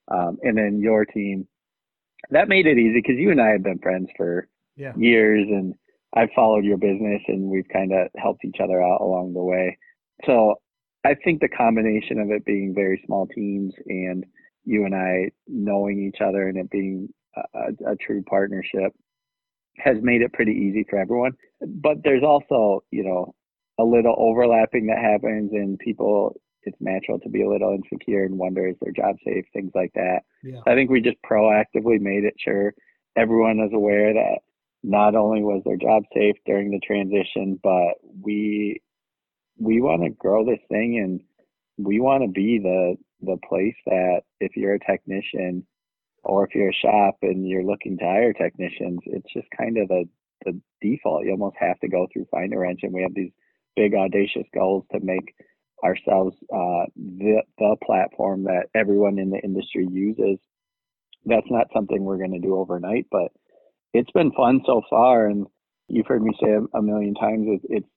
Um, 0.10 0.38
and 0.41 0.58
then 0.58 0.80
your 0.82 1.06
team, 1.06 1.47
that 2.32 2.49
made 2.49 2.65
it 2.65 2.78
easy 2.78 3.02
because 3.02 3.17
you 3.17 3.32
and 3.32 3.41
I 3.41 3.49
have 3.49 3.64
been 3.64 3.80
friends 3.80 4.09
for 4.18 4.47
yeah. 4.76 4.93
years, 4.97 5.47
and 5.49 5.76
I've 6.14 6.32
followed 6.36 6.66
your 6.66 6.78
business, 6.78 7.22
and 7.28 7.49
we've 7.49 7.68
kind 7.72 7.93
of 7.93 8.07
helped 8.18 8.43
each 8.43 8.57
other 8.61 8.82
out 8.82 9.01
along 9.01 9.34
the 9.34 9.43
way. 9.43 9.78
So 10.26 10.55
I 11.05 11.16
think 11.16 11.39
the 11.39 11.47
combination 11.47 12.20
of 12.20 12.32
it 12.32 12.45
being 12.45 12.74
very 12.76 13.01
small 13.05 13.28
teams 13.28 13.74
and 13.86 14.26
you 14.66 14.86
and 14.86 14.93
I 14.93 15.32
knowing 15.47 16.03
each 16.03 16.22
other 16.22 16.47
and 16.47 16.57
it 16.57 16.70
being 16.70 17.07
a, 17.36 17.91
a 17.91 17.95
true 17.95 18.22
partnership 18.24 18.93
has 19.80 19.97
made 20.01 20.21
it 20.21 20.34
pretty 20.34 20.51
easy 20.51 20.86
for 20.89 20.99
everyone. 20.99 21.34
But 21.61 21.97
there's 22.03 22.23
also, 22.23 22.84
you 22.91 23.03
know, 23.03 23.34
a 23.80 23.84
little 23.84 24.15
overlapping 24.17 24.88
that 24.88 24.99
happens 24.99 25.51
and 25.53 25.80
people 25.80 26.36
it's 26.63 26.77
natural 26.82 27.19
to 27.19 27.30
be 27.30 27.41
a 27.41 27.49
little 27.49 27.73
insecure 27.73 28.25
and 28.25 28.38
wonder 28.38 28.67
is 28.67 28.75
their 28.82 28.91
job 28.91 29.15
safe, 29.25 29.45
things 29.53 29.71
like 29.73 29.93
that. 29.93 30.19
Yeah. 30.43 30.59
I 30.67 30.75
think 30.75 30.89
we 30.89 31.01
just 31.01 31.17
proactively 31.30 31.99
made 31.99 32.25
it 32.25 32.36
sure 32.38 32.73
everyone 33.15 33.59
is 33.59 33.71
aware 33.73 34.13
that 34.13 34.39
not 34.84 35.15
only 35.15 35.41
was 35.41 35.61
their 35.65 35.77
job 35.77 36.03
safe 36.13 36.36
during 36.45 36.71
the 36.71 36.80
transition, 36.80 37.59
but 37.61 37.93
we 38.21 38.82
we 39.57 39.82
want 39.82 40.03
to 40.03 40.09
grow 40.09 40.45
this 40.45 40.59
thing 40.69 40.99
and 40.99 41.21
we 41.86 41.99
want 41.99 42.23
to 42.23 42.30
be 42.30 42.59
the 42.59 42.95
the 43.21 43.38
place 43.47 43.75
that 43.86 44.21
if 44.39 44.55
you're 44.55 44.75
a 44.75 44.80
technician 44.80 45.65
or 46.24 46.45
if 46.45 46.55
you're 46.55 46.70
a 46.70 46.74
shop 46.74 47.17
and 47.22 47.47
you're 47.47 47.63
looking 47.63 47.97
to 47.97 48.05
hire 48.05 48.34
technicians, 48.34 48.99
it's 49.05 49.32
just 49.34 49.47
kind 49.57 49.78
of 49.78 49.88
the 49.88 50.05
the 50.45 50.59
default. 50.82 51.26
You 51.26 51.32
almost 51.32 51.57
have 51.59 51.80
to 51.82 51.89
go 51.89 52.07
through 52.11 52.28
Find 52.32 52.53
a 52.53 52.57
Wrench, 52.57 52.82
and 52.84 52.93
we 52.93 53.01
have 53.01 53.13
these 53.13 53.32
big 53.76 53.93
audacious 53.93 54.45
goals 54.53 54.86
to 54.91 54.99
make 55.01 55.36
ourselves 55.84 56.36
uh, 56.53 56.86
the 56.95 57.41
the 57.57 57.76
platform 57.86 58.43
that 58.43 58.67
everyone 58.76 59.20
in 59.20 59.30
the 59.30 59.39
industry 59.39 59.88
uses. 59.89 60.38
That's 61.26 61.49
not 61.49 61.67
something 61.74 62.03
we're 62.03 62.17
going 62.17 62.34
to 62.34 62.39
do 62.39 62.55
overnight, 62.55 63.07
but 63.11 63.32
it's 63.93 64.11
been 64.11 64.32
fun 64.32 64.61
so 64.65 64.82
far. 64.89 65.28
And 65.28 65.47
you've 65.88 66.07
heard 66.07 66.24
me 66.24 66.32
say 66.41 66.57
a, 66.74 66.82
million 66.82 67.13
times, 67.13 67.47
it, 67.49 67.61
it's 67.70 67.89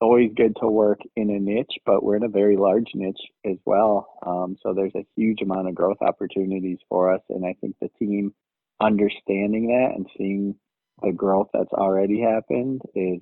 always 0.00 0.30
good 0.34 0.56
to 0.60 0.66
work 0.66 1.00
in 1.16 1.30
a 1.30 1.38
niche, 1.38 1.74
but 1.84 2.02
we're 2.02 2.16
in 2.16 2.24
a 2.24 2.28
very 2.28 2.56
large 2.56 2.88
niche 2.94 3.20
as 3.44 3.56
well. 3.64 4.18
Um, 4.26 4.56
so 4.62 4.72
there's 4.72 4.94
a 4.94 5.06
huge 5.16 5.42
amount 5.42 5.68
of 5.68 5.74
growth 5.74 5.98
opportunities 6.00 6.78
for 6.88 7.12
us, 7.12 7.20
and 7.28 7.44
I 7.44 7.54
think 7.60 7.76
the 7.80 7.90
team 7.98 8.32
understanding 8.80 9.68
that 9.68 9.94
and 9.94 10.06
seeing 10.16 10.54
the 11.02 11.12
growth 11.12 11.48
that's 11.52 11.72
already 11.72 12.20
happened 12.20 12.82
is 12.94 13.20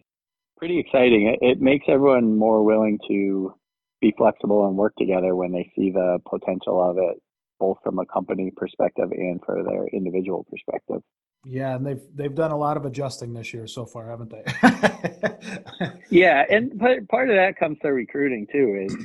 pretty 0.56 0.78
exciting. 0.78 1.36
It, 1.40 1.44
it 1.44 1.60
makes 1.60 1.86
everyone 1.88 2.36
more 2.36 2.64
willing 2.64 2.98
to 3.08 3.54
be 4.00 4.14
flexible 4.16 4.66
and 4.66 4.76
work 4.76 4.94
together 4.96 5.34
when 5.34 5.52
they 5.52 5.72
see 5.74 5.90
the 5.90 6.18
potential 6.28 6.82
of 6.82 6.98
it, 6.98 7.20
both 7.58 7.78
from 7.82 7.98
a 7.98 8.06
company 8.06 8.52
perspective 8.56 9.10
and 9.10 9.40
for 9.44 9.62
their 9.64 9.86
individual 9.88 10.46
perspective. 10.50 11.02
Yeah, 11.44 11.76
and 11.76 11.86
they've 11.86 12.02
they've 12.14 12.34
done 12.34 12.50
a 12.50 12.56
lot 12.56 12.76
of 12.76 12.84
adjusting 12.84 13.32
this 13.32 13.54
year 13.54 13.66
so 13.66 13.86
far, 13.86 14.10
haven't 14.10 14.30
they? 14.30 14.44
yeah, 16.10 16.44
and 16.50 16.78
part 17.08 17.30
of 17.30 17.36
that 17.36 17.56
comes 17.58 17.78
to 17.82 17.88
recruiting 17.88 18.46
too. 18.50 18.86
Is 18.86 18.96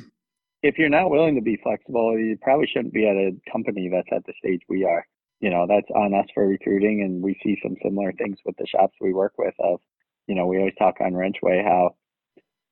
if 0.63 0.77
you're 0.77 0.89
not 0.89 1.11
willing 1.11 1.35
to 1.35 1.41
be 1.41 1.59
flexible, 1.61 2.17
you 2.17 2.37
probably 2.41 2.67
shouldn't 2.67 2.93
be 2.93 3.07
at 3.07 3.15
a 3.15 3.31
company 3.51 3.89
that's 3.89 4.07
at 4.11 4.25
the 4.25 4.33
stage 4.39 4.61
we 4.67 4.83
are. 4.83 5.05
You 5.41 5.49
know, 5.49 5.67
that's 5.67 5.89
on 5.93 6.13
us 6.13 6.25
for 6.33 6.47
recruiting, 6.47 7.01
and 7.03 7.21
we 7.21 7.39
see 7.43 7.57
some 7.61 7.75
similar 7.83 8.13
things 8.13 8.39
with 8.45 8.55
the 8.57 8.65
shops 8.65 8.95
we 8.99 9.13
work 9.13 9.33
with. 9.37 9.53
Of, 9.59 9.79
you 10.27 10.35
know, 10.35 10.47
we 10.47 10.57
always 10.57 10.75
talk 10.79 10.95
on 11.01 11.13
Wrenchway 11.13 11.63
how 11.63 11.95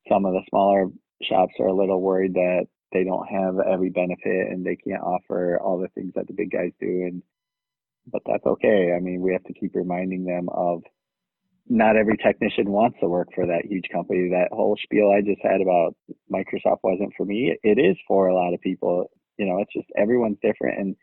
some 0.09 0.26
of 0.26 0.34
the 0.34 0.41
smaller 0.49 0.88
shops 1.22 1.53
are 1.59 1.68
a 1.68 1.74
little 1.74 2.01
worried 2.01 2.34
that 2.34 2.68
they 2.91 3.03
don't 3.03 3.28
have 3.28 3.59
every 3.59 3.89
benefit 3.89 4.49
and 4.49 4.66
they 4.66 4.76
can't 4.76 5.03
offer 5.03 5.59
all 5.62 5.78
the 5.78 5.88
things 5.89 6.14
that 6.16 6.28
the 6.28 6.34
big 6.34 6.49
guys 6.51 6.72
do, 6.80 6.88
and 6.88 7.22
but 8.08 8.22
that's 8.26 8.45
okay. 8.45 8.93
I 8.95 8.99
mean, 8.99 9.22
we 9.22 9.34
have 9.34 9.43
to 9.43 9.54
keep 9.54 9.76
reminding 9.76 10.26
them 10.26 10.49
of 10.49 10.84
not 11.68 11.95
every 11.95 12.18
technician 12.18 12.72
wants 12.72 12.97
to 12.99 13.08
work 13.08 13.30
for 13.34 13.45
that 13.45 13.66
huge 13.66 13.86
company. 13.91 14.30
That 14.30 14.49
whole 14.52 14.78
spiel 14.84 15.12
I 15.12 15.22
just 15.22 15.41
had 15.41 15.62
about 15.62 15.95
Microsoft 16.32 16.80
wasn't 16.84 17.14
for 17.16 17.26
me. 17.26 17.58
It 17.64 17.80
is 17.80 17.97
for 18.08 18.28
a 18.28 18.36
lot 18.36 18.54
of 18.54 18.62
people. 18.62 19.12
You 19.38 19.45
know, 19.45 19.60
it's 19.60 19.74
just 19.74 19.88
everyone's 19.97 20.38
different, 20.41 20.80
and 20.80 20.95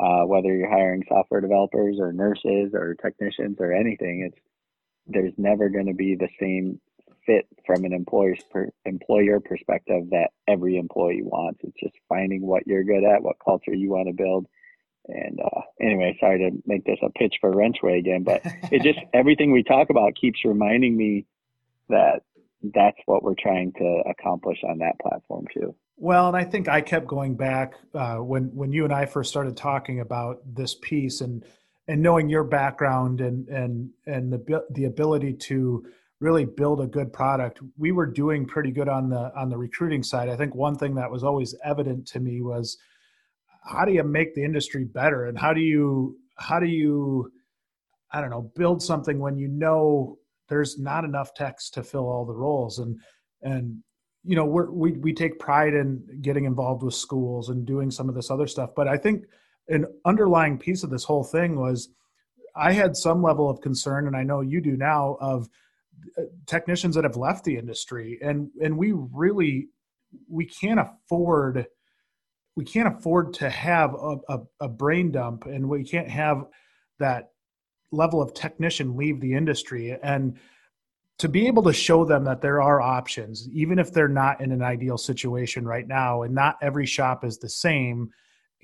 uh, 0.00 0.26
whether 0.26 0.54
you're 0.54 0.70
hiring 0.70 1.04
software 1.08 1.40
developers 1.40 1.96
or 1.98 2.12
nurses 2.12 2.72
or 2.74 2.94
technicians 2.94 3.56
or 3.60 3.72
anything, 3.72 4.28
it's 4.30 4.40
there's 5.06 5.32
never 5.38 5.68
going 5.68 5.86
to 5.86 5.94
be 5.94 6.14
the 6.14 6.28
same 6.40 6.80
fit 7.24 7.46
from 7.66 7.84
an 7.84 7.92
employer's 7.92 8.40
per, 8.50 8.68
employer 8.84 9.40
perspective 9.40 10.10
that 10.10 10.30
every 10.46 10.76
employee 10.76 11.22
wants. 11.22 11.60
It's 11.62 11.80
just 11.80 11.94
finding 12.08 12.46
what 12.46 12.66
you're 12.66 12.84
good 12.84 13.04
at, 13.04 13.22
what 13.22 13.36
culture 13.42 13.74
you 13.74 13.90
want 13.90 14.08
to 14.08 14.14
build, 14.14 14.46
and 15.08 15.40
uh, 15.40 15.60
anyway, 15.80 16.16
sorry 16.20 16.38
to 16.38 16.62
make 16.66 16.84
this 16.84 16.98
a 17.02 17.10
pitch 17.10 17.36
for 17.40 17.52
Wrenchway 17.52 17.98
again, 17.98 18.22
but 18.22 18.42
it 18.70 18.82
just 18.82 18.98
everything 19.14 19.52
we 19.52 19.62
talk 19.62 19.90
about 19.90 20.14
keeps 20.14 20.44
reminding 20.44 20.96
me 20.96 21.26
that 21.88 22.22
that's 22.74 22.98
what 23.06 23.22
we're 23.22 23.34
trying 23.38 23.72
to 23.72 24.02
accomplish 24.08 24.58
on 24.68 24.78
that 24.78 24.98
platform 25.00 25.46
too. 25.54 25.74
Well, 25.96 26.28
and 26.28 26.36
I 26.36 26.44
think 26.44 26.68
I 26.68 26.80
kept 26.80 27.06
going 27.06 27.34
back 27.34 27.74
uh, 27.94 28.16
when 28.16 28.54
when 28.54 28.72
you 28.72 28.84
and 28.84 28.92
I 28.92 29.06
first 29.06 29.30
started 29.30 29.56
talking 29.56 30.00
about 30.00 30.38
this 30.46 30.74
piece, 30.74 31.20
and 31.20 31.44
and 31.88 32.02
knowing 32.02 32.28
your 32.28 32.44
background 32.44 33.20
and 33.20 33.48
and 33.48 33.90
and 34.06 34.32
the 34.32 34.64
the 34.70 34.84
ability 34.84 35.34
to 35.34 35.84
really 36.20 36.44
build 36.44 36.80
a 36.80 36.86
good 36.86 37.12
product. 37.12 37.60
We 37.76 37.92
were 37.92 38.06
doing 38.06 38.44
pretty 38.44 38.70
good 38.70 38.88
on 38.88 39.08
the 39.08 39.32
on 39.36 39.48
the 39.48 39.56
recruiting 39.56 40.02
side. 40.02 40.28
I 40.28 40.36
think 40.36 40.54
one 40.54 40.76
thing 40.76 40.94
that 40.96 41.10
was 41.10 41.24
always 41.24 41.54
evident 41.64 42.06
to 42.08 42.20
me 42.20 42.42
was 42.42 42.76
how 43.62 43.84
do 43.84 43.92
you 43.92 44.02
make 44.02 44.34
the 44.34 44.44
industry 44.44 44.84
better? 44.84 45.26
And 45.26 45.38
how 45.38 45.52
do 45.52 45.60
you 45.60 46.16
how 46.36 46.60
do 46.60 46.66
you 46.66 47.32
i 48.12 48.20
don't 48.20 48.30
know 48.30 48.50
build 48.56 48.82
something 48.82 49.18
when 49.18 49.36
you 49.36 49.48
know 49.48 50.18
there's 50.48 50.78
not 50.78 51.04
enough 51.04 51.34
techs 51.34 51.68
to 51.70 51.82
fill 51.82 52.08
all 52.08 52.24
the 52.24 52.34
roles? 52.34 52.78
And 52.78 52.98
and 53.42 53.82
you 54.24 54.36
know 54.36 54.44
we 54.44 54.92
we 54.92 55.12
take 55.12 55.38
pride 55.38 55.74
in 55.74 56.02
getting 56.20 56.44
involved 56.44 56.82
with 56.82 56.94
schools 56.94 57.48
and 57.48 57.66
doing 57.66 57.90
some 57.90 58.08
of 58.08 58.14
this 58.14 58.30
other 58.30 58.46
stuff. 58.46 58.70
But 58.74 58.88
i 58.88 58.96
think 58.96 59.24
an 59.68 59.86
underlying 60.04 60.58
piece 60.58 60.82
of 60.82 60.90
this 60.90 61.04
whole 61.04 61.24
thing 61.24 61.58
was 61.58 61.90
i 62.56 62.72
had 62.72 62.96
some 62.96 63.22
level 63.22 63.48
of 63.48 63.60
concern 63.60 64.06
and 64.06 64.16
i 64.16 64.22
know 64.22 64.40
you 64.40 64.60
do 64.60 64.76
now 64.76 65.16
of 65.20 65.48
uh, 66.16 66.22
technicians 66.46 66.94
that 66.94 67.04
have 67.04 67.16
left 67.16 67.44
the 67.44 67.56
industry. 67.56 68.18
And 68.22 68.50
and 68.62 68.76
we 68.76 68.92
really 68.92 69.68
we 70.28 70.46
can't 70.46 70.80
afford 70.80 71.66
we 72.58 72.64
can't 72.64 72.88
afford 72.88 73.32
to 73.32 73.48
have 73.48 73.94
a, 73.94 74.16
a, 74.28 74.38
a 74.62 74.68
brain 74.68 75.12
dump 75.12 75.46
and 75.46 75.68
we 75.68 75.84
can't 75.84 76.08
have 76.08 76.44
that 76.98 77.30
level 77.92 78.20
of 78.20 78.34
technician 78.34 78.96
leave 78.96 79.20
the 79.20 79.32
industry. 79.32 79.96
And 80.02 80.36
to 81.18 81.28
be 81.28 81.46
able 81.46 81.62
to 81.62 81.72
show 81.72 82.04
them 82.04 82.24
that 82.24 82.42
there 82.42 82.60
are 82.60 82.80
options 82.80 83.48
even 83.52 83.78
if 83.78 83.92
they're 83.92 84.08
not 84.08 84.40
in 84.40 84.50
an 84.50 84.60
ideal 84.60 84.98
situation 84.98 85.64
right 85.64 85.86
now 85.86 86.22
and 86.22 86.34
not 86.34 86.58
every 86.60 86.84
shop 86.84 87.24
is 87.24 87.38
the 87.38 87.48
same. 87.48 88.10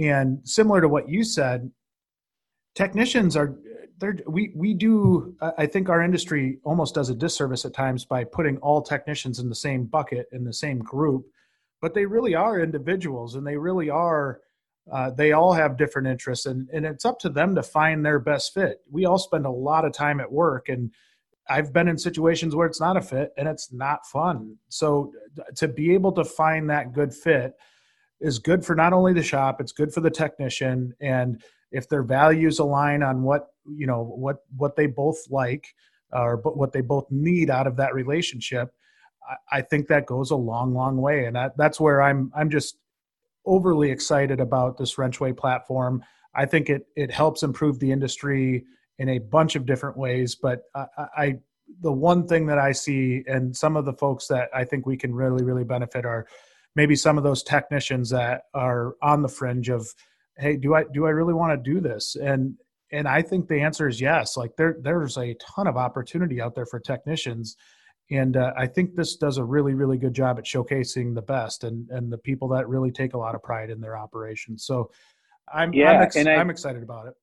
And 0.01 0.40
similar 0.42 0.80
to 0.80 0.88
what 0.88 1.09
you 1.09 1.22
said 1.22 1.70
technicians 2.74 3.36
are 3.36 3.57
there 3.99 4.18
we 4.26 4.51
we 4.57 4.74
do 4.74 5.36
i 5.57 5.64
think 5.64 5.88
our 5.88 6.03
industry 6.03 6.59
almost 6.64 6.97
does 6.97 7.11
a 7.11 7.14
disservice 7.14 7.64
at 7.64 7.72
times 7.72 8.05
by 8.05 8.24
putting 8.24 8.57
all 8.57 8.82
technicians 8.82 9.38
in 9.38 9.49
the 9.49 9.55
same 9.55 9.84
bucket 9.84 10.26
in 10.32 10.42
the 10.42 10.53
same 10.53 10.80
group 10.80 11.24
but 11.85 11.93
they 11.93 12.07
really 12.07 12.35
are 12.35 12.61
individuals 12.61 13.35
and 13.35 13.47
they 13.47 13.59
really 13.59 13.91
are 13.91 14.41
uh, 14.91 15.11
they 15.11 15.32
all 15.32 15.53
have 15.53 15.76
different 15.76 16.09
interests 16.09 16.47
and, 16.47 16.66
and 16.72 16.87
it's 16.87 17.05
up 17.05 17.18
to 17.18 17.28
them 17.28 17.55
to 17.55 17.62
find 17.62 18.03
their 18.03 18.18
best 18.18 18.55
fit. 18.55 18.78
We 18.91 19.05
all 19.05 19.18
spend 19.18 19.45
a 19.45 19.51
lot 19.51 19.85
of 19.85 19.93
time 19.93 20.18
at 20.18 20.32
work 20.32 20.70
and 20.70 20.91
i've 21.51 21.74
been 21.74 21.87
in 21.87 21.99
situations 21.99 22.57
where 22.57 22.66
it's 22.66 22.80
not 22.80 22.97
a 22.97 23.03
fit 23.03 23.32
and 23.37 23.47
it's 23.47 23.70
not 23.70 24.07
fun. 24.07 24.57
So 24.70 25.12
to 25.57 25.68
be 25.68 25.93
able 25.93 26.12
to 26.12 26.24
find 26.24 26.70
that 26.70 26.95
good 26.95 27.12
fit 27.12 27.53
is 28.18 28.39
good 28.39 28.64
for 28.64 28.74
not 28.74 28.95
only 28.95 29.12
the 29.12 29.22
shop 29.22 29.61
it's 29.61 29.72
good 29.72 29.93
for 29.93 30.01
the 30.01 30.11
technician 30.11 30.95
and 31.03 31.43
if 31.70 31.87
their 31.91 32.03
values 32.03 32.61
align 32.61 33.03
on 33.03 33.22
what 33.22 33.49
you 33.66 33.87
know 33.87 34.03
what 34.03 34.39
what 34.57 34.74
they 34.74 34.87
both 34.87 35.18
like 35.28 35.66
or 36.14 36.39
what 36.39 36.72
they 36.72 36.80
both 36.80 37.11
need 37.11 37.51
out 37.51 37.66
of 37.66 37.76
that 37.76 37.93
relationship 37.93 38.72
I 39.50 39.62
think 39.62 39.88
that 39.88 40.06
goes 40.06 40.30
a 40.30 40.36
long, 40.36 40.74
long 40.74 40.96
way, 40.96 41.26
and 41.26 41.36
that, 41.36 41.56
that's 41.56 41.80
where 41.80 42.02
I'm. 42.02 42.32
I'm 42.34 42.50
just 42.50 42.76
overly 43.46 43.90
excited 43.90 44.40
about 44.40 44.78
this 44.78 44.96
Wrenchway 44.96 45.36
platform. 45.36 46.02
I 46.34 46.46
think 46.46 46.68
it 46.70 46.86
it 46.96 47.10
helps 47.10 47.42
improve 47.42 47.78
the 47.78 47.92
industry 47.92 48.64
in 48.98 49.08
a 49.08 49.18
bunch 49.18 49.56
of 49.56 49.66
different 49.66 49.96
ways. 49.96 50.34
But 50.34 50.62
I, 50.74 50.86
I 51.16 51.34
the 51.80 51.92
one 51.92 52.26
thing 52.26 52.46
that 52.46 52.58
I 52.58 52.72
see, 52.72 53.24
and 53.26 53.56
some 53.56 53.76
of 53.76 53.84
the 53.84 53.92
folks 53.92 54.26
that 54.28 54.50
I 54.54 54.64
think 54.64 54.86
we 54.86 54.96
can 54.96 55.14
really, 55.14 55.44
really 55.44 55.64
benefit 55.64 56.04
are 56.04 56.26
maybe 56.76 56.96
some 56.96 57.18
of 57.18 57.24
those 57.24 57.42
technicians 57.42 58.10
that 58.10 58.42
are 58.52 58.96
on 59.02 59.22
the 59.22 59.28
fringe 59.28 59.68
of, 59.68 59.88
hey, 60.38 60.56
do 60.56 60.74
I 60.74 60.84
do 60.92 61.06
I 61.06 61.10
really 61.10 61.34
want 61.34 61.52
to 61.52 61.72
do 61.72 61.80
this? 61.80 62.16
And 62.16 62.54
and 62.92 63.08
I 63.08 63.22
think 63.22 63.48
the 63.48 63.60
answer 63.60 63.88
is 63.88 64.00
yes. 64.00 64.36
Like 64.36 64.56
there 64.56 64.76
there's 64.80 65.16
a 65.16 65.34
ton 65.34 65.66
of 65.66 65.76
opportunity 65.76 66.40
out 66.40 66.54
there 66.54 66.66
for 66.66 66.80
technicians 66.80 67.56
and 68.11 68.36
uh, 68.36 68.52
I 68.57 68.66
think 68.66 68.94
this 68.94 69.16
does 69.16 69.38
a 69.38 69.44
really 69.44 69.74
really 69.74 69.98
good 69.98 70.14
job 70.14 70.38
at 70.38 70.44
showcasing 70.44 71.14
the 71.14 71.22
best 71.22 71.64
and 71.64 71.88
and 71.90 72.12
the 72.12 72.18
people 72.18 72.48
that 72.48 72.68
really 72.68 72.90
take 72.90 73.14
a 73.14 73.18
lot 73.18 73.34
of 73.34 73.42
pride 73.42 73.70
in 73.70 73.80
their 73.80 73.96
operations. 73.96 74.64
So 74.64 74.90
I'm 75.52 75.72
yeah, 75.72 75.92
I'm, 75.92 76.02
ex- 76.02 76.16
and 76.16 76.28
I, 76.28 76.34
am 76.34 76.50
excited 76.50 76.82
about 76.82 77.07
it. 77.09 77.14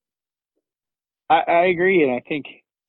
I, 1.29 1.41
I 1.47 1.65
agree, 1.65 2.03
and 2.03 2.11
I 2.11 2.21
think 2.27 2.45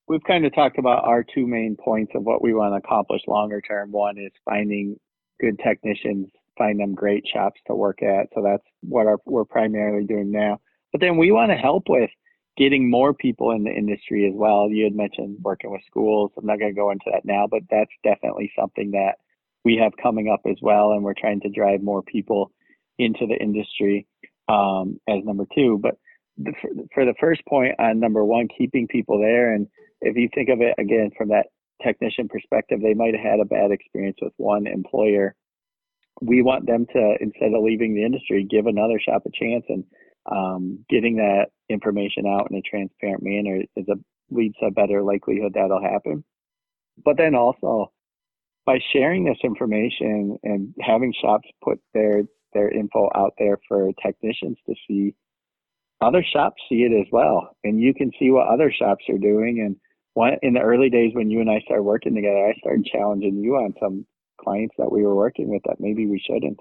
we've 0.09 0.23
kind 0.25 0.45
of 0.45 0.55
talked 0.55 0.79
about 0.79 1.05
our 1.05 1.25
two 1.25 1.47
main 1.47 1.77
points 1.77 2.13
of 2.15 2.23
what 2.23 2.43
we 2.43 2.55
want 2.55 2.73
to 2.73 2.87
accomplish 2.87 3.23
longer 3.27 3.61
term. 3.61 3.93
One 3.93 4.19
is 4.19 4.33
finding 4.45 4.97
good 5.41 5.59
technicians, 5.59 6.29
find 6.59 6.79
them 6.79 6.95
great 6.95 7.25
shops 7.33 7.61
to 7.67 7.75
work 7.75 8.03
at. 8.03 8.29
So 8.35 8.43
that's 8.43 8.65
what 8.83 9.07
our, 9.07 9.19
we're 9.27 9.45
primarily 9.45 10.05
doing 10.05 10.31
now. 10.31 10.61
But 10.93 11.01
then 11.01 11.17
we 11.17 11.33
want 11.33 11.51
to 11.51 11.57
help 11.57 11.85
with 11.89 12.11
getting 12.57 12.91
more 12.91 13.15
people 13.15 13.51
in 13.53 13.65
the 13.65 13.71
industry 13.71 14.27
as 14.27 14.35
well. 14.35 14.69
You 14.69 14.85
had 14.85 14.95
mentioned 14.95 15.39
working 15.43 15.71
with 15.71 15.83
schools. 15.87 16.33
I'm 16.37 16.47
not 16.47 16.59
going 16.59 16.73
to 16.73 16.79
go 16.79 16.91
into 16.91 17.11
that 17.13 17.25
now, 17.25 17.47
but 17.51 17.63
that's 17.71 17.91
definitely 18.05 18.53
something 18.59 18.91
that 18.93 19.17
we 19.65 19.77
have 19.77 19.93
coming 20.03 20.29
up 20.29 20.41
as 20.47 20.57
well. 20.61 20.93
And 20.93 21.03
we're 21.03 21.15
trying 21.15 21.41
to 21.41 21.49
drive 21.49 21.83
more 21.83 22.03
people 22.03 22.53
into 22.99 23.27
the 23.27 23.37
industry 23.37 24.07
um, 24.49 25.01
as 25.09 25.25
number 25.25 25.47
two. 25.55 25.79
But 25.81 25.97
the, 26.37 26.53
for 26.95 27.05
the 27.05 27.15
first 27.21 27.45
point 27.47 27.75
on 27.79 28.01
number 28.01 28.25
one, 28.25 28.49
keeping 28.57 28.87
people 28.87 29.19
there. 29.19 29.55
And 29.55 29.67
if 30.01 30.17
you 30.17 30.29
think 30.35 30.49
of 30.49 30.61
it 30.61 30.75
again 30.79 31.11
from 31.17 31.29
that 31.29 31.47
technician 31.83 32.29
perspective, 32.29 32.81
they 32.83 32.95
might 32.95 33.15
have 33.15 33.25
had 33.25 33.41
a 33.41 33.45
bad 33.45 33.71
experience 33.71 34.19
with 34.21 34.33
one 34.37 34.67
employer 34.67 35.35
we 36.21 36.43
want 36.43 36.67
them 36.67 36.87
to 36.93 37.15
instead 37.21 37.53
of 37.55 37.63
leaving 37.63 37.95
the 37.95 38.05
industry, 38.05 38.47
give 38.49 38.67
another 38.67 39.01
shop 39.01 39.23
a 39.27 39.31
chance 39.33 39.65
and 39.69 39.85
um, 40.27 40.85
getting 40.89 41.17
that 41.17 41.47
information 41.69 42.27
out 42.27 42.49
in 42.51 42.57
a 42.57 42.63
transparent 42.63 43.23
manner 43.23 43.63
is 43.77 43.89
a 43.89 43.97
leads 44.31 44.57
to 44.59 44.67
a 44.67 44.71
better 44.71 45.03
likelihood 45.03 45.53
that'll 45.55 45.83
happen. 45.83 46.25
But 47.05 47.17
then 47.17 47.35
also 47.35 47.93
by 48.65 48.79
sharing 48.93 49.25
this 49.25 49.39
information 49.43 50.39
and 50.43 50.75
having 50.81 51.13
shops 51.21 51.49
put 51.63 51.81
their 51.95 52.23
their 52.53 52.71
info 52.71 53.11
out 53.15 53.33
there 53.39 53.59
for 53.67 53.91
technicians 54.05 54.59
to 54.67 54.75
see, 54.87 55.15
other 56.03 56.23
shops 56.23 56.61
see 56.69 56.83
it 56.83 56.93
as 56.93 57.07
well, 57.11 57.57
and 57.65 57.81
you 57.81 57.95
can 57.95 58.11
see 58.19 58.31
what 58.31 58.49
other 58.49 58.71
shops 58.71 59.05
are 59.09 59.19
doing. 59.19 59.61
And 59.61 59.77
one 60.15 60.35
in 60.43 60.53
the 60.55 60.61
early 60.61 60.91
days 60.91 61.13
when 61.15 61.31
you 61.31 61.41
and 61.41 61.51
I 61.51 61.61
started 61.61 61.85
working 61.85 62.15
together, 62.15 62.47
I 62.47 62.55
started 62.59 62.85
challenging 62.85 63.39
you 63.39 63.57
on 63.57 63.75
some 63.81 64.07
clients 64.39 64.75
that 64.79 64.93
we 64.93 65.03
were 65.03 65.15
working 65.15 65.49
with 65.49 65.63
that 65.65 65.81
maybe 65.81 66.07
we 66.07 66.23
shouldn't. 66.25 66.61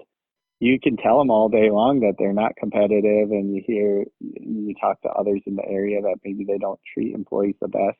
You 0.62 0.78
can 0.78 0.96
tell 0.96 1.18
them 1.18 1.28
all 1.28 1.48
day 1.48 1.70
long 1.70 1.98
that 2.00 2.14
they're 2.20 2.32
not 2.32 2.54
competitive, 2.54 3.32
and 3.32 3.52
you 3.52 3.64
hear 3.66 4.04
you 4.20 4.72
talk 4.80 5.02
to 5.02 5.08
others 5.08 5.40
in 5.44 5.56
the 5.56 5.66
area 5.66 6.00
that 6.00 6.20
maybe 6.24 6.44
they 6.44 6.56
don't 6.56 6.78
treat 6.94 7.16
employees 7.16 7.56
the 7.60 7.66
best. 7.66 7.98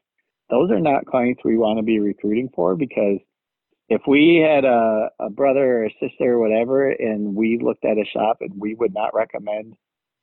Those 0.48 0.70
are 0.70 0.78
not 0.78 1.06
clients 1.06 1.42
we 1.44 1.56
want 1.56 1.80
to 1.80 1.82
be 1.82 1.98
recruiting 1.98 2.50
for 2.54 2.76
because 2.76 3.18
if 3.88 4.02
we 4.06 4.36
had 4.36 4.64
a, 4.64 5.08
a 5.18 5.28
brother 5.28 5.78
or 5.78 5.86
a 5.86 5.96
sister 6.00 6.34
or 6.34 6.38
whatever, 6.38 6.88
and 6.88 7.34
we 7.34 7.58
looked 7.60 7.84
at 7.84 7.98
a 7.98 8.04
shop 8.04 8.36
and 8.42 8.52
we 8.56 8.74
would 8.74 8.94
not 8.94 9.12
recommend 9.12 9.74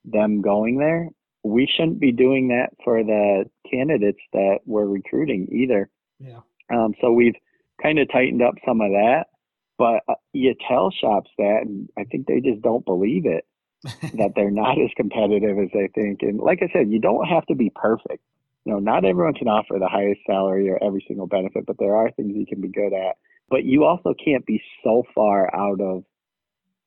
them 0.06 0.40
going 0.40 0.78
there, 0.78 1.10
we 1.44 1.68
shouldn't 1.76 2.00
be 2.00 2.10
doing 2.10 2.48
that 2.48 2.70
for 2.82 3.04
the 3.04 3.44
candidates 3.70 4.22
that 4.32 4.60
we're 4.64 4.86
recruiting 4.86 5.46
either. 5.52 5.90
Yeah. 6.18 6.40
Um, 6.72 6.94
so 7.02 7.12
we've 7.12 7.36
kind 7.82 7.98
of 7.98 8.10
tightened 8.10 8.40
up 8.40 8.54
some 8.66 8.80
of 8.80 8.92
that, 8.92 9.24
but 9.80 10.02
uh, 10.08 10.14
you 10.32 10.54
tell 10.68 10.92
shops 10.92 11.30
that, 11.38 11.62
and 11.62 11.88
I 11.98 12.04
think 12.04 12.26
they 12.26 12.40
just 12.40 12.62
don't 12.62 12.84
believe 12.84 13.24
it 13.26 13.46
that 14.16 14.34
they're 14.36 14.50
not 14.50 14.80
as 14.80 14.90
competitive 14.96 15.58
as 15.58 15.70
they 15.74 15.88
think. 15.94 16.20
And 16.22 16.38
like 16.38 16.60
I 16.62 16.70
said, 16.72 16.90
you 16.90 17.00
don't 17.00 17.26
have 17.26 17.46
to 17.46 17.54
be 17.54 17.72
perfect. 17.74 18.22
You 18.66 18.74
know, 18.74 18.78
not 18.78 19.06
everyone 19.06 19.34
can 19.34 19.48
offer 19.48 19.78
the 19.80 19.88
highest 19.88 20.20
salary 20.26 20.68
or 20.68 20.78
every 20.84 21.02
single 21.08 21.26
benefit, 21.26 21.64
but 21.66 21.78
there 21.78 21.96
are 21.96 22.10
things 22.10 22.36
you 22.36 22.46
can 22.46 22.60
be 22.60 22.68
good 22.68 22.92
at 22.92 23.16
but 23.50 23.64
you 23.64 23.84
also 23.84 24.14
can't 24.24 24.46
be 24.46 24.62
so 24.82 25.02
far 25.14 25.54
out 25.54 25.80
of 25.80 26.04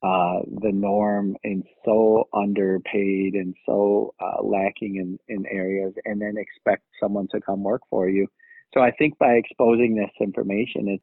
uh, 0.01 0.41
the 0.61 0.71
norm 0.71 1.35
and 1.43 1.63
so 1.85 2.27
underpaid 2.33 3.35
and 3.35 3.55
so 3.65 4.13
uh, 4.19 4.41
lacking 4.41 4.95
in, 4.95 5.19
in 5.27 5.45
areas 5.45 5.93
and 6.05 6.21
then 6.21 6.35
expect 6.37 6.83
someone 7.01 7.27
to 7.31 7.39
come 7.41 7.63
work 7.63 7.81
for 7.89 8.09
you. 8.09 8.27
So 8.73 8.81
I 8.81 8.91
think 8.91 9.17
by 9.17 9.33
exposing 9.33 9.95
this 9.95 10.09
information, 10.19 10.87
it 10.87 11.01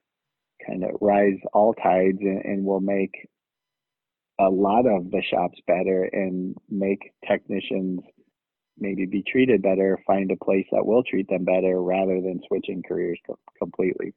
kind 0.66 0.84
of 0.84 0.90
rise 1.00 1.38
all 1.52 1.74
tides 1.74 2.18
and, 2.20 2.44
and 2.44 2.64
will 2.64 2.80
make 2.80 3.28
a 4.38 4.48
lot 4.48 4.86
of 4.86 5.10
the 5.10 5.22
shops 5.22 5.58
better 5.66 6.04
and 6.04 6.56
make 6.70 7.12
technicians 7.28 8.00
maybe 8.78 9.04
be 9.04 9.22
treated 9.22 9.60
better, 9.62 9.98
find 10.06 10.30
a 10.30 10.44
place 10.44 10.66
that 10.72 10.86
will 10.86 11.02
treat 11.02 11.28
them 11.28 11.44
better 11.44 11.82
rather 11.82 12.20
than 12.22 12.40
switching 12.46 12.82
careers 12.82 13.18
co- 13.26 13.38
completely 13.58 14.14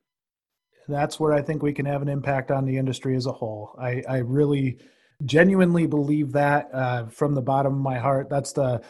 that's 0.87 1.19
where 1.19 1.33
I 1.33 1.41
think 1.41 1.63
we 1.63 1.73
can 1.73 1.85
have 1.85 2.01
an 2.01 2.09
impact 2.09 2.51
on 2.51 2.65
the 2.65 2.77
industry 2.77 3.15
as 3.15 3.25
a 3.25 3.31
whole. 3.31 3.75
I, 3.79 4.03
I 4.07 4.17
really 4.17 4.79
genuinely 5.25 5.87
believe 5.87 6.31
that 6.33 6.69
uh, 6.73 7.05
from 7.07 7.33
the 7.33 7.41
bottom 7.41 7.73
of 7.73 7.79
my 7.79 7.97
heart. 7.97 8.29
That's 8.29 8.51
the 8.53 8.81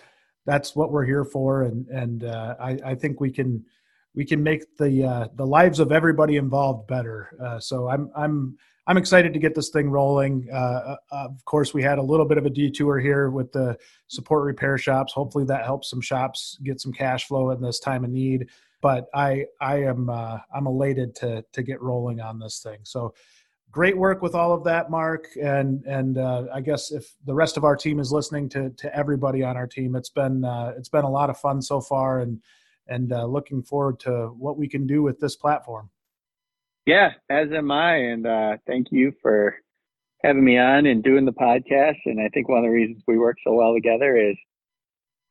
that's 0.45 0.75
what 0.75 0.91
we're 0.91 1.05
here 1.05 1.23
for, 1.23 1.63
and 1.63 1.87
and 1.87 2.23
uh, 2.23 2.55
I, 2.59 2.79
I 2.85 2.95
think 2.95 3.19
we 3.19 3.31
can 3.31 3.65
we 4.15 4.25
can 4.25 4.41
make 4.43 4.77
the 4.77 5.03
uh, 5.03 5.27
the 5.35 5.45
lives 5.45 5.79
of 5.79 5.91
everybody 5.91 6.37
involved 6.37 6.87
better. 6.87 7.29
Uh, 7.41 7.59
so 7.59 7.89
I'm 7.89 8.11
I'm 8.15 8.57
I'm 8.85 8.97
excited 8.97 9.33
to 9.33 9.39
get 9.39 9.55
this 9.55 9.69
thing 9.69 9.89
rolling. 9.89 10.47
Uh, 10.51 10.55
uh, 10.55 10.97
of 11.11 11.43
course, 11.45 11.73
we 11.73 11.81
had 11.81 11.99
a 11.99 12.03
little 12.03 12.25
bit 12.25 12.37
of 12.37 12.45
a 12.45 12.49
detour 12.49 12.99
here 12.99 13.29
with 13.29 13.51
the 13.51 13.77
support 14.07 14.43
repair 14.43 14.77
shops. 14.77 15.13
Hopefully, 15.13 15.45
that 15.45 15.65
helps 15.65 15.89
some 15.89 16.01
shops 16.01 16.57
get 16.63 16.81
some 16.81 16.91
cash 16.91 17.27
flow 17.27 17.51
in 17.51 17.61
this 17.61 17.79
time 17.79 18.03
of 18.03 18.09
need 18.09 18.47
but 18.83 19.07
I 19.15 19.45
I 19.61 19.83
am 19.83 20.09
uh, 20.09 20.39
I'm 20.53 20.67
elated 20.67 21.15
to 21.15 21.43
to 21.53 21.63
get 21.63 21.81
rolling 21.81 22.19
on 22.19 22.37
this 22.37 22.59
thing. 22.59 22.79
So 22.83 23.15
great 23.71 23.97
work 23.97 24.21
with 24.21 24.35
all 24.35 24.53
of 24.53 24.65
that, 24.65 24.91
Mark, 24.91 25.29
and 25.41 25.83
and 25.85 26.17
uh, 26.17 26.43
I 26.53 26.59
guess 26.59 26.91
if 26.91 27.15
the 27.25 27.33
rest 27.33 27.55
of 27.55 27.63
our 27.63 27.77
team 27.77 27.99
is 27.99 28.11
listening 28.11 28.49
to 28.49 28.69
to 28.71 28.95
everybody 28.95 29.41
on 29.41 29.55
our 29.55 29.67
team, 29.67 29.95
it's 29.95 30.09
been 30.09 30.43
uh, 30.43 30.73
it's 30.77 30.89
been 30.89 31.05
a 31.05 31.09
lot 31.09 31.29
of 31.29 31.39
fun 31.39 31.61
so 31.61 31.79
far, 31.79 32.19
and 32.19 32.41
and 32.87 33.11
uh, 33.11 33.25
looking 33.25 33.63
forward 33.63 33.99
to 34.01 34.27
what 34.37 34.57
we 34.57 34.67
can 34.67 34.87
do 34.87 35.01
with 35.01 35.19
this 35.19 35.35
platform. 35.35 35.89
Yeah, 36.85 37.11
as 37.29 37.47
am 37.51 37.71
I, 37.71 37.95
and 37.95 38.27
uh, 38.27 38.57
thank 38.67 38.87
you 38.91 39.13
for 39.21 39.55
having 40.23 40.43
me 40.43 40.57
on 40.57 40.85
and 40.85 41.03
doing 41.03 41.25
the 41.25 41.31
podcast. 41.31 41.97
And 42.05 42.19
I 42.19 42.29
think 42.29 42.49
one 42.49 42.59
of 42.59 42.63
the 42.65 42.69
reasons 42.69 43.03
we 43.07 43.17
work 43.17 43.37
so 43.43 43.53
well 43.53 43.73
together 43.73 44.17
is 44.17 44.35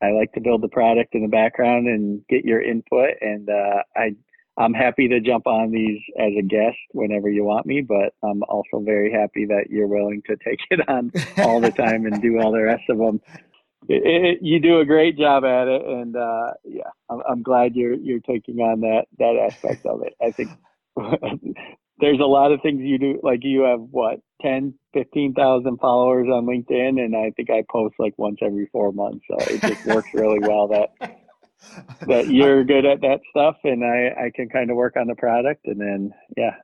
I 0.01 0.11
like 0.11 0.31
to 0.33 0.41
build 0.41 0.61
the 0.61 0.69
product 0.69 1.15
in 1.15 1.21
the 1.21 1.27
background 1.27 1.87
and 1.87 2.21
get 2.27 2.43
your 2.43 2.61
input. 2.61 3.11
And 3.21 3.49
uh, 3.49 3.83
I 3.95 4.15
I'm 4.55 4.73
happy 4.73 5.07
to 5.07 5.19
jump 5.19 5.47
on 5.47 5.71
these 5.71 5.99
as 6.19 6.31
a 6.37 6.43
guest 6.43 6.77
whenever 6.91 7.27
you 7.27 7.43
want 7.43 7.65
me, 7.65 7.81
but 7.81 8.13
I'm 8.23 8.43
also 8.43 8.83
very 8.83 9.11
happy 9.11 9.45
that 9.45 9.71
you're 9.71 9.87
willing 9.87 10.21
to 10.27 10.35
take 10.37 10.59
it 10.69 10.87
on 10.87 11.11
all 11.39 11.59
the 11.59 11.71
time 11.71 12.05
and 12.05 12.21
do 12.21 12.39
all 12.39 12.51
the 12.51 12.61
rest 12.61 12.83
of 12.89 12.99
them. 12.99 13.19
It, 13.89 14.03
it, 14.05 14.39
you 14.41 14.59
do 14.59 14.79
a 14.79 14.85
great 14.85 15.17
job 15.17 15.43
at 15.43 15.67
it, 15.67 15.85
and 15.85 16.15
uh, 16.15 16.53
yeah, 16.63 16.89
I'm, 17.09 17.21
I'm 17.29 17.43
glad 17.43 17.75
you're 17.75 17.95
you're 17.95 18.21
taking 18.21 18.59
on 18.59 18.81
that 18.81 19.05
that 19.19 19.35
aspect 19.35 19.85
of 19.85 20.03
it. 20.03 20.13
I 20.21 20.31
think 20.31 20.49
there's 21.99 22.19
a 22.19 22.25
lot 22.25 22.51
of 22.51 22.61
things 22.61 22.81
you 22.81 22.97
do. 22.97 23.19
Like 23.23 23.39
you 23.43 23.61
have 23.61 23.79
what 23.79 24.19
10, 24.41 24.73
15,000 24.93 25.77
followers 25.77 26.27
on 26.31 26.45
LinkedIn, 26.45 27.03
and 27.03 27.15
I 27.15 27.31
think 27.31 27.49
I 27.49 27.63
post 27.69 27.95
like 27.99 28.13
once 28.17 28.39
every 28.41 28.67
four 28.71 28.91
months. 28.91 29.25
So 29.29 29.37
it 29.53 29.61
just 29.61 29.85
works 29.85 30.09
really 30.13 30.39
well 30.39 30.67
that 30.69 30.89
that 32.07 32.27
you're 32.27 32.63
good 32.63 32.85
at 32.85 33.01
that 33.01 33.21
stuff, 33.31 33.57
and 33.63 33.83
I 33.83 34.25
I 34.25 34.31
can 34.33 34.49
kind 34.49 34.69
of 34.69 34.77
work 34.77 34.95
on 34.95 35.07
the 35.07 35.15
product, 35.15 35.65
and 35.65 35.79
then 35.79 36.13
yeah, 36.37 36.55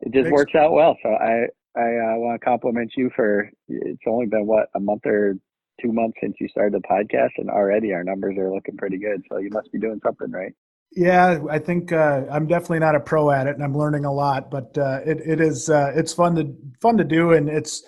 it 0.00 0.12
just 0.12 0.30
works 0.30 0.54
out 0.54 0.72
well. 0.72 0.96
So 1.02 1.10
I 1.10 1.46
I 1.76 2.14
uh, 2.14 2.18
want 2.18 2.40
to 2.40 2.44
compliment 2.44 2.92
you 2.96 3.10
for 3.14 3.50
it's 3.68 4.02
only 4.06 4.26
been 4.26 4.46
what 4.46 4.68
a 4.74 4.80
month 4.80 5.06
or 5.06 5.36
two 5.80 5.92
months 5.92 6.18
since 6.20 6.36
you 6.40 6.48
started 6.48 6.74
the 6.74 6.86
podcast, 6.86 7.30
and 7.38 7.50
already 7.50 7.92
our 7.92 8.04
numbers 8.04 8.36
are 8.38 8.52
looking 8.52 8.76
pretty 8.76 8.98
good. 8.98 9.22
So 9.28 9.38
you 9.38 9.50
must 9.50 9.70
be 9.72 9.78
doing 9.78 10.00
something 10.04 10.30
right. 10.30 10.52
Yeah, 10.94 11.40
I 11.50 11.58
think 11.58 11.90
uh, 11.90 12.24
I'm 12.30 12.46
definitely 12.46 12.80
not 12.80 12.94
a 12.94 13.00
pro 13.00 13.30
at 13.30 13.46
it, 13.46 13.54
and 13.54 13.64
I'm 13.64 13.76
learning 13.76 14.04
a 14.04 14.12
lot. 14.12 14.50
But 14.50 14.76
uh, 14.76 15.00
it 15.06 15.20
it 15.24 15.40
is 15.40 15.70
uh, 15.70 15.92
it's 15.94 16.12
fun 16.12 16.34
to 16.36 16.54
fun 16.80 16.98
to 16.98 17.04
do, 17.04 17.32
and 17.32 17.48
it's 17.48 17.82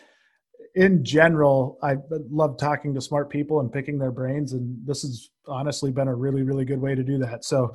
in 0.75 1.05
general. 1.05 1.79
I 1.83 1.97
love 2.11 2.59
talking 2.59 2.95
to 2.95 3.01
smart 3.01 3.29
people 3.29 3.61
and 3.61 3.71
picking 3.71 3.99
their 3.99 4.13
brains, 4.13 4.55
and 4.55 4.79
this 4.87 5.03
has 5.03 5.29
honestly 5.47 5.91
been 5.91 6.09
a 6.09 6.15
really 6.15 6.43
really 6.43 6.65
good 6.65 6.81
way 6.81 6.95
to 6.95 7.03
do 7.03 7.19
that. 7.19 7.45
So 7.45 7.75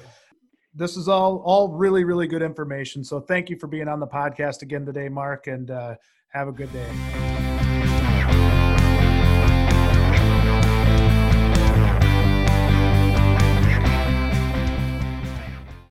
this 0.73 0.97
is 0.97 1.07
all 1.07 1.43
all 1.45 1.69
really 1.69 2.03
really 2.05 2.27
good 2.27 2.41
information. 2.41 3.03
So 3.03 3.19
thank 3.19 3.49
you 3.51 3.57
for 3.59 3.67
being 3.67 3.87
on 3.87 3.99
the 3.99 4.07
podcast 4.07 4.63
again 4.63 4.85
today, 4.85 5.09
Mark, 5.09 5.45
and 5.45 5.69
uh, 5.69 5.95
have 6.29 6.47
a 6.47 6.51
good 6.51 6.73
day. 6.73 7.28